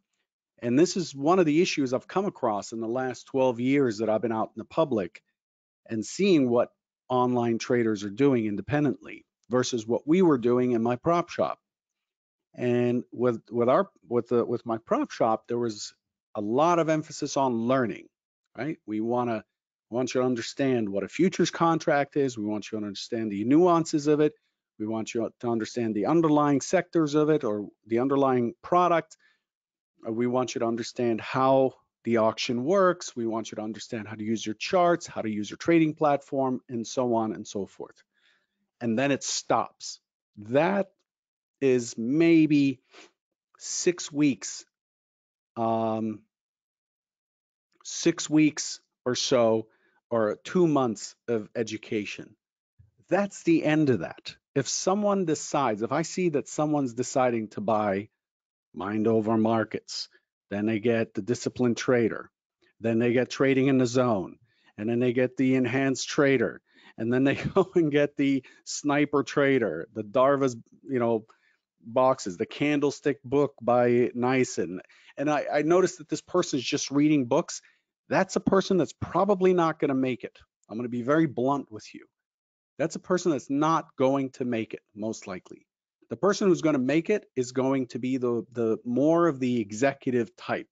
And 0.62 0.78
this 0.78 0.96
is 0.96 1.14
one 1.14 1.38
of 1.38 1.46
the 1.46 1.60
issues 1.60 1.92
I've 1.92 2.08
come 2.08 2.24
across 2.24 2.72
in 2.72 2.80
the 2.80 2.88
last 2.88 3.26
12 3.26 3.60
years 3.60 3.98
that 3.98 4.08
I've 4.08 4.22
been 4.22 4.32
out 4.32 4.52
in 4.56 4.60
the 4.60 4.64
public 4.64 5.22
and 5.88 6.04
seeing 6.04 6.48
what 6.48 6.70
online 7.08 7.58
traders 7.58 8.02
are 8.02 8.10
doing 8.10 8.46
independently 8.46 9.26
versus 9.50 9.86
what 9.86 10.06
we 10.06 10.22
were 10.22 10.38
doing 10.38 10.72
in 10.72 10.82
my 10.82 10.96
prop 10.96 11.28
shop. 11.28 11.58
And 12.54 13.04
with 13.12 13.42
with 13.50 13.68
our 13.68 13.90
with 14.08 14.28
the 14.28 14.44
with 14.44 14.64
my 14.64 14.78
prop 14.78 15.10
shop, 15.10 15.44
there 15.48 15.58
was 15.58 15.92
a 16.34 16.40
lot 16.40 16.78
of 16.78 16.88
emphasis 16.88 17.36
on 17.36 17.52
learning, 17.54 18.06
right? 18.56 18.78
We 18.86 19.00
want 19.00 19.30
to 19.30 19.44
want 19.90 20.14
you 20.14 20.20
to 20.20 20.26
understand 20.26 20.88
what 20.88 21.04
a 21.04 21.08
futures 21.08 21.50
contract 21.50 22.16
is. 22.16 22.38
We 22.38 22.44
want 22.44 22.70
you 22.70 22.78
to 22.78 22.84
understand 22.84 23.30
the 23.30 23.44
nuances 23.44 24.06
of 24.06 24.20
it. 24.20 24.34
We 24.78 24.86
want 24.86 25.14
you 25.14 25.30
to 25.40 25.48
understand 25.48 25.94
the 25.94 26.06
underlying 26.06 26.60
sectors 26.60 27.14
of 27.14 27.30
it 27.30 27.44
or 27.44 27.68
the 27.86 28.00
underlying 28.00 28.54
product. 28.62 29.16
Uh, 30.06 30.12
we 30.12 30.26
want 30.26 30.54
you 30.54 30.60
to 30.60 30.66
understand 30.66 31.20
how 31.20 31.74
the 32.02 32.18
auction 32.18 32.64
works. 32.64 33.16
We 33.16 33.26
want 33.26 33.50
you 33.50 33.56
to 33.56 33.62
understand 33.62 34.08
how 34.08 34.16
to 34.16 34.24
use 34.24 34.44
your 34.44 34.56
charts, 34.56 35.06
how 35.06 35.22
to 35.22 35.30
use 35.30 35.48
your 35.48 35.56
trading 35.58 35.94
platform, 35.94 36.60
and 36.68 36.86
so 36.86 37.14
on 37.14 37.32
and 37.32 37.46
so 37.46 37.66
forth. 37.66 38.02
And 38.80 38.98
then 38.98 39.12
it 39.12 39.22
stops. 39.22 40.00
That 40.36 40.90
is 41.60 41.96
maybe 41.96 42.80
six 43.58 44.12
weeks, 44.12 44.64
um, 45.56 46.20
six 47.84 48.28
weeks 48.28 48.80
or 49.04 49.14
so, 49.14 49.68
or 50.10 50.38
two 50.44 50.66
months 50.66 51.14
of 51.28 51.48
education. 51.54 52.36
That's 53.08 53.42
the 53.44 53.64
end 53.64 53.90
of 53.90 54.00
that. 54.00 54.36
If 54.54 54.68
someone 54.68 55.24
decides, 55.24 55.82
if 55.82 55.92
I 55.92 56.02
see 56.02 56.30
that 56.30 56.48
someone's 56.48 56.94
deciding 56.94 57.48
to 57.48 57.60
buy 57.60 58.08
mind 58.74 59.06
over 59.06 59.36
markets. 59.36 60.08
Then 60.50 60.66
they 60.66 60.78
get 60.80 61.14
the 61.14 61.22
disciplined 61.22 61.76
trader. 61.76 62.30
Then 62.80 62.98
they 62.98 63.12
get 63.12 63.30
trading 63.30 63.68
in 63.68 63.78
the 63.78 63.86
zone. 63.86 64.38
And 64.76 64.88
then 64.88 64.98
they 64.98 65.12
get 65.12 65.36
the 65.36 65.54
enhanced 65.54 66.08
trader. 66.08 66.60
And 66.96 67.12
then 67.12 67.24
they 67.24 67.34
go 67.54 67.70
and 67.74 67.90
get 67.90 68.16
the 68.16 68.44
sniper 68.64 69.22
trader, 69.22 69.88
the 69.94 70.04
Darvas, 70.04 70.56
you 70.88 70.98
know, 70.98 71.26
boxes, 71.86 72.36
the 72.36 72.46
candlestick 72.46 73.22
book 73.22 73.54
by 73.60 74.10
Nison. 74.14 74.80
And 75.16 75.30
I, 75.30 75.44
I 75.52 75.62
noticed 75.62 75.98
that 75.98 76.08
this 76.08 76.22
person 76.22 76.58
is 76.58 76.64
just 76.64 76.90
reading 76.90 77.26
books. 77.26 77.60
That's 78.08 78.36
a 78.36 78.40
person 78.40 78.76
that's 78.76 78.94
probably 78.94 79.54
not 79.54 79.78
going 79.78 79.90
to 79.90 79.94
make 79.94 80.24
it. 80.24 80.38
I'm 80.68 80.76
going 80.76 80.84
to 80.86 80.90
be 80.90 81.02
very 81.02 81.26
blunt 81.26 81.70
with 81.70 81.86
you. 81.94 82.06
That's 82.78 82.96
a 82.96 83.00
person 83.00 83.32
that's 83.32 83.50
not 83.50 83.96
going 83.96 84.30
to 84.30 84.44
make 84.44 84.74
it, 84.74 84.80
most 84.94 85.26
likely. 85.26 85.66
The 86.10 86.16
person 86.16 86.48
who's 86.48 86.62
going 86.62 86.74
to 86.74 86.80
make 86.80 87.10
it 87.10 87.26
is 87.36 87.52
going 87.52 87.86
to 87.88 87.98
be 87.98 88.16
the, 88.16 88.44
the 88.52 88.78
more 88.84 89.28
of 89.28 89.38
the 89.38 89.60
executive 89.60 90.34
type. 90.36 90.68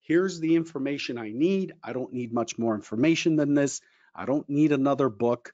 Here's 0.00 0.40
the 0.40 0.56
information 0.56 1.18
I 1.18 1.30
need. 1.30 1.74
I 1.84 1.92
don't 1.92 2.12
need 2.12 2.32
much 2.32 2.58
more 2.58 2.74
information 2.74 3.36
than 3.36 3.54
this. 3.54 3.80
I 4.14 4.24
don't 4.24 4.48
need 4.48 4.72
another 4.72 5.08
book. 5.08 5.52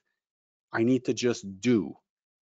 I 0.71 0.83
need 0.83 1.05
to 1.05 1.13
just 1.13 1.45
do. 1.61 1.95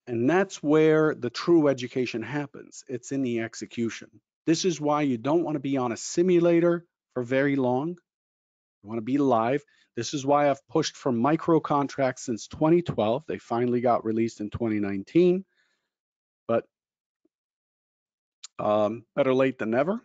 And 0.07 0.29
that's 0.29 0.63
where 0.63 1.15
the 1.15 1.31
true 1.31 1.69
education 1.69 2.23
happens. 2.23 2.85
It's 2.89 3.13
in 3.13 3.23
the 3.23 3.41
execution. 3.41 4.09
This 4.47 4.65
is 4.65 4.81
why 4.81 5.03
you 5.03 5.17
don't 5.17 5.45
want 5.45 5.55
to 5.55 5.61
be 5.61 5.77
on 5.77 5.93
a 5.93 5.97
simulator 5.97 6.85
for 7.15 7.23
very 7.23 7.57
long. 7.57 7.89
You 7.89 8.89
want 8.89 8.99
to 8.99 9.03
be 9.03 9.19
live. 9.19 9.63
This 9.97 10.13
is 10.13 10.27
why 10.27 10.51
I've 10.51 10.67
pushed 10.69 10.97
for 10.97 11.13
micro 11.13 11.61
contracts 11.61 12.25
since 12.27 12.49
2012. 12.49 13.25
They 13.27 13.39
finally 13.39 13.81
got 13.81 14.05
released 14.05 14.41
in 14.41 14.51
2019 14.51 15.45
but 16.47 16.65
um, 18.59 19.05
better 19.17 19.35
late 19.35 19.59
than 19.59 19.71
never. 19.71 20.01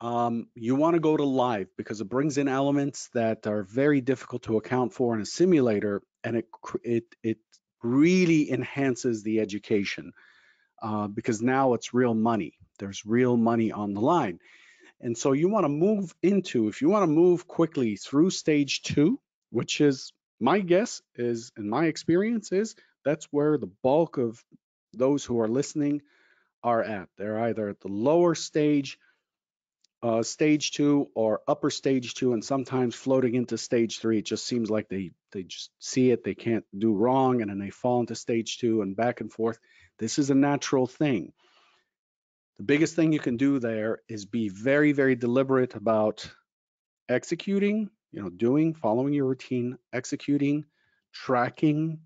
Um, 0.00 0.48
you 0.54 0.76
want 0.76 0.94
to 0.94 1.00
go 1.00 1.16
to 1.16 1.24
live 1.24 1.68
because 1.76 2.00
it 2.00 2.08
brings 2.08 2.38
in 2.38 2.48
elements 2.48 3.10
that 3.12 3.46
are 3.46 3.62
very 3.62 4.00
difficult 4.00 4.44
to 4.44 4.56
account 4.56 4.94
for 4.94 5.14
in 5.14 5.20
a 5.20 5.26
simulator, 5.26 6.02
and 6.24 6.36
it 6.36 6.46
it 6.82 7.04
it 7.22 7.38
really 7.82 8.50
enhances 8.50 9.22
the 9.22 9.40
education 9.40 10.12
uh, 10.82 11.06
because 11.08 11.42
now 11.42 11.74
it's 11.74 11.92
real 11.92 12.14
money. 12.14 12.54
There's 12.78 13.04
real 13.04 13.36
money 13.36 13.72
on 13.72 13.92
the 13.92 14.00
line, 14.00 14.38
and 15.02 15.16
so 15.18 15.32
you 15.32 15.50
want 15.50 15.64
to 15.64 15.68
move 15.68 16.14
into 16.22 16.68
if 16.68 16.80
you 16.80 16.88
want 16.88 17.02
to 17.02 17.14
move 17.14 17.46
quickly 17.46 17.96
through 17.96 18.30
stage 18.30 18.80
two, 18.82 19.20
which 19.50 19.82
is 19.82 20.12
my 20.40 20.60
guess 20.60 21.02
is 21.14 21.52
in 21.58 21.68
my 21.68 21.86
experience 21.86 22.52
is 22.52 22.74
that's 23.04 23.26
where 23.26 23.58
the 23.58 23.70
bulk 23.82 24.16
of 24.16 24.42
those 24.94 25.24
who 25.24 25.40
are 25.40 25.48
listening 25.48 26.00
are 26.62 26.82
at. 26.82 27.08
They're 27.16 27.38
either 27.40 27.68
at 27.68 27.80
the 27.80 27.88
lower 27.88 28.34
stage, 28.34 28.98
uh, 30.02 30.22
stage 30.22 30.72
two, 30.72 31.08
or 31.14 31.40
upper 31.46 31.70
stage 31.70 32.14
two, 32.14 32.32
and 32.32 32.44
sometimes 32.44 32.94
floating 32.94 33.34
into 33.34 33.58
stage 33.58 33.98
three. 33.98 34.18
It 34.18 34.24
just 34.24 34.46
seems 34.46 34.70
like 34.70 34.88
they 34.88 35.12
they 35.32 35.42
just 35.42 35.70
see 35.78 36.10
it, 36.10 36.24
they 36.24 36.34
can't 36.34 36.64
do 36.76 36.94
wrong, 36.94 37.42
and 37.42 37.50
then 37.50 37.58
they 37.58 37.70
fall 37.70 38.00
into 38.00 38.14
stage 38.14 38.58
two 38.58 38.82
and 38.82 38.96
back 38.96 39.20
and 39.20 39.32
forth. 39.32 39.58
This 39.98 40.18
is 40.18 40.30
a 40.30 40.34
natural 40.34 40.86
thing. 40.86 41.32
The 42.56 42.64
biggest 42.64 42.94
thing 42.94 43.12
you 43.12 43.20
can 43.20 43.36
do 43.36 43.58
there 43.58 44.00
is 44.08 44.26
be 44.26 44.48
very, 44.48 44.92
very 44.92 45.16
deliberate 45.16 45.74
about 45.74 46.30
executing, 47.08 47.90
you 48.12 48.22
know, 48.22 48.28
doing, 48.28 48.74
following 48.74 49.14
your 49.14 49.26
routine, 49.26 49.78
executing, 49.92 50.64
tracking, 51.12 52.00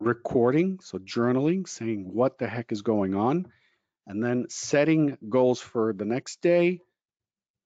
recording, 0.00 0.80
so 0.80 0.98
journaling, 0.98 1.68
saying 1.68 2.10
what 2.12 2.38
the 2.38 2.46
heck 2.46 2.72
is 2.72 2.82
going 2.82 3.14
on, 3.14 3.46
and 4.06 4.22
then 4.22 4.46
setting 4.48 5.16
goals 5.28 5.60
for 5.60 5.92
the 5.92 6.04
next 6.04 6.40
day. 6.40 6.80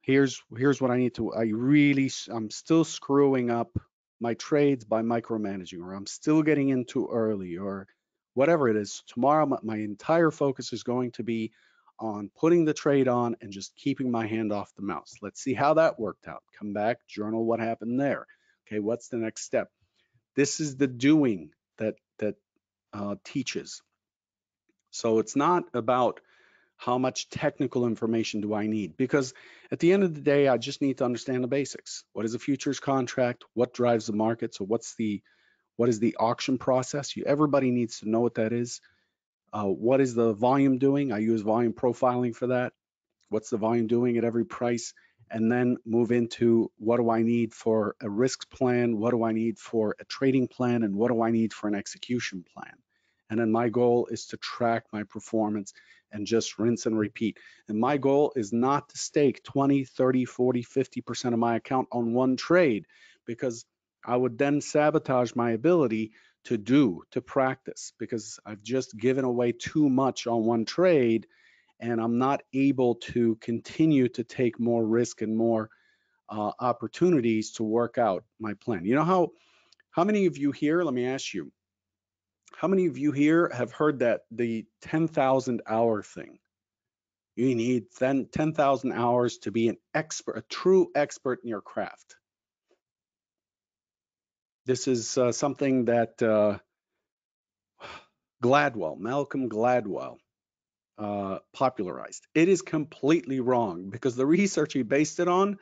Here's 0.02 0.42
here's 0.56 0.80
what 0.80 0.90
I 0.90 0.98
need 0.98 1.14
to. 1.14 1.32
I 1.32 1.50
really 1.52 2.10
I'm 2.30 2.50
still 2.50 2.84
screwing 2.84 3.50
up 3.50 3.76
my 4.20 4.34
trades 4.34 4.84
by 4.84 5.02
micromanaging, 5.02 5.80
or 5.80 5.92
I'm 5.92 6.06
still 6.06 6.42
getting 6.42 6.68
in 6.70 6.84
too 6.84 7.08
early, 7.10 7.56
or 7.58 7.86
whatever 8.34 8.68
it 8.68 8.76
is. 8.76 9.02
Tomorrow, 9.06 9.46
my, 9.46 9.58
my 9.62 9.76
entire 9.76 10.30
focus 10.30 10.72
is 10.72 10.82
going 10.82 11.12
to 11.12 11.22
be 11.22 11.52
on 11.98 12.30
putting 12.36 12.64
the 12.64 12.74
trade 12.74 13.08
on 13.08 13.36
and 13.40 13.50
just 13.50 13.74
keeping 13.74 14.10
my 14.10 14.26
hand 14.26 14.52
off 14.52 14.74
the 14.74 14.82
mouse. 14.82 15.14
Let's 15.22 15.42
see 15.42 15.54
how 15.54 15.74
that 15.74 15.98
worked 15.98 16.28
out. 16.28 16.42
Come 16.58 16.72
back, 16.72 16.98
journal 17.08 17.44
what 17.44 17.60
happened 17.60 17.98
there. 17.98 18.26
Okay, 18.66 18.80
what's 18.80 19.08
the 19.08 19.16
next 19.16 19.44
step? 19.44 19.70
This 20.34 20.60
is 20.60 20.76
the 20.76 20.86
doing 20.86 21.50
that 21.78 21.94
that 22.18 22.34
uh, 22.92 23.16
teaches. 23.24 23.82
So 24.90 25.18
it's 25.18 25.36
not 25.36 25.64
about 25.74 26.20
how 26.76 26.98
much 26.98 27.28
technical 27.30 27.86
information 27.86 28.40
do 28.40 28.54
I 28.54 28.66
need? 28.66 28.96
Because 28.96 29.32
at 29.72 29.78
the 29.78 29.92
end 29.92 30.02
of 30.02 30.14
the 30.14 30.20
day, 30.20 30.46
I 30.46 30.58
just 30.58 30.82
need 30.82 30.98
to 30.98 31.04
understand 31.04 31.42
the 31.42 31.48
basics. 31.48 32.04
What 32.12 32.24
is 32.24 32.34
a 32.34 32.38
futures 32.38 32.80
contract? 32.80 33.44
What 33.54 33.72
drives 33.72 34.06
the 34.06 34.12
market? 34.12 34.54
So 34.54 34.64
what's 34.64 34.94
the 34.96 35.22
what 35.76 35.88
is 35.88 35.98
the 35.98 36.16
auction 36.16 36.58
process? 36.58 37.16
You, 37.16 37.24
everybody 37.26 37.70
needs 37.70 38.00
to 38.00 38.08
know 38.08 38.20
what 38.20 38.36
that 38.36 38.52
is. 38.52 38.80
Uh, 39.52 39.64
what 39.64 40.00
is 40.00 40.14
the 40.14 40.32
volume 40.32 40.78
doing? 40.78 41.12
I 41.12 41.18
use 41.18 41.42
volume 41.42 41.72
profiling 41.72 42.34
for 42.34 42.48
that. 42.48 42.72
What's 43.28 43.50
the 43.50 43.58
volume 43.58 43.86
doing 43.86 44.16
at 44.16 44.24
every 44.24 44.44
price? 44.44 44.94
And 45.30 45.50
then 45.50 45.76
move 45.84 46.12
into 46.12 46.70
what 46.78 46.98
do 46.98 47.10
I 47.10 47.22
need 47.22 47.52
for 47.52 47.96
a 48.00 48.08
risk 48.08 48.48
plan? 48.48 48.96
What 48.96 49.10
do 49.10 49.24
I 49.24 49.32
need 49.32 49.58
for 49.58 49.96
a 49.98 50.04
trading 50.04 50.48
plan? 50.48 50.82
And 50.82 50.94
what 50.94 51.10
do 51.10 51.20
I 51.22 51.30
need 51.30 51.52
for 51.52 51.68
an 51.68 51.74
execution 51.74 52.44
plan? 52.54 52.74
And 53.28 53.40
then 53.40 53.50
my 53.50 53.68
goal 53.68 54.06
is 54.10 54.26
to 54.28 54.36
track 54.36 54.84
my 54.92 55.02
performance 55.02 55.72
and 56.12 56.26
just 56.26 56.58
rinse 56.58 56.86
and 56.86 56.98
repeat. 56.98 57.38
And 57.68 57.78
my 57.78 57.96
goal 57.96 58.32
is 58.36 58.52
not 58.52 58.88
to 58.90 58.98
stake 58.98 59.42
20, 59.44 59.84
30, 59.84 60.24
40, 60.24 60.62
50% 60.64 61.32
of 61.32 61.38
my 61.38 61.56
account 61.56 61.88
on 61.92 62.14
one 62.14 62.36
trade 62.36 62.86
because 63.26 63.64
I 64.04 64.16
would 64.16 64.38
then 64.38 64.60
sabotage 64.60 65.34
my 65.34 65.50
ability 65.50 66.12
to 66.44 66.56
do, 66.56 67.02
to 67.10 67.20
practice, 67.20 67.92
because 67.98 68.38
I've 68.46 68.62
just 68.62 68.96
given 68.96 69.24
away 69.24 69.52
too 69.52 69.90
much 69.90 70.26
on 70.26 70.44
one 70.44 70.64
trade 70.64 71.26
and 71.80 72.00
I'm 72.00 72.18
not 72.18 72.42
able 72.54 72.94
to 72.96 73.36
continue 73.36 74.08
to 74.10 74.24
take 74.24 74.58
more 74.58 74.84
risk 74.84 75.22
and 75.22 75.36
more 75.36 75.70
uh, 76.28 76.52
opportunities 76.58 77.52
to 77.52 77.64
work 77.64 77.98
out 77.98 78.24
my 78.40 78.54
plan. 78.54 78.84
You 78.84 78.94
know 78.94 79.04
how 79.04 79.30
how 79.90 80.04
many 80.04 80.26
of 80.26 80.36
you 80.36 80.52
here, 80.52 80.82
let 80.82 80.92
me 80.92 81.06
ask 81.06 81.32
you, 81.32 81.50
how 82.54 82.68
many 82.68 82.86
of 82.86 82.98
you 82.98 83.12
here 83.12 83.50
have 83.52 83.72
heard 83.72 84.00
that 84.00 84.22
the 84.30 84.66
10,000 84.82 85.62
hour 85.66 86.02
thing? 86.02 86.38
You 87.36 87.54
need 87.54 87.90
10,000 87.92 88.92
hours 88.92 89.38
to 89.38 89.50
be 89.50 89.68
an 89.68 89.76
expert, 89.94 90.38
a 90.38 90.42
true 90.42 90.90
expert 90.94 91.40
in 91.42 91.50
your 91.50 91.60
craft. 91.60 92.16
This 94.64 94.88
is 94.88 95.18
uh, 95.18 95.32
something 95.32 95.84
that 95.84 96.22
uh, 96.22 96.58
Gladwell, 98.42 98.98
Malcolm 98.98 99.48
Gladwell, 99.48 100.16
uh, 100.98 101.38
popularized. 101.52 102.26
It 102.34 102.48
is 102.48 102.62
completely 102.62 103.40
wrong 103.40 103.90
because 103.90 104.16
the 104.16 104.26
research 104.26 104.72
he 104.72 104.82
based 104.82 105.20
it 105.20 105.28
on 105.28 105.58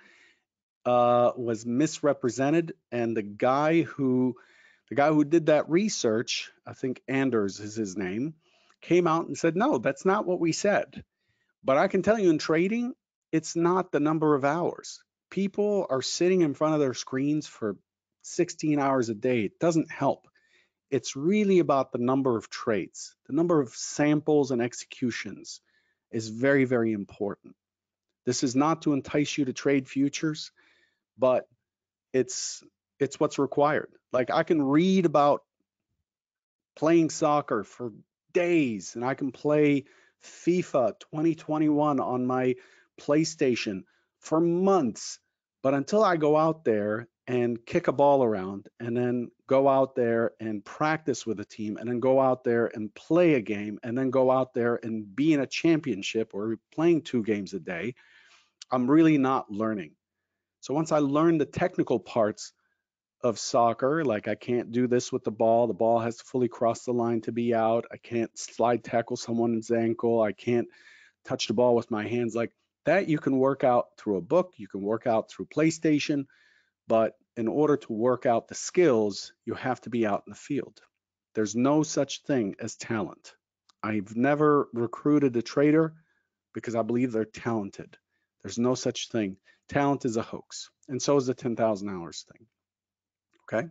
uh, 0.87 1.33
was 1.37 1.67
misrepresented, 1.67 2.75
and 2.93 3.17
the 3.17 3.23
guy 3.23 3.83
who 3.83 4.37
the 4.89 4.95
guy 4.95 5.09
who 5.09 5.25
did 5.25 5.47
that 5.47 5.71
research, 5.71 6.51
I 6.67 6.75
think 6.75 7.03
Anders 7.09 7.61
is 7.61 7.75
his 7.75 7.97
name, 7.97 8.35
came 8.81 9.07
out 9.07 9.27
and 9.27 9.37
said, 9.37 9.57
no, 9.57 9.79
that's 9.79 10.05
not 10.05 10.27
what 10.27 10.41
we 10.41 10.53
said. 10.53 11.05
But 11.63 11.79
I 11.79 11.89
can 11.89 12.03
tell 12.03 12.19
you 12.19 12.31
in 12.31 12.39
trading, 12.39 12.95
it's 13.33 13.57
not 13.57 13.91
the 13.91 14.01
number 14.01 14.35
of 14.35 14.45
hours. 14.45 15.03
People 15.31 15.87
are 15.89 16.03
sitting 16.03 16.43
in 16.43 16.55
front 16.55 16.75
of 16.75 16.81
their 16.81 16.95
screens 16.95 17.47
for 17.47 17.77
16 18.23 18.79
hours 18.79 19.09
a 19.09 19.15
day. 19.15 19.41
It 19.45 19.59
doesn't 19.59 19.91
help. 19.91 20.29
It's 20.91 21.17
really 21.17 21.59
about 21.59 21.91
the 21.91 21.99
number 21.99 22.37
of 22.37 22.51
trades. 22.51 23.17
The 23.27 23.33
number 23.33 23.61
of 23.61 23.75
samples 23.75 24.51
and 24.51 24.63
executions 24.63 25.61
is 26.13 26.29
very, 26.29 26.65
very 26.65 26.93
important. 26.93 27.57
This 28.27 28.43
is 28.43 28.55
not 28.55 28.83
to 28.83 28.93
entice 28.93 29.37
you 29.37 29.47
to 29.47 29.53
trade 29.53 29.89
futures, 29.89 30.53
but 31.19 31.49
it's 32.13 32.63
it's 32.99 33.19
what's 33.19 33.39
required. 33.39 33.91
Like 34.13 34.31
I 34.31 34.43
can 34.43 34.63
read 34.63 35.07
about 35.07 35.43
playing 36.77 37.11
soccer 37.11 37.65
for 37.65 37.93
days 38.33 38.95
and 38.95 39.05
I 39.05 39.15
can 39.15 39.33
play 39.33 39.85
FIFA 40.25 40.99
2021 41.01 42.01
on 42.01 42.27
my 42.27 42.55
PlayStation 43.01 43.85
for 44.21 44.41
months. 44.41 45.19
But 45.63 45.75
until 45.75 46.05
I 46.05 46.17
go 46.17 46.37
out 46.37 46.65
there 46.65 47.09
and 47.27 47.65
kick 47.65 47.89
a 47.89 47.93
ball 47.93 48.23
around 48.23 48.69
and 48.81 48.95
then 48.97 49.31
go 49.47 49.69
out 49.69 49.95
there 49.95 50.33
and 50.41 50.65
practice 50.65 51.27
with 51.27 51.41
a 51.41 51.45
team 51.45 51.79
and 51.79 51.89
then 51.89 52.01
go 52.01 52.21
out 52.21 52.45
there 52.45 52.71
and 52.75 52.95
play 52.95 53.35
a 53.35 53.41
game 53.41 53.79
and 53.83 53.97
then 53.97 54.11
go 54.11 54.31
out 54.31 54.53
there 54.53 54.79
and 54.83 55.15
be 55.17 55.33
in 55.33 55.41
a 55.41 55.47
championship 55.47 56.33
or 56.35 56.57
playing 56.75 57.03
two 57.03 57.23
games 57.23 57.55
a 57.55 57.61
day, 57.61 57.95
I'm 58.71 58.91
really 58.91 59.17
not 59.17 59.51
learning. 59.51 59.93
So 60.61 60.75
once 60.75 60.93
I 60.93 60.99
learn 60.99 61.39
the 61.39 61.47
technical 61.47 61.99
parts 61.99 62.53
of 63.25 63.39
soccer. 63.39 64.05
Like 64.05 64.29
I 64.29 64.35
can't 64.35 64.71
do 64.71 64.87
this 64.87 65.11
with 65.11 65.25
the 65.25 65.33
ball. 65.33 65.67
The 65.67 65.73
ball 65.73 65.99
has 65.99 66.19
to 66.19 66.25
fully 66.25 66.49
cross 66.49 66.85
the 66.85 66.93
line 66.93 67.23
to 67.23 67.33
be 67.33 67.55
out. 67.55 67.87
I 67.91 67.97
can't 67.97 68.31
slide 68.39 68.85
tackle 68.85 69.17
someone's 69.17 69.71
ankle. 69.71 70.21
I 70.21 70.33
can't 70.33 70.69
touch 71.25 71.49
the 71.49 71.55
ball 71.55 71.75
with 71.75 71.91
my 71.91 72.07
hands. 72.07 72.35
Like 72.35 72.53
that 72.85 73.09
you 73.09 73.19
can 73.19 73.39
work 73.39 73.65
out 73.65 73.87
through 73.99 74.19
a 74.19 74.21
book, 74.21 74.53
you 74.59 74.69
can 74.69 74.83
work 74.83 75.07
out 75.07 75.31
through 75.31 75.47
PlayStation, 75.47 76.27
but 76.87 77.15
in 77.37 77.49
order 77.49 77.79
to 77.79 77.93
work 77.93 78.27
out 78.27 78.47
the 78.47 78.55
skills, 78.55 79.33
you 79.47 79.55
have 79.55 79.81
to 79.81 79.91
be 79.91 80.07
out 80.07 80.23
in 80.27 80.31
the 80.31 80.39
field. 80.39 80.81
There's 81.35 81.57
no 81.57 81.83
such 81.83 82.23
thing 82.23 82.55
as 82.61 82.77
talent. 82.77 83.35
I've 83.83 84.15
never 84.15 84.69
recruited 84.73 85.35
a 85.37 85.43
trader 85.43 85.95
because 86.53 86.75
I 86.75 86.83
believe 86.83 87.11
they're 87.11 87.25
talented. 87.25 87.97
There's 88.43 88.59
no 88.59 88.75
such 88.75 89.09
thing. 89.09 89.39
Talent 89.69 90.05
is 90.05 90.19
a 90.19 90.23
hoax, 90.23 90.71
and 90.89 91.01
so 91.01 91.17
is 91.17 91.27
the 91.27 91.35
10,000 91.35 91.89
hours 91.89 92.27
thing. 92.31 92.47
Okay. 93.53 93.69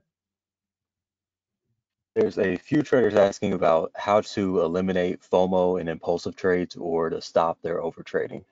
There's 2.15 2.37
a 2.37 2.55
few 2.57 2.83
traders 2.83 3.15
asking 3.15 3.53
about 3.53 3.91
how 3.95 4.21
to 4.21 4.61
eliminate 4.61 5.21
FOMO 5.21 5.81
in 5.81 5.87
impulsive 5.87 6.35
trades 6.35 6.75
or 6.75 7.09
to 7.09 7.21
stop 7.21 7.59
their 7.61 7.81
overtrading. 7.81 8.43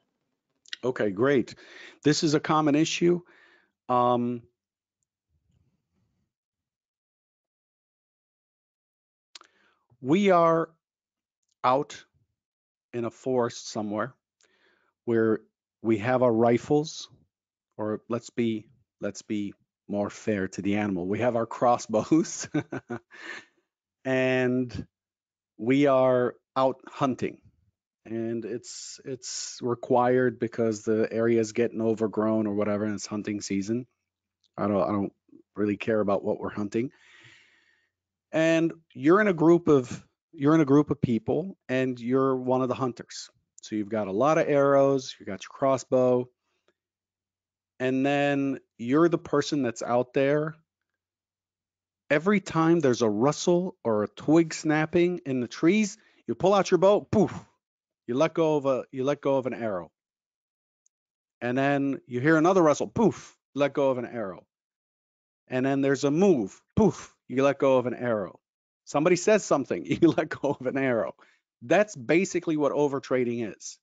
Okay, 0.84 1.12
great. 1.12 1.54
This 2.04 2.24
is 2.24 2.34
a 2.34 2.40
common 2.40 2.74
issue. 2.74 3.22
Um, 3.88 4.42
we 10.02 10.32
are 10.32 10.70
out 11.64 12.04
in 12.94 13.06
a 13.06 13.12
forest 13.12 13.70
somewhere 13.70 14.16
where 15.06 15.42
we 15.84 16.00
have 16.00 16.24
our 16.24 16.34
rifles, 16.34 17.10
or 17.78 18.02
let's 18.10 18.32
be 18.32 18.66
let's 19.02 19.22
be 19.22 19.54
more 19.92 20.10
fair 20.10 20.48
to 20.48 20.62
the 20.62 20.78
animal. 20.78 21.06
We 21.06 21.20
have 21.20 21.36
our 21.36 21.46
crossbows 21.46 22.48
and 24.06 24.88
we 25.58 25.86
are 25.86 26.36
out 26.56 26.78
hunting 26.88 27.38
and 28.06 28.46
it's 28.46 29.00
it's 29.06 29.60
required 29.62 30.40
because 30.40 30.84
the 30.84 31.08
area 31.12 31.40
is 31.40 31.52
getting 31.52 31.82
overgrown 31.82 32.48
or 32.48 32.54
whatever 32.54 32.86
and 32.86 32.96
it's 32.96 33.06
hunting 33.06 33.42
season. 33.42 33.86
I 34.58 34.68
don't 34.68 34.82
I 34.82 34.92
don't 34.92 35.14
really 35.56 35.78
care 35.78 36.00
about 36.00 36.24
what 36.24 36.40
we're 36.40 36.50
hunting. 36.50 36.92
And 38.32 38.72
you're 38.94 39.22
in 39.22 39.28
a 39.28 39.34
group 39.34 39.68
of 39.68 40.04
you're 40.32 40.56
in 40.56 40.62
a 40.62 40.66
group 40.66 40.90
of 40.90 41.02
people 41.02 41.58
and 41.68 42.00
you're 42.00 42.36
one 42.36 42.62
of 42.62 42.70
the 42.70 42.76
hunters. 42.76 43.30
So 43.62 43.76
you've 43.76 43.90
got 43.90 44.08
a 44.08 44.12
lot 44.12 44.38
of 44.38 44.48
arrows, 44.48 45.16
you 45.20 45.26
got 45.26 45.44
your 45.44 45.52
crossbow, 45.52 46.28
and 47.82 48.06
then 48.06 48.60
you're 48.78 49.10
the 49.10 49.18
person 49.18 49.64
that's 49.64 49.82
out 49.82 50.14
there. 50.14 50.54
Every 52.12 52.40
time 52.40 52.80
there's 52.80 53.02
a 53.02 53.10
rustle 53.10 53.76
or 53.84 54.04
a 54.04 54.08
twig 54.08 54.54
snapping 54.54 55.22
in 55.26 55.40
the 55.40 55.48
trees 55.48 55.98
you 56.28 56.36
pull 56.36 56.54
out 56.54 56.70
your 56.70 56.78
bow 56.78 57.02
poof 57.02 57.34
you 58.06 58.14
let 58.14 58.36
go 58.36 58.58
of 58.58 58.68
a 58.68 58.84
you 58.92 59.04
let 59.04 59.20
go 59.20 59.38
of 59.38 59.48
an 59.48 59.56
arrow. 59.56 59.90
And 61.42 61.58
then 61.58 62.02
you 62.06 62.20
hear 62.20 62.38
another 62.38 62.62
rustle 62.62 62.88
poof 62.88 63.36
let 63.56 63.74
go 63.74 63.90
of 63.90 63.98
an 63.98 64.06
arrow. 64.06 64.46
And 65.48 65.66
then 65.66 65.82
there's 65.82 66.04
a 66.04 66.12
move 66.12 66.62
poof 66.76 67.16
you 67.28 67.42
let 67.42 67.58
go 67.58 67.78
of 67.78 67.88
an 67.88 67.96
arrow. 67.96 68.40
Somebody 68.86 69.16
says 69.16 69.44
something 69.44 69.84
you 70.02 70.10
let 70.10 70.30
go 70.30 70.56
of 70.60 70.68
an 70.68 70.78
arrow. 70.78 71.16
That's 71.64 71.96
basically 71.96 72.58
what 72.58 72.74
overtrading 72.74 73.56
is 73.58 73.80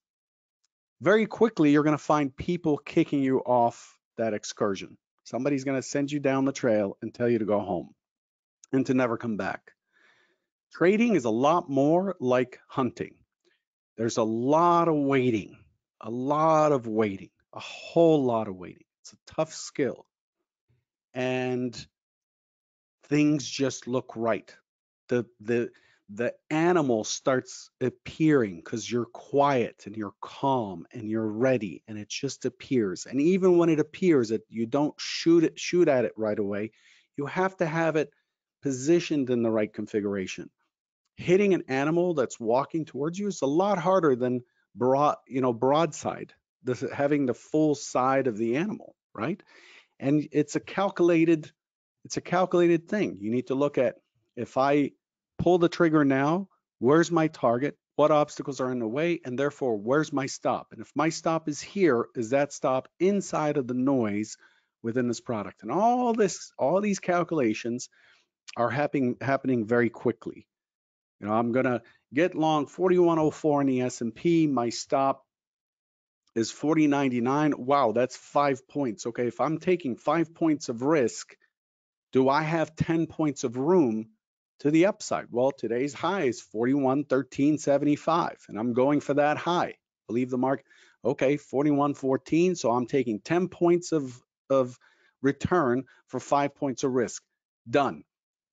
very 1.00 1.26
quickly 1.26 1.70
you're 1.70 1.82
going 1.82 1.96
to 1.96 2.02
find 2.02 2.36
people 2.36 2.78
kicking 2.78 3.22
you 3.22 3.38
off 3.40 3.98
that 4.16 4.34
excursion. 4.34 4.96
Somebody's 5.24 5.64
going 5.64 5.80
to 5.80 5.86
send 5.86 6.10
you 6.10 6.20
down 6.20 6.44
the 6.44 6.52
trail 6.52 6.96
and 7.02 7.14
tell 7.14 7.28
you 7.28 7.38
to 7.38 7.44
go 7.44 7.60
home 7.60 7.90
and 8.72 8.84
to 8.86 8.94
never 8.94 9.16
come 9.16 9.36
back. 9.36 9.72
Trading 10.72 11.14
is 11.14 11.24
a 11.24 11.30
lot 11.30 11.68
more 11.68 12.16
like 12.20 12.58
hunting. 12.68 13.14
There's 13.96 14.16
a 14.16 14.22
lot 14.22 14.88
of 14.88 14.94
waiting, 14.94 15.58
a 16.00 16.10
lot 16.10 16.72
of 16.72 16.86
waiting, 16.86 17.30
a 17.52 17.60
whole 17.60 18.24
lot 18.24 18.48
of 18.48 18.56
waiting. 18.56 18.84
It's 19.02 19.12
a 19.12 19.34
tough 19.34 19.52
skill. 19.52 20.06
And 21.14 21.74
things 23.08 23.48
just 23.48 23.88
look 23.88 24.12
right. 24.14 24.54
The 25.08 25.26
the 25.40 25.70
the 26.10 26.32
animal 26.50 27.04
starts 27.04 27.70
appearing 27.82 28.56
because 28.56 28.90
you're 28.90 29.06
quiet 29.06 29.82
and 29.86 29.96
you're 29.96 30.14
calm 30.22 30.86
and 30.92 31.08
you're 31.08 31.26
ready 31.26 31.82
and 31.86 31.98
it 31.98 32.08
just 32.08 32.46
appears. 32.46 33.06
And 33.06 33.20
even 33.20 33.58
when 33.58 33.68
it 33.68 33.78
appears 33.78 34.30
that 34.30 34.42
you 34.48 34.64
don't 34.64 34.94
shoot 34.98 35.44
it 35.44 35.58
shoot 35.58 35.88
at 35.88 36.04
it 36.04 36.12
right 36.16 36.38
away. 36.38 36.70
You 37.16 37.26
have 37.26 37.56
to 37.58 37.66
have 37.66 37.96
it 37.96 38.10
positioned 38.62 39.28
in 39.28 39.42
the 39.42 39.50
right 39.50 39.72
configuration. 39.72 40.50
Hitting 41.16 41.52
an 41.52 41.64
animal 41.68 42.14
that's 42.14 42.40
walking 42.40 42.84
towards 42.84 43.18
you 43.18 43.26
is 43.26 43.42
a 43.42 43.46
lot 43.46 43.78
harder 43.78 44.16
than 44.16 44.40
broad 44.74 45.16
you 45.26 45.40
know 45.40 45.52
broadside 45.52 46.32
this 46.62 46.84
having 46.92 47.26
the 47.26 47.34
full 47.34 47.74
side 47.74 48.28
of 48.28 48.38
the 48.38 48.56
animal 48.56 48.94
right? 49.14 49.42
And 50.00 50.28
it's 50.32 50.56
a 50.56 50.60
calculated 50.60 51.50
it's 52.04 52.16
a 52.16 52.22
calculated 52.22 52.88
thing. 52.88 53.18
You 53.20 53.30
need 53.30 53.48
to 53.48 53.54
look 53.54 53.76
at 53.76 53.96
if 54.36 54.56
i 54.56 54.92
pull 55.38 55.58
the 55.58 55.68
trigger 55.68 56.04
now, 56.04 56.48
where's 56.78 57.10
my 57.10 57.28
target? 57.28 57.76
What 57.96 58.10
obstacles 58.10 58.60
are 58.60 58.70
in 58.70 58.78
the 58.78 58.86
way? 58.86 59.20
And 59.24 59.38
therefore, 59.38 59.76
where's 59.76 60.12
my 60.12 60.26
stop? 60.26 60.68
And 60.72 60.80
if 60.80 60.92
my 60.94 61.08
stop 61.08 61.48
is 61.48 61.60
here, 61.60 62.06
is 62.14 62.30
that 62.30 62.52
stop 62.52 62.88
inside 63.00 63.56
of 63.56 63.66
the 63.66 63.74
noise 63.74 64.36
within 64.82 65.08
this 65.08 65.20
product? 65.20 65.62
And 65.62 65.72
all 65.72 66.12
this, 66.12 66.52
all 66.58 66.80
these 66.80 67.00
calculations 67.00 67.88
are 68.56 68.70
happening 68.70 69.16
happening 69.20 69.66
very 69.66 69.90
quickly. 69.90 70.46
You 71.20 71.26
know, 71.26 71.32
I'm 71.32 71.52
gonna 71.52 71.82
get 72.14 72.34
long 72.34 72.66
4104 72.66 73.60
in 73.62 73.66
the 73.66 73.80
S&P. 73.82 74.46
My 74.46 74.68
stop 74.68 75.24
is 76.34 76.52
4099. 76.52 77.54
Wow, 77.58 77.92
that's 77.92 78.16
five 78.16 78.66
points. 78.68 79.06
Okay, 79.06 79.26
if 79.26 79.40
I'm 79.40 79.58
taking 79.58 79.96
five 79.96 80.34
points 80.34 80.68
of 80.68 80.82
risk, 80.82 81.36
do 82.12 82.28
I 82.28 82.42
have 82.42 82.76
10 82.76 83.06
points 83.06 83.44
of 83.44 83.56
room 83.56 84.10
to 84.60 84.70
the 84.70 84.86
upside? 84.86 85.26
Well, 85.30 85.52
today's 85.52 85.94
high 85.94 86.22
is 86.22 86.40
41, 86.40 87.04
13, 87.04 87.58
75, 87.58 88.44
and 88.48 88.58
I'm 88.58 88.72
going 88.72 89.00
for 89.00 89.14
that 89.14 89.36
high. 89.36 89.74
Believe 90.06 90.30
the 90.30 90.38
mark. 90.38 90.64
Okay, 91.04 91.36
41, 91.36 91.94
14. 91.94 92.54
So 92.56 92.70
I'm 92.70 92.86
taking 92.86 93.20
10 93.20 93.48
points 93.48 93.92
of, 93.92 94.20
of 94.50 94.78
return 95.22 95.84
for 96.06 96.20
five 96.20 96.54
points 96.54 96.84
of 96.84 96.92
risk. 96.92 97.22
Done. 97.68 98.04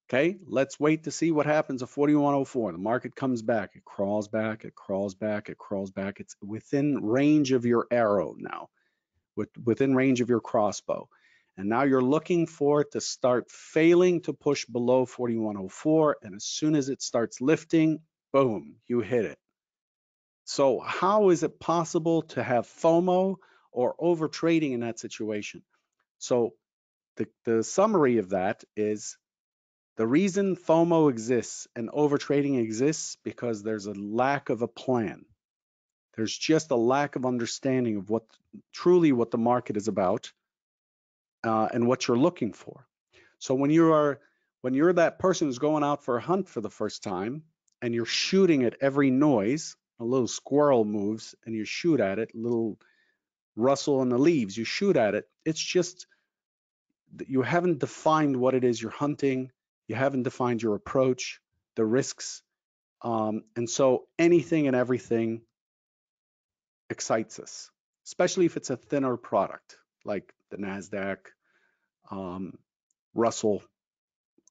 Okay, 0.08 0.36
let's 0.46 0.78
wait 0.78 1.04
to 1.04 1.10
see 1.10 1.32
what 1.32 1.46
happens 1.46 1.82
at 1.82 1.88
4104. 1.88 2.72
The 2.72 2.78
market 2.78 3.16
comes 3.16 3.42
back, 3.42 3.72
it 3.74 3.84
crawls 3.84 4.28
back, 4.28 4.64
it 4.64 4.76
crawls 4.76 5.16
back, 5.16 5.48
it 5.48 5.58
crawls 5.58 5.90
back. 5.90 6.20
It's 6.20 6.36
within 6.40 7.02
range 7.02 7.50
of 7.50 7.66
your 7.66 7.88
arrow 7.90 8.36
now, 8.38 8.68
with, 9.34 9.48
within 9.64 9.96
range 9.96 10.20
of 10.20 10.28
your 10.28 10.40
crossbow. 10.40 11.08
And 11.56 11.68
now 11.68 11.84
you're 11.84 12.02
looking 12.02 12.46
for 12.46 12.82
it 12.82 12.92
to 12.92 13.00
start 13.00 13.50
failing 13.50 14.20
to 14.22 14.32
push 14.32 14.66
below 14.66 15.06
4104. 15.06 16.18
And 16.22 16.34
as 16.34 16.44
soon 16.44 16.74
as 16.74 16.88
it 16.88 17.00
starts 17.00 17.40
lifting, 17.40 18.00
boom, 18.32 18.76
you 18.86 19.00
hit 19.00 19.24
it. 19.24 19.38
So 20.44 20.78
how 20.78 21.30
is 21.30 21.42
it 21.42 21.58
possible 21.58 22.22
to 22.22 22.42
have 22.42 22.66
FOMO 22.66 23.36
or 23.72 23.94
over 23.98 24.28
trading 24.28 24.72
in 24.72 24.80
that 24.80 24.98
situation? 24.98 25.62
So 26.18 26.54
the, 27.16 27.26
the 27.44 27.64
summary 27.64 28.18
of 28.18 28.30
that 28.30 28.62
is 28.76 29.16
the 29.96 30.06
reason 30.06 30.56
FOMO 30.56 31.10
exists 31.10 31.66
and 31.74 31.88
over 31.90 32.18
trading 32.18 32.56
exists 32.56 33.16
because 33.24 33.62
there's 33.62 33.86
a 33.86 33.94
lack 33.94 34.50
of 34.50 34.60
a 34.60 34.68
plan. 34.68 35.24
There's 36.16 36.36
just 36.36 36.70
a 36.70 36.76
lack 36.76 37.16
of 37.16 37.24
understanding 37.24 37.96
of 37.96 38.10
what 38.10 38.24
truly 38.72 39.12
what 39.12 39.30
the 39.30 39.38
market 39.38 39.76
is 39.76 39.88
about 39.88 40.32
uh, 41.46 41.68
and 41.72 41.86
what 41.86 42.06
you're 42.06 42.16
looking 42.16 42.52
for. 42.52 42.86
So 43.38 43.54
when 43.54 43.70
you 43.70 43.92
are 43.92 44.20
when 44.62 44.74
you're 44.74 44.92
that 44.94 45.18
person 45.18 45.46
who's 45.46 45.58
going 45.58 45.84
out 45.84 46.04
for 46.04 46.16
a 46.16 46.20
hunt 46.20 46.48
for 46.48 46.60
the 46.60 46.70
first 46.70 47.02
time 47.02 47.42
and 47.82 47.94
you're 47.94 48.04
shooting 48.04 48.64
at 48.64 48.76
every 48.80 49.10
noise, 49.10 49.76
a 50.00 50.04
little 50.04 50.26
squirrel 50.26 50.84
moves 50.84 51.34
and 51.44 51.54
you 51.54 51.64
shoot 51.64 52.00
at 52.00 52.18
it, 52.18 52.34
little 52.34 52.78
rustle 53.54 54.02
in 54.02 54.08
the 54.08 54.18
leaves, 54.18 54.56
you 54.56 54.64
shoot 54.64 54.96
at 54.96 55.14
it. 55.14 55.28
It's 55.44 55.60
just 55.60 56.06
you 57.28 57.42
haven't 57.42 57.78
defined 57.78 58.36
what 58.36 58.54
it 58.54 58.64
is 58.64 58.80
you're 58.80 58.90
hunting. 58.90 59.52
You 59.88 59.94
haven't 59.94 60.24
defined 60.24 60.62
your 60.62 60.74
approach, 60.74 61.40
the 61.76 61.84
risks, 61.84 62.42
um, 63.02 63.44
and 63.54 63.70
so 63.70 64.08
anything 64.18 64.66
and 64.66 64.74
everything 64.74 65.42
excites 66.90 67.38
us, 67.38 67.70
especially 68.04 68.46
if 68.46 68.56
it's 68.56 68.70
a 68.70 68.76
thinner 68.76 69.16
product 69.16 69.76
like 70.04 70.32
the 70.50 70.56
Nasdaq, 70.56 71.18
um, 72.10 72.58
Russell, 73.14 73.62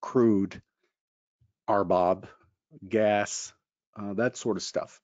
crude, 0.01 0.61
RBOB, 1.69 2.27
gas, 2.87 3.53
uh, 3.97 4.13
that 4.13 4.37
sort 4.37 4.57
of 4.57 4.63
stuff. 4.63 4.99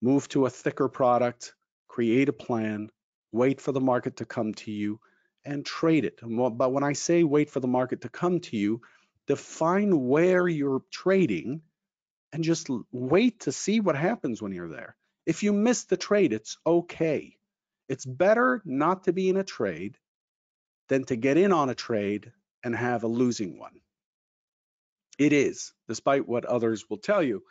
Move 0.00 0.28
to 0.30 0.46
a 0.46 0.50
thicker 0.50 0.88
product, 0.88 1.54
create 1.88 2.28
a 2.28 2.32
plan, 2.32 2.90
wait 3.30 3.60
for 3.60 3.72
the 3.72 3.80
market 3.80 4.16
to 4.16 4.24
come 4.24 4.54
to 4.54 4.70
you, 4.70 4.98
and 5.44 5.64
trade 5.64 6.04
it. 6.04 6.20
But 6.22 6.72
when 6.72 6.84
I 6.84 6.92
say 6.92 7.24
wait 7.24 7.50
for 7.50 7.60
the 7.60 7.68
market 7.68 8.02
to 8.02 8.08
come 8.08 8.40
to 8.40 8.56
you, 8.56 8.80
define 9.26 10.08
where 10.08 10.48
you're 10.48 10.82
trading 10.90 11.62
and 12.32 12.42
just 12.42 12.68
wait 12.90 13.40
to 13.40 13.52
see 13.52 13.80
what 13.80 13.96
happens 13.96 14.40
when 14.40 14.52
you're 14.52 14.68
there. 14.68 14.96
If 15.26 15.42
you 15.42 15.52
miss 15.52 15.84
the 15.84 15.96
trade, 15.96 16.32
it's 16.32 16.56
okay. 16.66 17.36
It's 17.88 18.06
better 18.06 18.62
not 18.64 19.04
to 19.04 19.12
be 19.12 19.28
in 19.28 19.36
a 19.36 19.44
trade 19.44 19.98
than 20.92 21.04
to 21.04 21.16
get 21.16 21.38
in 21.38 21.54
on 21.54 21.70
a 21.70 21.74
trade 21.74 22.32
and 22.62 22.76
have 22.76 23.02
a 23.02 23.06
losing 23.06 23.58
one. 23.58 23.80
It 25.18 25.32
is, 25.32 25.72
despite 25.88 26.28
what 26.28 26.44
others 26.44 26.84
will 26.90 26.98
tell 26.98 27.22
you, 27.22 27.44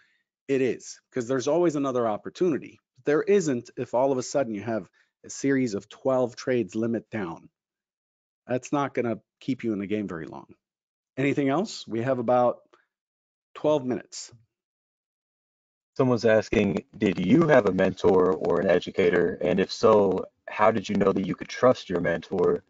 it 0.47 0.61
is, 0.61 1.01
because 1.09 1.27
there's 1.27 1.47
always 1.47 1.75
another 1.75 2.07
opportunity. 2.07 2.79
There 3.03 3.23
isn't 3.23 3.71
if 3.77 3.95
all 3.95 4.11
of 4.11 4.19
a 4.19 4.21
sudden 4.21 4.53
you 4.53 4.61
have 4.61 4.87
a 5.25 5.31
series 5.31 5.73
of 5.73 5.89
12 5.89 6.35
trades 6.35 6.75
limit 6.75 7.09
down. 7.09 7.49
That's 8.45 8.71
not 8.71 8.93
going 8.93 9.07
to 9.07 9.19
keep 9.39 9.63
you 9.63 9.73
in 9.73 9.79
the 9.79 9.87
game 9.87 10.07
very 10.07 10.27
long. 10.27 10.45
Anything 11.17 11.49
else? 11.49 11.87
We 11.87 12.03
have 12.03 12.19
about 12.19 12.57
12 13.55 13.85
minutes. 13.85 14.31
Someone's 15.97 16.25
asking, 16.25 16.83
did 16.95 17.25
you 17.25 17.47
have 17.47 17.65
a 17.65 17.73
mentor 17.73 18.33
or 18.33 18.61
an 18.61 18.69
educator? 18.69 19.39
And 19.41 19.59
if 19.59 19.71
so, 19.71 20.25
how 20.47 20.69
did 20.69 20.87
you 20.87 20.95
know 20.95 21.11
that 21.11 21.25
you 21.25 21.33
could 21.33 21.49
trust 21.49 21.89
your 21.89 22.01
mentor 22.01 22.63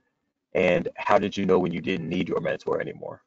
and 0.53 0.89
how 0.95 1.17
did 1.17 1.37
you 1.37 1.45
know 1.45 1.59
when 1.59 1.71
you 1.71 1.81
didn't 1.81 2.09
need 2.09 2.29
your 2.29 2.41
mentor 2.41 2.81
anymore? 2.81 3.21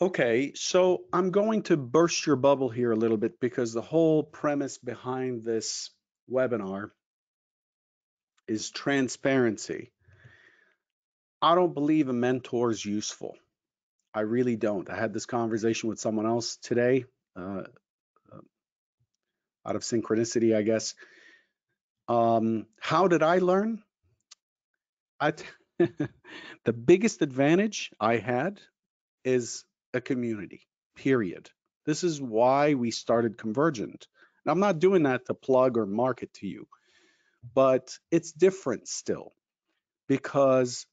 Okay, 0.00 0.52
so 0.54 1.04
I'm 1.12 1.30
going 1.30 1.62
to 1.64 1.76
burst 1.76 2.26
your 2.26 2.36
bubble 2.36 2.68
here 2.68 2.90
a 2.90 2.96
little 2.96 3.16
bit 3.16 3.38
because 3.40 3.72
the 3.72 3.80
whole 3.80 4.24
premise 4.24 4.76
behind 4.76 5.44
this 5.44 5.90
webinar 6.30 6.90
is 8.48 8.70
transparency. 8.70 9.92
I 11.40 11.54
don't 11.54 11.74
believe 11.74 12.08
a 12.08 12.12
mentor 12.12 12.70
is 12.70 12.84
useful. 12.84 13.36
I 14.12 14.20
really 14.20 14.56
don't. 14.56 14.90
I 14.90 14.96
had 14.96 15.12
this 15.12 15.26
conversation 15.26 15.88
with 15.88 16.00
someone 16.00 16.26
else 16.26 16.56
today, 16.56 17.04
uh, 17.36 17.62
uh 18.32 18.40
out 19.66 19.76
of 19.76 19.82
synchronicity, 19.82 20.56
I 20.56 20.62
guess. 20.62 20.94
Um, 22.08 22.66
how 22.80 23.08
did 23.08 23.22
I 23.22 23.38
learn? 23.38 23.82
I 25.24 25.30
t- 25.30 25.46
the 26.64 26.72
biggest 26.74 27.22
advantage 27.22 27.90
I 27.98 28.18
had 28.18 28.60
is 29.24 29.64
a 29.94 30.00
community, 30.02 30.66
period. 30.96 31.48
This 31.86 32.04
is 32.04 32.20
why 32.20 32.74
we 32.74 32.90
started 32.90 33.38
Convergent. 33.38 34.06
And 34.44 34.52
I'm 34.52 34.60
not 34.60 34.80
doing 34.80 35.04
that 35.04 35.24
to 35.26 35.34
plug 35.34 35.78
or 35.78 35.86
market 35.86 36.34
to 36.34 36.46
you, 36.46 36.68
but 37.54 37.98
it's 38.10 38.32
different 38.32 38.86
still 38.86 39.32
because 40.08 40.84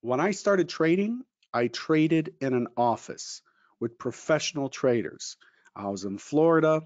when 0.00 0.18
I 0.18 0.30
started 0.30 0.70
trading, 0.70 1.20
I 1.52 1.68
traded 1.68 2.36
in 2.40 2.54
an 2.54 2.68
office 2.78 3.42
with 3.80 3.98
professional 3.98 4.70
traders. 4.70 5.36
I 5.76 5.88
was 5.88 6.04
in 6.04 6.16
Florida. 6.16 6.80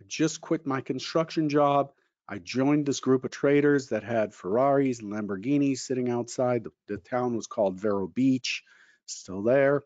I 0.00 0.04
just 0.06 0.42
quit 0.42 0.66
my 0.66 0.82
construction 0.82 1.48
job. 1.48 1.92
I 2.28 2.38
joined 2.38 2.86
this 2.86 3.00
group 3.00 3.24
of 3.24 3.30
traders 3.30 3.88
that 3.90 4.02
had 4.02 4.34
Ferraris 4.34 5.00
and 5.00 5.12
Lamborghinis 5.12 5.78
sitting 5.78 6.10
outside. 6.10 6.64
The, 6.64 6.70
the 6.88 6.96
town 6.96 7.36
was 7.36 7.46
called 7.46 7.80
Vero 7.80 8.08
Beach, 8.08 8.64
still 9.06 9.42
there. 9.42 9.82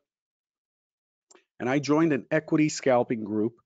And 1.59 1.69
I 1.69 1.79
joined 1.79 2.15
an 2.15 2.27
equity 2.31 2.71
scalping 2.71 3.25
group, 3.25 3.61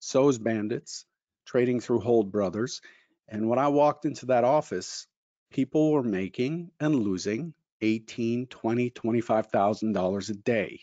So's 0.00 0.38
Bandits, 0.38 1.06
trading 1.46 1.78
through 1.78 2.00
Hold 2.00 2.32
Brothers. 2.32 2.80
And 3.28 3.48
when 3.48 3.60
I 3.60 3.68
walked 3.68 4.04
into 4.04 4.26
that 4.26 4.42
office, 4.42 5.06
people 5.52 5.92
were 5.92 6.02
making 6.02 6.72
and 6.80 6.96
losing 6.96 7.54
18, 7.80 8.46
20, 8.48 8.90
25,000 8.90 9.92
dollars 9.92 10.30
a 10.30 10.34
day 10.34 10.80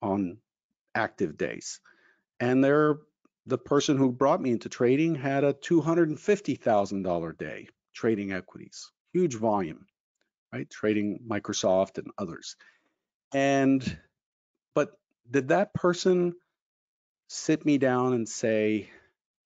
on 0.00 0.38
active 0.94 1.36
days. 1.36 1.80
And 2.38 2.62
they're 2.62 2.98
the 3.46 3.58
person 3.58 3.96
who 3.96 4.10
brought 4.10 4.40
me 4.40 4.50
into 4.50 4.68
trading 4.68 5.14
had 5.14 5.44
a 5.44 5.54
$250,000 5.54 7.38
day 7.38 7.68
trading 7.92 8.32
equities, 8.32 8.90
huge 9.12 9.34
volume, 9.34 9.86
right? 10.52 10.68
Trading 10.68 11.20
Microsoft 11.28 11.98
and 11.98 12.10
others. 12.18 12.56
And, 13.32 13.98
but 14.74 14.92
did 15.30 15.48
that 15.48 15.74
person 15.74 16.34
sit 17.28 17.64
me 17.64 17.78
down 17.78 18.14
and 18.14 18.28
say, 18.28 18.90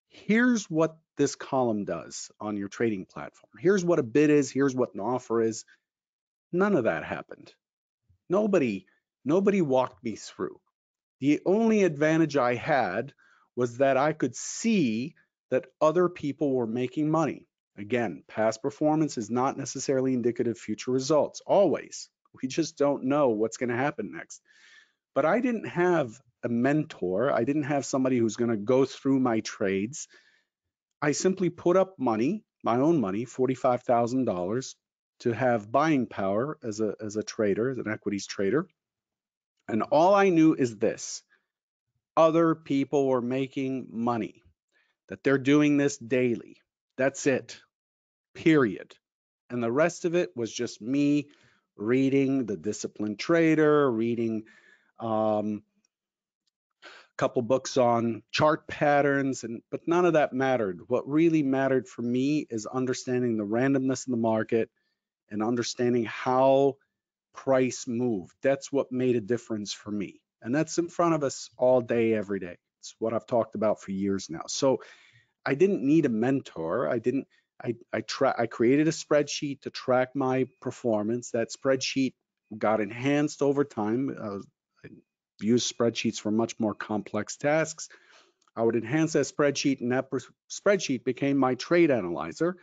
here's 0.09 0.69
what 0.69 0.97
this 1.17 1.35
column 1.35 1.85
does 1.85 2.31
on 2.39 2.57
your 2.57 2.69
trading 2.69 3.05
platform. 3.05 3.51
Here's 3.59 3.83
what 3.83 3.99
a 3.99 4.03
bid 4.03 4.29
is, 4.29 4.49
here's 4.49 4.75
what 4.75 4.93
an 4.93 5.01
offer 5.01 5.41
is. 5.41 5.65
None 6.51 6.75
of 6.75 6.85
that 6.85 7.03
happened. 7.03 7.53
Nobody, 8.29 8.85
nobody 9.25 9.61
walked 9.61 10.03
me 10.03 10.15
through. 10.15 10.59
The 11.19 11.41
only 11.45 11.83
advantage 11.83 12.37
I 12.37 12.55
had 12.55 13.13
was 13.59 13.79
that 13.79 13.97
I 13.97 14.13
could 14.13 14.37
see 14.37 15.15
that 15.51 15.65
other 15.81 16.07
people 16.07 16.53
were 16.53 16.65
making 16.65 17.11
money. 17.11 17.45
Again, 17.77 18.23
past 18.25 18.61
performance 18.61 19.17
is 19.17 19.29
not 19.29 19.57
necessarily 19.57 20.13
indicative 20.13 20.51
of 20.51 20.57
future 20.57 20.91
results, 20.91 21.41
always. 21.45 22.09
We 22.41 22.47
just 22.47 22.77
don't 22.77 23.03
know 23.03 23.27
what's 23.31 23.57
going 23.57 23.71
to 23.71 23.75
happen 23.75 24.13
next. 24.13 24.41
But 25.13 25.25
I 25.25 25.41
didn't 25.41 25.67
have 25.67 26.21
a 26.41 26.47
mentor. 26.47 27.33
I 27.33 27.43
didn't 27.43 27.63
have 27.63 27.85
somebody 27.85 28.17
who's 28.17 28.37
going 28.37 28.51
to 28.51 28.55
go 28.55 28.85
through 28.85 29.19
my 29.19 29.41
trades. 29.41 30.07
I 31.01 31.11
simply 31.11 31.49
put 31.49 31.75
up 31.75 31.99
money, 31.99 32.45
my 32.63 32.77
own 32.77 33.01
money, 33.01 33.25
$45,000 33.25 34.75
to 35.19 35.33
have 35.33 35.69
buying 35.69 36.05
power 36.05 36.57
as 36.63 36.79
a, 36.79 36.95
as 37.01 37.17
a 37.17 37.23
trader, 37.23 37.71
as 37.71 37.77
an 37.77 37.91
equities 37.91 38.25
trader. 38.25 38.69
And 39.67 39.83
all 39.83 40.15
I 40.15 40.29
knew 40.29 40.53
is 40.53 40.77
this, 40.77 41.23
other 42.19 42.53
people 42.53 43.07
were 43.07 43.21
making 43.21 43.87
money, 43.89 44.43
that 45.07 45.23
they're 45.23 45.37
doing 45.37 45.77
this 45.77 45.97
daily. 45.97 46.57
That's 46.97 47.25
it, 47.27 47.61
period. 48.35 48.93
And 49.49 49.63
the 49.63 49.71
rest 49.71 50.03
of 50.03 50.15
it 50.15 50.35
was 50.35 50.51
just 50.51 50.81
me 50.81 51.29
reading 51.77 52.45
The 52.45 52.57
Disciplined 52.57 53.19
Trader, 53.19 53.89
reading 53.89 54.43
um, 54.99 55.63
a 56.83 56.87
couple 57.17 57.41
books 57.41 57.77
on 57.77 58.21
chart 58.31 58.67
patterns, 58.67 59.45
and 59.45 59.61
but 59.71 59.87
none 59.87 60.05
of 60.05 60.13
that 60.13 60.33
mattered. 60.33 60.81
What 60.87 61.07
really 61.07 61.41
mattered 61.41 61.87
for 61.87 62.01
me 62.01 62.45
is 62.49 62.65
understanding 62.65 63.37
the 63.37 63.45
randomness 63.45 64.07
in 64.07 64.11
the 64.11 64.17
market 64.17 64.69
and 65.29 65.41
understanding 65.41 66.03
how 66.03 66.75
price 67.33 67.87
moved. 67.87 68.35
That's 68.41 68.73
what 68.73 68.91
made 68.91 69.15
a 69.15 69.21
difference 69.21 69.71
for 69.71 69.89
me. 69.89 70.19
And 70.41 70.55
that's 70.55 70.77
in 70.77 70.87
front 70.87 71.15
of 71.15 71.23
us 71.23 71.49
all 71.57 71.81
day, 71.81 72.13
every 72.13 72.39
day. 72.39 72.57
It's 72.79 72.95
what 72.99 73.13
I've 73.13 73.27
talked 73.27 73.55
about 73.55 73.81
for 73.81 73.91
years 73.91 74.29
now. 74.29 74.43
So 74.47 74.81
I 75.45 75.55
didn't 75.55 75.83
need 75.83 76.05
a 76.05 76.09
mentor. 76.09 76.87
I 76.87 76.99
didn't, 76.99 77.27
I, 77.63 77.75
I, 77.91 78.01
tra- 78.01 78.35
I 78.37 78.45
created 78.47 78.87
a 78.87 78.91
spreadsheet 78.91 79.61
to 79.61 79.69
track 79.69 80.09
my 80.15 80.45
performance. 80.61 81.31
That 81.31 81.49
spreadsheet 81.51 82.13
got 82.57 82.81
enhanced 82.81 83.41
over 83.41 83.63
time. 83.63 84.15
Uh, 84.17 84.39
I 84.85 84.89
used 85.41 85.75
spreadsheets 85.75 86.19
for 86.19 86.31
much 86.31 86.59
more 86.59 86.73
complex 86.73 87.35
tasks. 87.35 87.89
I 88.55 88.63
would 88.63 88.75
enhance 88.75 89.13
that 89.13 89.25
spreadsheet 89.25 89.81
and 89.81 89.91
that 89.91 90.09
spreadsheet 90.49 91.03
became 91.03 91.37
my 91.37 91.55
trade 91.55 91.91
analyzer 91.91 92.57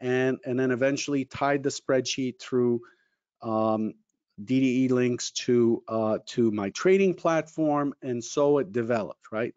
and, 0.00 0.38
and 0.44 0.58
then 0.58 0.70
eventually 0.70 1.24
tied 1.24 1.62
the 1.62 1.70
spreadsheet 1.70 2.38
through 2.40 2.80
um, 3.42 3.94
DDE 4.42 4.90
links 4.90 5.30
to, 5.30 5.82
uh, 5.88 6.18
to 6.26 6.50
my 6.50 6.70
trading 6.70 7.14
platform. 7.14 7.94
And 8.02 8.22
so 8.22 8.58
it 8.58 8.72
developed, 8.72 9.30
right? 9.30 9.54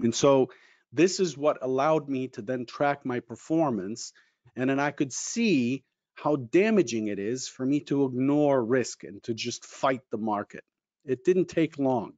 And 0.00 0.14
so 0.14 0.50
this 0.92 1.20
is 1.20 1.36
what 1.36 1.58
allowed 1.62 2.08
me 2.08 2.28
to 2.28 2.42
then 2.42 2.66
track 2.66 3.04
my 3.04 3.20
performance. 3.20 4.12
And 4.56 4.68
then 4.68 4.80
I 4.80 4.90
could 4.90 5.12
see 5.12 5.84
how 6.14 6.36
damaging 6.36 7.08
it 7.08 7.18
is 7.18 7.48
for 7.48 7.64
me 7.64 7.80
to 7.80 8.04
ignore 8.04 8.62
risk 8.62 9.04
and 9.04 9.22
to 9.22 9.34
just 9.34 9.64
fight 9.64 10.02
the 10.10 10.18
market. 10.18 10.64
It 11.04 11.24
didn't 11.24 11.46
take 11.46 11.78
long. 11.78 12.12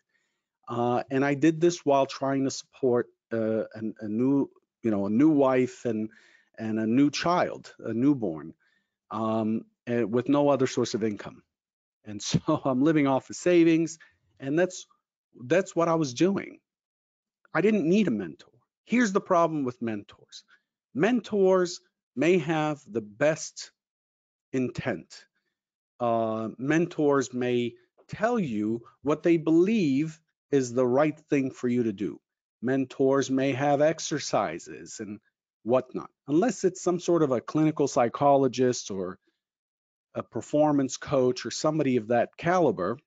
Uh, 0.68 1.02
and 1.10 1.24
I 1.24 1.34
did 1.34 1.60
this 1.60 1.84
while 1.84 2.06
trying 2.06 2.44
to 2.44 2.50
support 2.50 3.08
uh, 3.32 3.64
a, 3.74 3.80
a, 4.00 4.08
new, 4.08 4.50
you 4.82 4.90
know, 4.90 5.06
a 5.06 5.10
new 5.10 5.30
wife 5.30 5.84
and 5.84 6.08
and 6.58 6.78
a 6.78 6.86
new 6.86 7.10
child, 7.10 7.74
a 7.78 7.92
newborn, 7.92 8.54
um, 9.10 9.64
with 9.86 10.28
no 10.28 10.48
other 10.48 10.66
source 10.66 10.94
of 10.94 11.04
income. 11.04 11.42
And 12.04 12.20
so 12.20 12.40
I'm 12.64 12.82
living 12.82 13.06
off 13.06 13.30
of 13.30 13.36
savings, 13.36 13.98
and 14.40 14.58
that's 14.58 14.86
that's 15.46 15.74
what 15.74 15.88
I 15.88 15.94
was 15.94 16.14
doing. 16.14 16.58
I 17.54 17.60
didn't 17.60 17.88
need 17.88 18.08
a 18.08 18.12
mentor. 18.12 18.50
Here's 18.84 19.12
the 19.12 19.20
problem 19.20 19.64
with 19.64 19.80
mentors. 19.80 20.44
Mentors 20.94 21.80
may 22.16 22.38
have 22.38 22.80
the 22.86 23.00
best 23.00 23.72
intent. 24.52 25.24
Uh, 26.00 26.48
mentors 26.58 27.32
may 27.32 27.74
tell 28.08 28.38
you 28.38 28.82
what 29.02 29.22
they 29.22 29.36
believe 29.36 30.20
is 30.50 30.72
the 30.72 30.86
right 30.86 31.18
thing 31.30 31.50
for 31.50 31.68
you 31.68 31.84
to 31.84 31.92
do. 31.92 32.20
Mentors 32.60 33.30
may 33.30 33.52
have 33.52 33.80
exercises 33.80 35.00
and 35.00 35.18
whatnot, 35.62 36.10
unless 36.28 36.64
it's 36.64 36.82
some 36.82 37.00
sort 37.00 37.22
of 37.22 37.30
a 37.30 37.40
clinical 37.40 37.88
psychologist 37.88 38.90
or 38.90 39.18
a 40.14 40.22
performance 40.22 40.96
coach 40.96 41.46
or 41.46 41.50
somebody 41.50 41.96
of 41.96 42.08
that 42.08 42.36
caliber. 42.36 42.98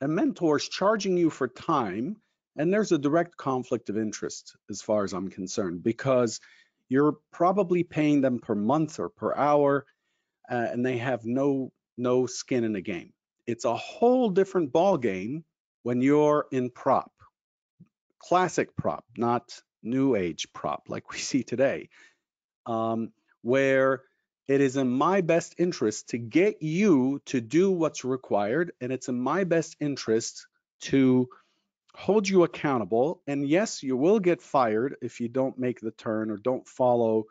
A 0.00 0.08
mentor 0.08 0.56
is 0.56 0.68
charging 0.68 1.16
you 1.16 1.30
for 1.30 1.48
time, 1.48 2.16
and 2.56 2.72
there's 2.72 2.92
a 2.92 2.98
direct 2.98 3.36
conflict 3.36 3.88
of 3.88 3.98
interest 3.98 4.56
as 4.70 4.82
far 4.82 5.04
as 5.04 5.12
I'm 5.12 5.28
concerned 5.28 5.82
because 5.82 6.40
you're 6.88 7.16
probably 7.32 7.82
paying 7.82 8.20
them 8.20 8.38
per 8.38 8.54
month 8.54 8.98
or 8.98 9.08
per 9.08 9.34
hour, 9.34 9.86
uh, 10.50 10.68
and 10.70 10.84
they 10.84 10.98
have 10.98 11.24
no 11.24 11.72
no 11.96 12.26
skin 12.26 12.64
in 12.64 12.72
the 12.72 12.80
game. 12.80 13.12
It's 13.46 13.64
a 13.64 13.76
whole 13.76 14.30
different 14.30 14.72
ball 14.72 14.96
game 14.96 15.44
when 15.82 16.00
you're 16.00 16.46
in 16.52 16.70
prop, 16.70 17.10
classic 18.18 18.76
prop, 18.76 19.04
not 19.16 19.60
new 19.82 20.14
age 20.14 20.46
prop 20.52 20.84
like 20.88 21.10
we 21.12 21.18
see 21.18 21.42
today, 21.42 21.88
um, 22.66 23.12
where 23.42 24.02
it 24.48 24.62
is 24.62 24.76
in 24.76 24.88
my 24.88 25.20
best 25.20 25.54
interest 25.58 26.08
to 26.10 26.18
get 26.18 26.62
you 26.62 27.20
to 27.26 27.40
do 27.40 27.70
what's 27.70 28.04
required, 28.04 28.72
and 28.80 28.90
it's 28.90 29.08
in 29.08 29.20
my 29.20 29.44
best 29.44 29.76
interest 29.78 30.46
to 30.80 31.28
hold 31.94 32.26
you 32.28 32.44
accountable. 32.44 33.22
And 33.26 33.46
yes, 33.46 33.82
you 33.82 33.96
will 33.96 34.20
get 34.20 34.40
fired 34.40 34.96
if 35.02 35.20
you 35.20 35.28
don't 35.28 35.58
make 35.58 35.80
the 35.80 35.90
turn 35.90 36.30
or 36.30 36.38
don't 36.38 36.66
follow 36.66 37.26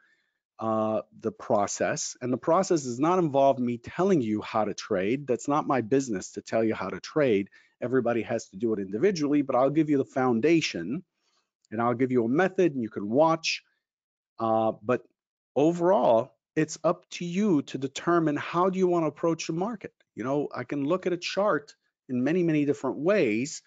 uh, 0.59 1.01
the 1.22 1.32
process. 1.32 2.15
And 2.22 2.32
the 2.32 2.38
process 2.38 2.84
does 2.84 2.99
not 2.99 3.20
involve 3.20 3.59
me 3.59 3.78
telling 3.78 4.22
you 4.22 4.41
how 4.41 4.65
to 4.65 4.74
trade. 4.74 5.26
That's 5.26 5.47
not 5.47 5.68
my 5.68 5.82
business 5.82 6.32
to 6.34 6.41
tell 6.41 6.63
you 6.63 6.76
how 6.76 6.89
to 6.89 6.99
trade. 6.99 7.49
Everybody 7.82 8.24
has 8.24 8.49
to 8.49 8.57
do 8.57 8.74
it 8.74 8.80
individually, 8.80 9.41
but 9.41 9.55
I'll 9.55 9.70
give 9.70 9.89
you 9.89 9.97
the 9.97 10.05
foundation 10.05 11.03
and 11.72 11.82
I'll 11.82 11.93
give 11.93 12.11
you 12.11 12.26
a 12.26 12.30
method 12.30 12.74
and 12.74 12.84
you 12.84 12.89
can 12.89 13.09
watch. 13.09 13.63
Uh, 14.39 14.74
but 14.84 15.03
overall, 15.55 16.37
it's 16.58 16.80
up 16.84 17.08
to 17.12 17.24
you 17.24 17.62
to 17.62 17.78
determine 17.78 18.36
how 18.36 18.72
do 18.72 18.80
you 18.80 18.88
want 18.88 19.03
to 19.03 19.08
approach 19.08 19.45
the 19.45 19.53
market. 19.53 19.93
You 20.16 20.24
know, 20.24 20.47
I 20.53 20.64
can 20.64 20.84
look 20.84 21.05
at 21.05 21.14
a 21.14 21.18
chart 21.18 21.76
in 22.10 22.24
many, 22.24 22.41
many 22.41 22.66
different 22.66 22.97
ways, 22.97 23.62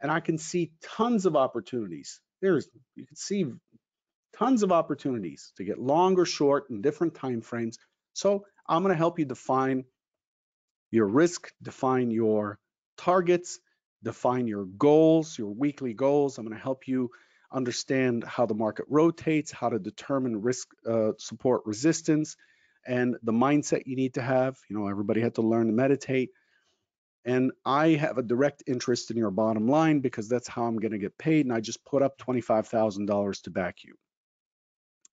and 0.00 0.10
I 0.10 0.20
can 0.20 0.38
see 0.38 0.72
tons 0.82 1.26
of 1.26 1.36
opportunities. 1.36 2.22
There's, 2.40 2.66
you 2.96 3.06
can 3.06 3.16
see 3.16 3.44
tons 4.38 4.62
of 4.62 4.72
opportunities 4.72 5.52
to 5.58 5.64
get 5.64 5.78
long 5.78 6.18
or 6.18 6.24
short 6.24 6.70
in 6.70 6.80
different 6.80 7.14
time 7.14 7.42
frames. 7.42 7.76
So 8.14 8.46
I'm 8.66 8.82
going 8.82 8.94
to 8.94 8.98
help 8.98 9.18
you 9.18 9.26
define 9.26 9.84
your 10.90 11.06
risk, 11.08 11.52
define 11.62 12.10
your 12.10 12.58
targets, 12.96 13.60
define 14.02 14.46
your 14.46 14.64
goals, 14.64 15.36
your 15.36 15.50
weekly 15.50 15.92
goals. 15.92 16.38
I'm 16.38 16.46
going 16.46 16.56
to 16.56 16.62
help 16.62 16.88
you 16.88 17.10
understand 17.52 18.24
how 18.24 18.46
the 18.46 18.54
market 18.54 18.86
rotates, 18.88 19.50
how 19.50 19.68
to 19.68 19.78
determine 19.78 20.42
risk 20.42 20.68
uh, 20.88 21.12
support 21.18 21.62
resistance, 21.64 22.36
and 22.86 23.16
the 23.22 23.32
mindset 23.32 23.86
you 23.86 23.96
need 23.96 24.14
to 24.14 24.22
have. 24.22 24.58
You 24.68 24.78
know, 24.78 24.88
everybody 24.88 25.20
had 25.20 25.36
to 25.36 25.42
learn 25.42 25.66
to 25.66 25.72
meditate. 25.72 26.30
And 27.24 27.52
I 27.64 27.90
have 27.90 28.18
a 28.18 28.22
direct 28.22 28.64
interest 28.66 29.10
in 29.12 29.16
your 29.16 29.30
bottom 29.30 29.68
line 29.68 30.00
because 30.00 30.28
that's 30.28 30.48
how 30.48 30.64
I'm 30.64 30.78
going 30.78 30.92
to 30.92 30.98
get 30.98 31.16
paid. 31.16 31.46
And 31.46 31.54
I 31.54 31.60
just 31.60 31.84
put 31.84 32.02
up 32.02 32.18
$25,000 32.18 33.42
to 33.42 33.50
back 33.50 33.84
you. 33.84 33.94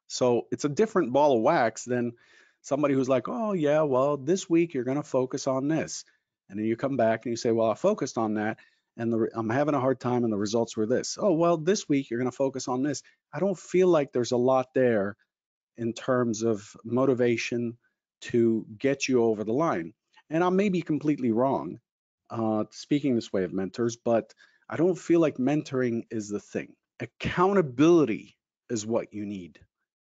So 0.07 0.47
it's 0.51 0.65
a 0.65 0.69
different 0.69 1.13
ball 1.13 1.37
of 1.37 1.43
wax 1.43 1.83
than 1.83 2.13
somebody 2.61 2.95
who's 2.95 3.09
like, 3.09 3.27
oh, 3.27 3.53
yeah, 3.53 3.83
well, 3.83 4.17
this 4.17 4.49
week 4.49 4.73
you're 4.73 4.83
going 4.83 4.97
to 4.97 5.03
focus 5.03 5.45
on 5.45 5.67
this. 5.67 6.03
And 6.49 6.57
then 6.57 6.65
you 6.65 6.75
come 6.75 6.97
back 6.97 7.25
and 7.25 7.31
you 7.31 7.37
say, 7.37 7.51
well, 7.51 7.69
I 7.69 7.75
focused 7.75 8.17
on 8.17 8.33
that 8.35 8.57
and 8.99 9.13
the, 9.13 9.29
I'm 9.33 9.49
having 9.49 9.73
a 9.73 9.79
hard 9.79 9.99
time 9.99 10.25
and 10.25 10.31
the 10.31 10.37
results 10.37 10.75
were 10.75 10.85
this. 10.85 11.17
Oh, 11.19 11.31
well, 11.31 11.55
this 11.57 11.87
week 11.87 12.09
you're 12.09 12.19
going 12.19 12.29
to 12.29 12.35
focus 12.35 12.67
on 12.67 12.83
this. 12.83 13.01
I 13.33 13.39
don't 13.39 13.57
feel 13.57 13.87
like 13.87 14.11
there's 14.11 14.33
a 14.33 14.37
lot 14.37 14.67
there 14.75 15.15
in 15.77 15.93
terms 15.93 16.43
of 16.43 16.75
motivation 16.83 17.77
to 18.21 18.65
get 18.77 19.07
you 19.07 19.23
over 19.23 19.45
the 19.45 19.53
line. 19.53 19.93
And 20.29 20.43
I 20.43 20.49
may 20.49 20.67
be 20.67 20.81
completely 20.81 21.31
wrong 21.31 21.79
uh, 22.29 22.65
speaking 22.71 23.15
this 23.15 23.31
way 23.31 23.45
of 23.45 23.53
mentors, 23.53 23.95
but 23.95 24.33
I 24.69 24.75
don't 24.75 24.97
feel 24.97 25.21
like 25.21 25.37
mentoring 25.37 26.03
is 26.11 26.27
the 26.27 26.41
thing. 26.41 26.75
Accountability 26.99 28.35
is 28.69 28.85
what 28.85 29.13
you 29.13 29.25
need. 29.25 29.59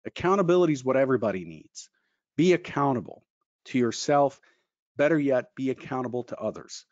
Accountability 0.07 0.73
is 0.73 0.85
what 0.85 0.97
everybody 0.97 1.45
needs. 1.45 1.91
Be 2.37 2.55
accountable 2.55 3.25
to 3.67 3.79
yourself. 3.79 4.41
Better 4.97 5.19
yet, 5.19 5.55
be 5.55 5.69
accountable 5.69 6.25
to 6.25 6.39
others 6.39 6.87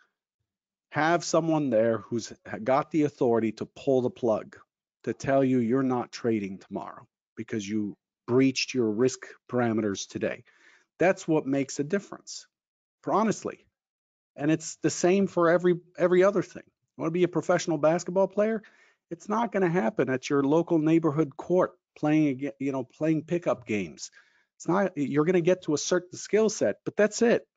have 0.95 1.25
someone 1.25 1.71
there 1.71 1.99
who's 1.99 2.33
got 2.63 2.93
the 2.93 3.03
authority 3.03 3.51
to 3.51 3.67
pull 3.67 4.01
the 4.01 4.11
plug 4.11 4.57
to 5.03 5.13
tell 5.13 5.43
you 5.43 5.59
you're 5.59 5.83
not 5.83 6.13
trading 6.13 6.57
tomorrow 6.57 7.05
because 7.37 7.69
you 7.69 7.97
breached 8.29 8.75
your 8.75 8.89
risk 8.89 9.27
parameters 9.51 10.07
today. 10.07 10.45
That's 11.01 11.27
what 11.27 11.47
makes 11.47 11.81
a 11.81 11.85
difference, 11.85 12.47
honestly. 13.05 13.67
And 14.37 14.53
it's 14.53 14.77
the 14.83 14.91
same 14.91 15.27
for 15.27 15.51
every 15.51 15.81
every 15.99 16.23
other 16.23 16.43
thing. 16.43 16.63
You 16.65 17.03
want 17.03 17.09
to 17.09 17.19
be 17.19 17.25
a 17.25 17.29
professional 17.29 17.79
basketball 17.79 18.29
player? 18.29 18.63
It's 19.11 19.29
not 19.29 19.51
going 19.51 19.65
to 19.65 19.69
happen 19.69 20.09
at 20.09 20.31
your 20.31 20.45
local 20.45 20.79
neighborhood 20.79 21.37
court 21.37 21.73
playing 21.99 22.51
you 22.61 22.71
know 22.71 22.85
playing 22.85 23.25
pickup 23.25 23.67
games. 23.67 24.13
It's 24.59 24.69
not 24.69 24.93
you're 24.97 25.25
going 25.25 25.35
to 25.35 25.41
get 25.41 25.65
to 25.65 25.75
a 25.75 25.79
certain 25.79 26.17
skill 26.17 26.49
set, 26.51 26.77
but 26.85 26.95
that's 26.95 27.21
it. 27.21 27.49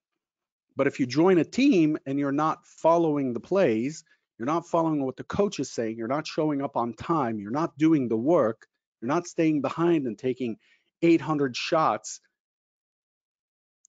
But 0.78 0.86
if 0.86 1.00
you 1.00 1.08
join 1.08 1.40
a 1.40 1.44
team 1.44 1.98
and 2.06 2.20
you're 2.20 2.32
not 2.32 2.66
following 2.68 3.34
the 3.34 3.40
plays, 3.40 4.04
you're 4.38 4.46
not 4.46 4.68
following 4.68 5.04
what 5.04 5.18
the 5.18 5.24
coach 5.24 5.60
is 5.60 5.72
saying, 5.72 5.98
you're 5.98 6.08
not 6.08 6.28
showing 6.28 6.62
up 6.62 6.78
on 6.78 6.94
time, 6.94 7.40
you're 7.40 7.50
not 7.50 7.76
doing 7.80 8.08
the 8.08 8.16
work, 8.16 8.68
you're 9.02 9.08
not 9.08 9.26
staying 9.26 9.62
behind 9.62 10.06
and 10.06 10.20
taking 10.20 10.58
800 11.02 11.58
shots 11.58 12.20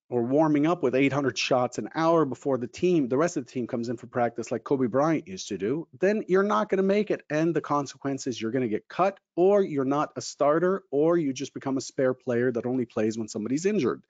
or 0.09 0.22
warming 0.22 0.66
up 0.66 0.82
with 0.82 0.95
800 0.95 1.36
shots 1.36 1.76
an 1.76 1.91
hour 1.95 2.24
before 2.24 2.57
the 2.57 2.66
team, 2.66 3.09
the 3.09 3.18
rest 3.18 3.36
of 3.36 3.45
the 3.45 3.53
team 3.53 3.66
comes 3.66 3.91
in 3.91 3.99
for 3.99 4.07
practice 4.07 4.51
like 4.51 4.64
Kobe 4.64 4.86
Bryant 4.86 5.28
used 5.28 5.49
to 5.49 5.59
do, 5.59 5.86
then 6.01 6.24
you're 6.26 6.43
not 6.43 6.70
going 6.70 6.78
to 6.78 6.82
make 6.82 7.11
it. 7.11 7.20
And 7.28 7.55
the 7.55 7.61
consequences, 7.61 8.41
you're 8.41 8.51
going 8.51 8.62
to 8.62 8.68
get 8.68 8.89
cut 8.89 9.20
or 9.36 9.62
you're 9.62 9.84
not 9.84 10.12
a 10.16 10.22
starter 10.22 10.84
or 10.91 11.18
you 11.18 11.34
just 11.34 11.53
become 11.53 11.76
a 11.76 11.82
spare 11.82 12.14
player 12.14 12.51
that 12.51 12.64
only 12.64 12.86
plays 12.86 13.18
when 13.18 13.28
somebody's 13.28 13.66
injured. 13.66 14.03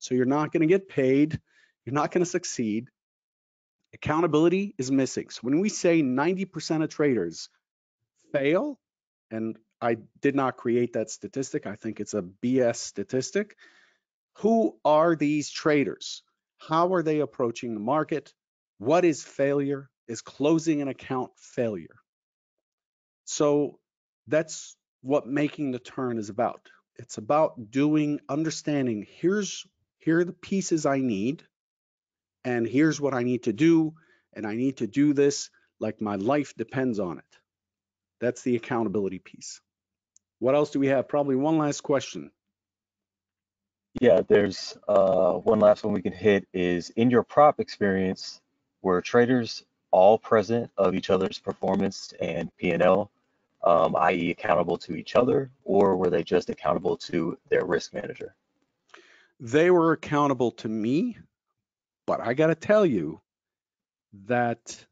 So 0.00 0.14
you're 0.14 0.26
not 0.26 0.52
going 0.52 0.60
to 0.60 0.66
get 0.66 0.90
paid 0.90 1.40
you're 1.86 1.94
not 1.94 2.10
going 2.10 2.24
to 2.24 2.30
succeed. 2.30 2.90
Accountability 3.94 4.74
is 4.76 4.90
missing. 4.90 5.30
So 5.30 5.40
when 5.42 5.60
we 5.60 5.68
say 5.68 6.02
90% 6.02 6.82
of 6.82 6.90
traders 6.90 7.48
fail, 8.32 8.78
and 9.30 9.56
I 9.80 9.98
did 10.20 10.34
not 10.34 10.56
create 10.56 10.94
that 10.94 11.10
statistic, 11.10 11.66
I 11.66 11.76
think 11.76 12.00
it's 12.00 12.14
a 12.14 12.22
BS 12.22 12.76
statistic. 12.76 13.56
Who 14.38 14.76
are 14.84 15.14
these 15.14 15.48
traders? 15.48 16.22
How 16.58 16.92
are 16.92 17.02
they 17.02 17.20
approaching 17.20 17.74
the 17.74 17.80
market? 17.80 18.34
What 18.78 19.04
is 19.04 19.22
failure? 19.22 19.88
Is 20.08 20.22
closing 20.22 20.82
an 20.82 20.88
account 20.88 21.30
failure? 21.36 21.96
So 23.24 23.78
that's 24.26 24.76
what 25.02 25.26
making 25.26 25.70
the 25.70 25.78
turn 25.78 26.18
is 26.18 26.30
about. 26.30 26.68
It's 26.96 27.18
about 27.18 27.70
doing, 27.70 28.20
understanding, 28.28 29.06
here's 29.08 29.66
here 29.98 30.20
are 30.20 30.24
the 30.24 30.32
pieces 30.32 30.86
I 30.86 30.98
need 30.98 31.44
and 32.46 32.64
here's 32.66 33.00
what 33.00 33.12
I 33.12 33.24
need 33.24 33.42
to 33.42 33.52
do, 33.52 33.92
and 34.32 34.46
I 34.46 34.54
need 34.54 34.76
to 34.76 34.86
do 34.86 35.12
this 35.12 35.50
like 35.80 36.00
my 36.00 36.14
life 36.14 36.54
depends 36.56 37.00
on 37.00 37.18
it. 37.18 37.38
That's 38.20 38.42
the 38.42 38.54
accountability 38.54 39.18
piece. 39.18 39.60
What 40.38 40.54
else 40.54 40.70
do 40.70 40.78
we 40.78 40.86
have? 40.86 41.08
Probably 41.08 41.34
one 41.34 41.58
last 41.58 41.82
question. 41.82 42.30
Yeah, 44.00 44.20
there's 44.28 44.78
uh, 44.86 45.32
one 45.32 45.58
last 45.58 45.82
one 45.82 45.92
we 45.92 46.02
can 46.02 46.12
hit 46.12 46.46
is 46.52 46.90
in 46.90 47.10
your 47.10 47.24
prop 47.24 47.58
experience, 47.58 48.40
were 48.80 49.00
traders 49.00 49.64
all 49.90 50.16
present 50.16 50.70
of 50.78 50.94
each 50.94 51.10
other's 51.10 51.40
performance 51.40 52.14
and 52.20 52.54
P&L, 52.58 53.10
um, 53.64 53.96
i.e. 53.96 54.30
accountable 54.30 54.76
to 54.78 54.94
each 54.94 55.16
other, 55.16 55.50
or 55.64 55.96
were 55.96 56.10
they 56.10 56.22
just 56.22 56.48
accountable 56.48 56.96
to 56.98 57.36
their 57.48 57.64
risk 57.64 57.92
manager? 57.92 58.36
They 59.40 59.70
were 59.70 59.92
accountable 59.92 60.52
to 60.52 60.68
me 60.68 61.18
but 62.06 62.20
I 62.20 62.34
got 62.34 62.46
to 62.46 62.54
tell 62.54 62.86
you 62.86 63.20
that 64.26 64.86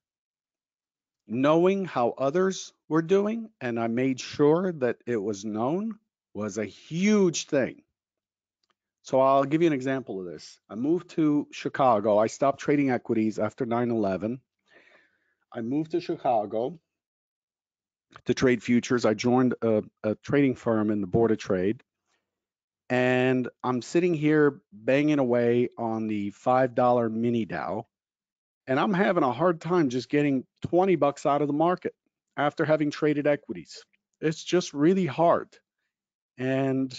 knowing 1.26 1.84
how 1.84 2.10
others 2.18 2.72
were 2.88 3.02
doing, 3.02 3.48
and 3.60 3.78
I 3.80 3.86
made 3.86 4.20
sure 4.20 4.72
that 4.72 4.98
it 5.06 5.16
was 5.16 5.44
known, 5.44 5.98
was 6.34 6.58
a 6.58 6.64
huge 6.64 7.46
thing. 7.46 7.82
So 9.02 9.20
I'll 9.20 9.44
give 9.44 9.62
you 9.62 9.66
an 9.66 9.72
example 9.72 10.18
of 10.18 10.26
this. 10.26 10.58
I 10.68 10.74
moved 10.74 11.10
to 11.10 11.46
Chicago. 11.52 12.18
I 12.18 12.26
stopped 12.26 12.60
trading 12.60 12.90
equities 12.90 13.38
after 13.38 13.64
9 13.64 13.90
11. 13.90 14.40
I 15.52 15.60
moved 15.60 15.92
to 15.92 16.00
Chicago 16.00 16.78
to 18.24 18.34
trade 18.34 18.62
futures. 18.62 19.04
I 19.04 19.14
joined 19.14 19.54
a, 19.62 19.82
a 20.02 20.14
trading 20.16 20.54
firm 20.54 20.90
in 20.90 21.00
the 21.00 21.06
Board 21.06 21.30
of 21.30 21.38
Trade 21.38 21.82
and 22.94 23.48
I'm 23.64 23.82
sitting 23.82 24.14
here 24.14 24.60
banging 24.72 25.18
away 25.18 25.68
on 25.76 26.06
the 26.06 26.30
$5 26.30 27.12
mini 27.12 27.44
Dow, 27.44 27.88
and 28.68 28.78
I'm 28.78 28.94
having 28.94 29.24
a 29.24 29.32
hard 29.32 29.60
time 29.60 29.88
just 29.88 30.08
getting 30.08 30.44
20 30.68 30.94
bucks 30.94 31.26
out 31.26 31.42
of 31.42 31.48
the 31.48 31.54
market 31.54 31.92
after 32.36 32.64
having 32.64 32.92
traded 32.92 33.26
equities. 33.26 33.84
It's 34.20 34.44
just 34.44 34.72
really 34.74 35.06
hard. 35.06 35.48
And 36.38 36.94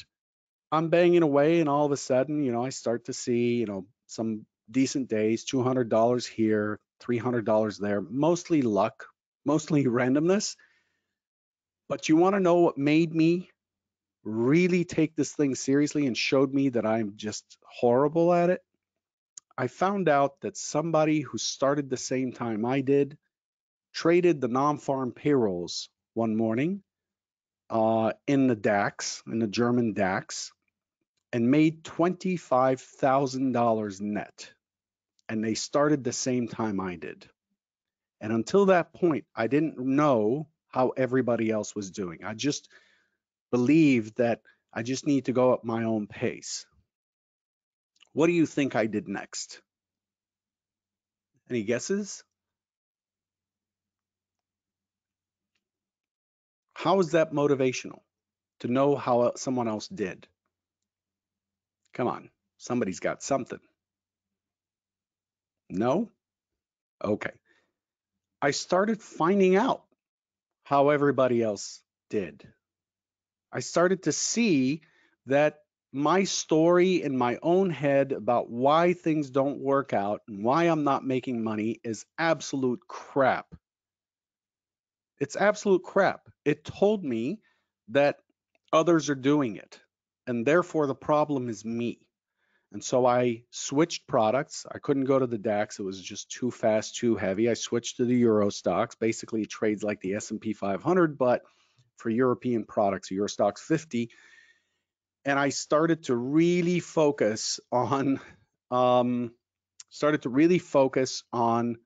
I'm 0.69 0.89
banging 0.89 1.23
away, 1.23 1.61
and 1.61 1.69
all 1.69 1.85
of 1.85 1.93
a 1.93 1.97
sudden, 1.97 2.43
you 2.43 2.51
know, 2.51 2.65
I 2.65 2.69
start 2.69 3.05
to 3.05 3.13
see, 3.13 3.55
you 3.55 3.65
know, 3.65 3.85
some 4.07 4.45
decent 4.69 5.07
days, 5.07 5.45
$200 5.45 6.27
here, 6.27 6.77
$300 7.03 7.79
there, 7.79 8.01
mostly 8.01 8.61
luck, 8.61 9.05
mostly 9.45 9.85
randomness. 9.99 10.57
But 11.87 12.09
you 12.09 12.17
want 12.17 12.35
to 12.35 12.41
know 12.41 12.55
what 12.55 12.77
made 12.77 13.15
me 13.15 13.49
really 14.26 14.84
take 14.84 15.15
this 15.15 15.32
thing 15.34 15.55
seriously 15.55 16.07
and 16.07 16.17
showed 16.17 16.53
me 16.53 16.67
that 16.69 16.86
I'm 16.86 17.13
just 17.15 17.45
horrible 17.63 18.34
at 18.34 18.49
it, 18.49 18.61
I 19.57 19.67
found 19.67 20.09
out 20.09 20.41
that 20.41 20.57
somebody 20.57 21.21
who 21.21 21.38
started 21.38 21.89
the 21.89 21.95
same 21.95 22.34
time 22.34 22.65
I 22.65 22.82
did 22.82 23.17
traded 23.93 24.41
the 24.41 24.49
non-farm 24.49 25.13
payrolls 25.13 25.88
one 26.13 26.36
morning 26.36 26.84
uh, 27.69 28.11
in 28.28 28.47
the 28.47 28.55
DAX, 28.55 29.23
in 29.28 29.39
the 29.39 29.47
German 29.47 29.93
DAX, 29.93 30.51
and 31.32 31.49
made 31.49 31.84
$25,000 31.84 34.01
net. 34.01 34.51
And 35.30 35.41
they 35.43 35.53
started 35.53 36.03
the 36.03 36.13
same 36.13 36.47
time 36.47 36.80
I 36.80 36.95
did. 36.95 37.30
And 38.21 38.34
until 38.34 38.67
that 38.67 38.93
point, 38.93 39.26
I 39.36 39.47
didn't 39.47 39.80
know 39.80 40.47
how 40.67 40.89
everybody 40.89 41.49
else 41.51 41.76
was 41.76 41.91
doing. 41.91 42.23
I 42.23 42.34
just 42.34 42.69
believe 43.55 44.15
that 44.15 44.41
I 44.73 44.83
just 44.83 45.07
need 45.07 45.25
to 45.25 45.31
go 45.31 45.53
at 45.53 45.63
my 45.63 45.85
own 45.85 46.07
pace. 46.07 46.65
What 48.11 48.27
do 48.27 48.33
you 48.33 48.45
think 48.45 48.75
I 48.75 48.85
did 48.85 49.07
next? 49.07 49.61
Any 51.49 51.63
guesses? 51.63 52.25
How 56.73 56.99
is 56.99 57.11
that 57.11 57.31
motivational 57.31 57.99
to 58.59 58.67
know 58.67 58.97
how 58.97 59.31
someone 59.37 59.69
else 59.69 59.87
did? 59.87 60.27
Come 61.93 62.09
on, 62.09 62.29
somebody's 62.57 62.99
got 62.99 63.23
something. 63.23 63.63
No? 65.69 66.09
Okay. 67.01 67.31
I 68.41 68.51
started 68.51 69.01
finding 69.01 69.55
out 69.55 69.83
how 70.65 70.89
everybody 70.89 71.41
else 71.41 71.81
did. 72.09 72.45
I 73.55 73.59
started 73.59 74.03
to 74.03 74.11
see 74.11 74.81
that 75.27 75.59
my 75.93 76.25
story 76.25 77.01
in 77.01 77.17
my 77.17 77.39
own 77.41 77.69
head 77.69 78.11
about 78.11 78.49
why 78.49 78.91
things 78.91 79.29
don't 79.29 79.61
work 79.61 79.93
out 79.93 80.23
and 80.27 80.43
why 80.43 80.65
I'm 80.65 80.83
not 80.83 81.05
making 81.05 81.41
money 81.41 81.79
is 81.81 82.05
absolute 82.17 82.81
crap. 82.85 83.55
It's 85.21 85.37
absolute 85.37 85.83
crap. 85.83 86.27
It 86.43 86.65
told 86.65 87.05
me 87.05 87.39
that 87.87 88.17
others 88.73 89.09
are 89.09 89.15
doing 89.15 89.55
it, 89.55 89.79
and 90.27 90.45
therefore 90.45 90.85
the 90.85 90.93
problem 90.93 91.47
is 91.47 91.63
me. 91.63 91.99
And 92.73 92.83
so 92.83 93.05
I 93.05 93.43
switched 93.51 94.05
products. 94.05 94.65
I 94.69 94.79
couldn't 94.79 95.05
go 95.05 95.17
to 95.17 95.27
the 95.27 95.37
DAX. 95.37 95.79
It 95.79 95.83
was 95.83 96.01
just 96.01 96.29
too 96.29 96.51
fast, 96.51 96.97
too 96.97 97.15
heavy. 97.15 97.49
I 97.49 97.53
switched 97.53 97.97
to 97.97 98.05
the 98.05 98.15
Euro 98.15 98.47
Stoxx. 98.47 98.99
Basically, 98.99 99.43
it 99.43 99.49
trades 99.49 99.81
like 99.81 100.01
the 100.01 100.15
S&P 100.15 100.51
500, 100.51 101.17
but 101.17 101.43
for 101.97 102.09
European 102.09 102.63
products, 102.65 103.11
Euro 103.11 103.27
Stoxx 103.27 103.59
50. 103.59 104.09
And 105.25 105.39
I 105.39 105.49
started 105.49 106.03
to 106.03 106.15
really 106.15 106.79
focus 106.79 107.59
on, 107.71 108.19
um, 108.71 109.31
started 109.89 110.23
to 110.23 110.29
really 110.29 110.59
focus 110.59 111.23
on 111.33 111.77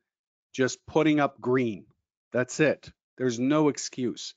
just 0.54 0.86
putting 0.86 1.20
up 1.20 1.40
green. 1.40 1.86
That's 2.32 2.60
it. 2.60 2.92
There's 3.18 3.40
no 3.40 3.70
excuse. 3.70 4.34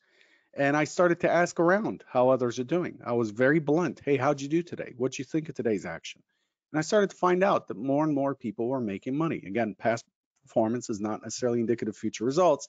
And 0.54 0.76
I 0.76 0.84
started 0.84 1.20
to 1.20 1.30
ask 1.30 1.58
around 1.58 2.04
how 2.06 2.28
others 2.28 2.58
are 2.58 2.64
doing. 2.64 2.98
I 3.04 3.12
was 3.12 3.30
very 3.30 3.58
blunt. 3.58 4.02
Hey, 4.04 4.16
how'd 4.16 4.40
you 4.40 4.48
do 4.48 4.62
today? 4.62 4.92
What'd 4.96 5.18
you 5.18 5.24
think 5.24 5.48
of 5.48 5.54
today's 5.54 5.86
action? 5.86 6.22
And 6.72 6.78
I 6.78 6.82
started 6.82 7.10
to 7.10 7.16
find 7.16 7.42
out 7.42 7.68
that 7.68 7.76
more 7.76 8.04
and 8.04 8.14
more 8.14 8.34
people 8.34 8.68
were 8.68 8.80
making 8.80 9.16
money. 9.16 9.42
Again, 9.46 9.74
past 9.78 10.04
performance 10.42 10.90
is 10.90 11.00
not 11.00 11.22
necessarily 11.22 11.60
indicative 11.60 11.94
of 11.94 11.96
future 11.96 12.24
results, 12.24 12.68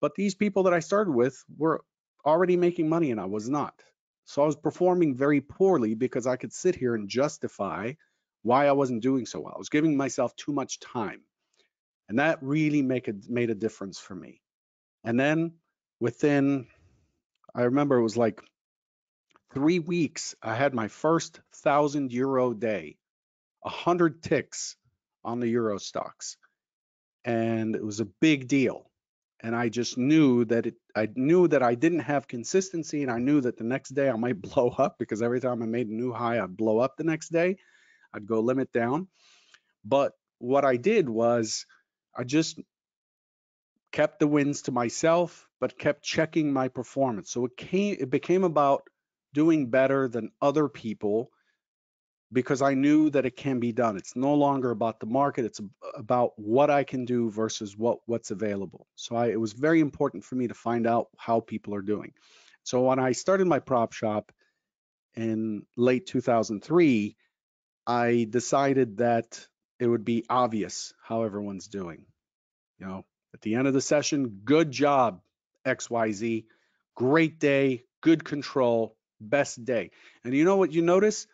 but 0.00 0.14
these 0.14 0.34
people 0.34 0.64
that 0.64 0.74
I 0.74 0.80
started 0.80 1.12
with 1.12 1.42
were 1.56 1.82
already 2.26 2.56
making 2.56 2.88
money 2.88 3.12
and 3.12 3.20
I 3.20 3.26
was 3.26 3.48
not. 3.48 3.80
So 4.24 4.42
I 4.42 4.46
was 4.46 4.56
performing 4.56 5.14
very 5.14 5.40
poorly 5.40 5.94
because 5.94 6.26
I 6.26 6.36
could 6.36 6.52
sit 6.52 6.74
here 6.74 6.94
and 6.94 7.08
justify 7.08 7.92
why 8.42 8.66
I 8.66 8.72
wasn't 8.72 9.02
doing 9.02 9.24
so 9.24 9.40
well. 9.40 9.52
I 9.54 9.58
was 9.58 9.68
giving 9.68 9.96
myself 9.96 10.34
too 10.36 10.52
much 10.52 10.80
time. 10.80 11.22
And 12.08 12.18
that 12.18 12.42
really 12.42 12.82
make 12.82 13.08
a, 13.08 13.14
made 13.28 13.50
a 13.50 13.54
difference 13.54 13.98
for 13.98 14.14
me. 14.14 14.40
And 15.04 15.18
then 15.18 15.54
within, 16.00 16.66
I 17.54 17.62
remember 17.62 17.96
it 17.96 18.02
was 18.02 18.16
like 18.16 18.40
three 19.54 19.78
weeks, 19.78 20.34
I 20.42 20.54
had 20.54 20.74
my 20.74 20.88
first 20.88 21.40
thousand 21.54 22.12
euro 22.12 22.52
day, 22.52 22.98
a 23.64 23.70
hundred 23.70 24.22
ticks 24.22 24.76
on 25.24 25.40
the 25.40 25.48
Euro 25.48 25.76
Stoxx. 25.76 26.36
And 27.24 27.74
it 27.74 27.84
was 27.84 28.00
a 28.00 28.04
big 28.04 28.46
deal. 28.46 28.90
And 29.42 29.54
I 29.54 29.68
just 29.68 29.98
knew 29.98 30.44
that 30.46 30.66
it, 30.66 30.74
I 30.94 31.08
knew 31.14 31.46
that 31.48 31.62
I 31.62 31.74
didn't 31.74 32.00
have 32.00 32.26
consistency 32.26 33.02
and 33.02 33.10
I 33.10 33.18
knew 33.18 33.40
that 33.42 33.58
the 33.58 33.64
next 33.64 33.90
day 33.90 34.08
I 34.08 34.16
might 34.16 34.40
blow 34.54 34.68
up 34.68 34.98
because 34.98 35.22
every 35.22 35.40
time 35.40 35.62
I 35.62 35.66
made 35.66 35.88
a 35.88 35.94
new 35.94 36.12
high, 36.12 36.42
I'd 36.42 36.56
blow 36.56 36.78
up 36.78 36.96
the 36.96 37.04
next 37.04 37.30
day. 37.30 37.58
I'd 38.14 38.26
go 38.26 38.40
limit 38.40 38.72
down. 38.72 39.08
But 39.84 40.12
what 40.38 40.64
I 40.64 40.76
did 40.76 41.08
was 41.08 41.66
I 42.16 42.24
just 42.24 42.58
kept 43.92 44.20
the 44.20 44.26
wins 44.26 44.62
to 44.62 44.72
myself, 44.72 45.48
but 45.60 45.78
kept 45.78 46.02
checking 46.02 46.52
my 46.52 46.68
performance. 46.68 47.30
So 47.30 47.46
it 47.46 47.56
came, 47.56 47.96
it 47.98 48.10
became 48.10 48.44
about 48.44 48.82
doing 49.32 49.70
better 49.70 50.08
than 50.08 50.30
other 50.40 50.68
people 50.68 51.30
because 52.32 52.62
I 52.62 52.74
knew 52.74 53.10
that 53.10 53.26
it 53.26 53.36
can 53.36 53.60
be 53.60 53.72
done. 53.72 53.96
It's 53.96 54.16
no 54.16 54.34
longer 54.34 54.70
about 54.70 55.00
the 55.00 55.06
market, 55.06 55.44
it's 55.44 55.60
about 55.94 56.32
what 56.36 56.70
I 56.70 56.84
can 56.84 57.04
do 57.04 57.30
versus 57.30 57.76
what 57.76 57.98
what's 58.06 58.30
available. 58.30 58.86
So 58.96 59.16
I, 59.16 59.28
it 59.28 59.40
was 59.40 59.52
very 59.52 59.80
important 59.80 60.24
for 60.24 60.34
me 60.34 60.48
to 60.48 60.54
find 60.54 60.86
out 60.86 61.08
how 61.16 61.40
people 61.40 61.74
are 61.74 61.82
doing. 61.82 62.12
So 62.64 62.82
when 62.82 62.98
I 62.98 63.12
started 63.12 63.46
my 63.46 63.60
prop 63.60 63.92
shop 63.92 64.32
in 65.14 65.62
late 65.76 66.06
2003, 66.06 67.16
I 67.86 68.26
decided 68.28 68.98
that 68.98 69.46
it 69.78 69.86
would 69.86 70.04
be 70.04 70.24
obvious 70.28 70.92
how 71.02 71.22
everyone's 71.22 71.68
doing. 71.68 72.06
You 72.78 72.86
know, 72.86 73.04
at 73.34 73.40
the 73.42 73.54
end 73.54 73.68
of 73.68 73.74
the 73.74 73.80
session, 73.80 74.40
good 74.44 74.70
job, 74.70 75.20
XYZ. 75.64 76.44
Great 76.94 77.38
day, 77.38 77.84
good 78.00 78.24
control, 78.24 78.96
best 79.20 79.64
day. 79.64 79.90
And 80.24 80.34
you 80.34 80.44
know 80.44 80.56
what 80.56 80.72
you 80.72 80.82
notice? 80.82 81.26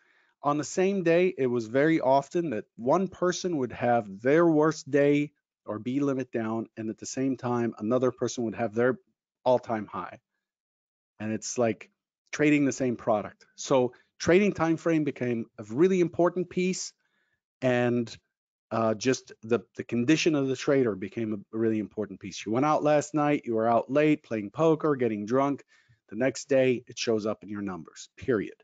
On 0.43 0.57
the 0.57 0.63
same 0.63 1.03
day, 1.03 1.33
it 1.37 1.47
was 1.47 1.67
very 1.67 2.01
often 2.01 2.49
that 2.49 2.65
one 2.75 3.07
person 3.07 3.57
would 3.57 3.71
have 3.71 4.21
their 4.21 4.45
worst 4.45 4.91
day 4.91 5.31
or 5.65 5.79
be 5.79 6.01
limit 6.01 6.31
down, 6.31 6.67
and 6.75 6.89
at 6.89 6.97
the 6.97 7.05
same 7.05 7.37
time, 7.37 7.73
another 7.77 8.11
person 8.11 8.43
would 8.43 8.55
have 8.55 8.75
their 8.75 8.99
all-time 9.45 9.85
high. 9.85 10.19
And 11.19 11.31
it's 11.31 11.57
like 11.57 11.89
trading 12.31 12.65
the 12.65 12.73
same 12.73 12.97
product. 12.97 13.45
So 13.55 13.93
trading 14.19 14.51
time 14.51 14.75
frame 14.75 15.05
became 15.05 15.45
a 15.57 15.63
really 15.63 16.01
important 16.01 16.49
piece, 16.49 16.91
and 17.61 18.13
uh, 18.69 18.95
just 18.95 19.31
the, 19.43 19.61
the 19.77 19.83
condition 19.85 20.35
of 20.35 20.47
the 20.49 20.57
trader 20.57 20.95
became 20.95 21.45
a 21.53 21.57
really 21.57 21.79
important 21.79 22.19
piece. 22.19 22.45
You 22.45 22.51
went 22.51 22.65
out 22.65 22.83
last 22.83 23.13
night, 23.13 23.43
you 23.45 23.55
were 23.55 23.69
out 23.69 23.89
late 23.89 24.23
playing 24.23 24.51
poker, 24.51 24.97
getting 24.97 25.25
drunk. 25.25 25.63
The 26.09 26.17
next 26.17 26.49
day, 26.49 26.83
it 26.87 26.99
shows 26.99 27.25
up 27.25 27.43
in 27.43 27.49
your 27.49 27.61
numbers, 27.61 28.09
period. 28.17 28.55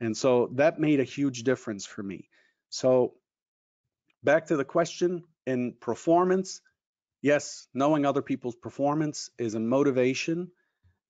And 0.00 0.16
so 0.16 0.50
that 0.54 0.78
made 0.78 1.00
a 1.00 1.04
huge 1.04 1.42
difference 1.42 1.86
for 1.86 2.02
me. 2.02 2.28
So 2.68 3.14
back 4.22 4.46
to 4.46 4.56
the 4.56 4.64
question 4.64 5.24
in 5.46 5.74
performance, 5.80 6.60
yes, 7.22 7.66
knowing 7.72 8.04
other 8.04 8.22
people's 8.22 8.56
performance 8.56 9.30
is 9.38 9.54
a 9.54 9.60
motivation 9.60 10.50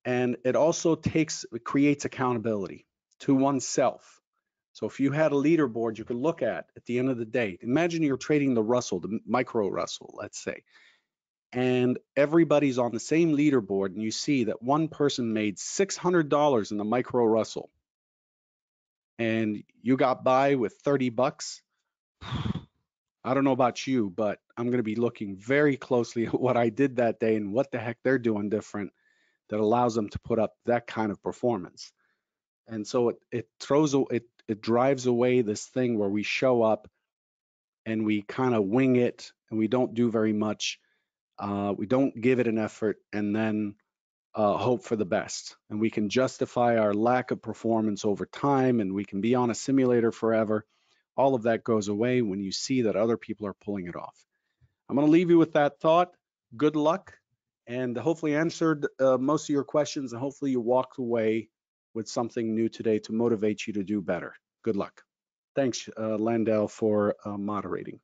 and 0.05 0.37
it 0.45 0.55
also 0.55 0.95
takes, 0.95 1.45
it 1.51 1.63
creates 1.63 2.05
accountability 2.05 2.85
to 3.19 3.35
oneself. 3.35 4.21
So 4.71 4.85
if 4.85 4.99
you 4.99 5.11
had 5.11 5.31
a 5.31 5.35
leaderboard 5.35 5.97
you 5.97 6.05
could 6.05 6.17
look 6.17 6.41
at 6.41 6.67
at 6.77 6.85
the 6.85 6.99
end 6.99 7.09
of 7.09 7.17
the 7.17 7.25
day, 7.25 7.57
imagine 7.61 8.03
you're 8.03 8.15
trading 8.15 8.53
the 8.53 8.63
Russell, 8.63 8.99
the 8.99 9.19
micro 9.25 9.67
Russell, 9.67 10.13
let's 10.17 10.41
say, 10.41 10.63
and 11.51 11.97
everybody's 12.15 12.77
on 12.77 12.91
the 12.91 12.99
same 12.99 13.35
leaderboard 13.35 13.87
and 13.87 14.01
you 14.01 14.11
see 14.11 14.45
that 14.45 14.61
one 14.61 14.87
person 14.87 15.33
made 15.33 15.57
$600 15.57 16.71
in 16.71 16.77
the 16.77 16.83
micro 16.83 17.25
Russell 17.25 17.69
and 19.19 19.63
you 19.81 19.97
got 19.97 20.23
by 20.23 20.55
with 20.55 20.73
30 20.83 21.09
bucks. 21.09 21.61
I 22.21 23.33
don't 23.33 23.43
know 23.43 23.51
about 23.51 23.85
you, 23.85 24.09
but 24.09 24.39
I'm 24.55 24.67
going 24.67 24.77
to 24.77 24.83
be 24.83 24.95
looking 24.95 25.35
very 25.35 25.75
closely 25.75 26.27
at 26.27 26.39
what 26.39 26.57
I 26.57 26.69
did 26.69 26.97
that 26.97 27.19
day 27.19 27.35
and 27.35 27.51
what 27.51 27.71
the 27.71 27.79
heck 27.79 27.97
they're 28.03 28.19
doing 28.19 28.49
different 28.49 28.91
that 29.49 29.59
allows 29.59 29.95
them 29.95 30.09
to 30.09 30.19
put 30.19 30.39
up 30.39 30.53
that 30.65 30.87
kind 30.87 31.11
of 31.11 31.21
performance. 31.21 31.91
And 32.67 32.85
so 32.85 33.09
it, 33.09 33.17
it 33.31 33.47
throws 33.59 33.95
it 34.11 34.23
it 34.47 34.61
drives 34.61 35.05
away 35.07 35.41
this 35.41 35.65
thing 35.65 35.97
where 35.97 36.09
we 36.09 36.23
show 36.23 36.63
up 36.63 36.89
and 37.85 38.05
we 38.05 38.21
kind 38.21 38.53
of 38.53 38.63
wing 38.63 38.95
it 38.95 39.31
and 39.49 39.59
we 39.59 39.67
don't 39.67 39.93
do 39.93 40.09
very 40.09 40.33
much. 40.33 40.79
Uh, 41.39 41.73
we 41.77 41.85
don't 41.85 42.19
give 42.19 42.39
it 42.39 42.47
an 42.47 42.57
effort 42.57 42.97
and 43.13 43.35
then 43.35 43.75
uh, 44.37 44.55
hope 44.55 44.83
for 44.83 44.95
the 44.95 45.05
best. 45.05 45.57
And 45.69 45.81
we 45.81 45.89
can 45.89 46.09
justify 46.09 46.77
our 46.77 46.93
lack 46.93 47.31
of 47.31 47.41
performance 47.41 48.05
over 48.05 48.27
time 48.27 48.79
and 48.79 48.93
we 48.93 49.03
can 49.03 49.19
be 49.19 49.33
on 49.33 49.49
a 49.49 49.55
simulator 49.55 50.11
forever. 50.11 50.63
All 51.17 51.33
of 51.33 51.43
that 51.43 51.63
goes 51.63 51.87
away 51.87 52.21
when 52.21 52.39
you 52.39 52.51
see 52.51 52.83
that 52.83 52.95
other 52.95 53.17
people 53.17 53.47
are 53.47 53.55
pulling 53.65 53.87
it 53.87 53.95
off. 53.95 54.15
I'm 54.87 54.95
going 54.95 55.07
to 55.07 55.11
leave 55.11 55.31
you 55.31 55.39
with 55.39 55.53
that 55.53 55.79
thought. 55.79 56.11
Good 56.55 56.75
luck 56.75 57.17
and 57.65 57.97
hopefully 57.97 58.35
answered 58.35 58.85
uh, 58.99 59.17
most 59.17 59.49
of 59.49 59.53
your 59.53 59.63
questions 59.63 60.13
and 60.13 60.21
hopefully 60.21 60.51
you 60.51 60.61
walked 60.61 60.99
away 60.99 61.49
with 61.95 62.07
something 62.07 62.53
new 62.53 62.69
today 62.69 62.99
to 62.99 63.13
motivate 63.13 63.65
you 63.65 63.73
to 63.73 63.83
do 63.83 64.01
better. 64.01 64.35
Good 64.63 64.75
luck. 64.75 65.01
Thanks, 65.55 65.89
uh, 65.97 66.17
Landell, 66.17 66.67
for 66.67 67.15
uh, 67.25 67.37
moderating. 67.37 67.99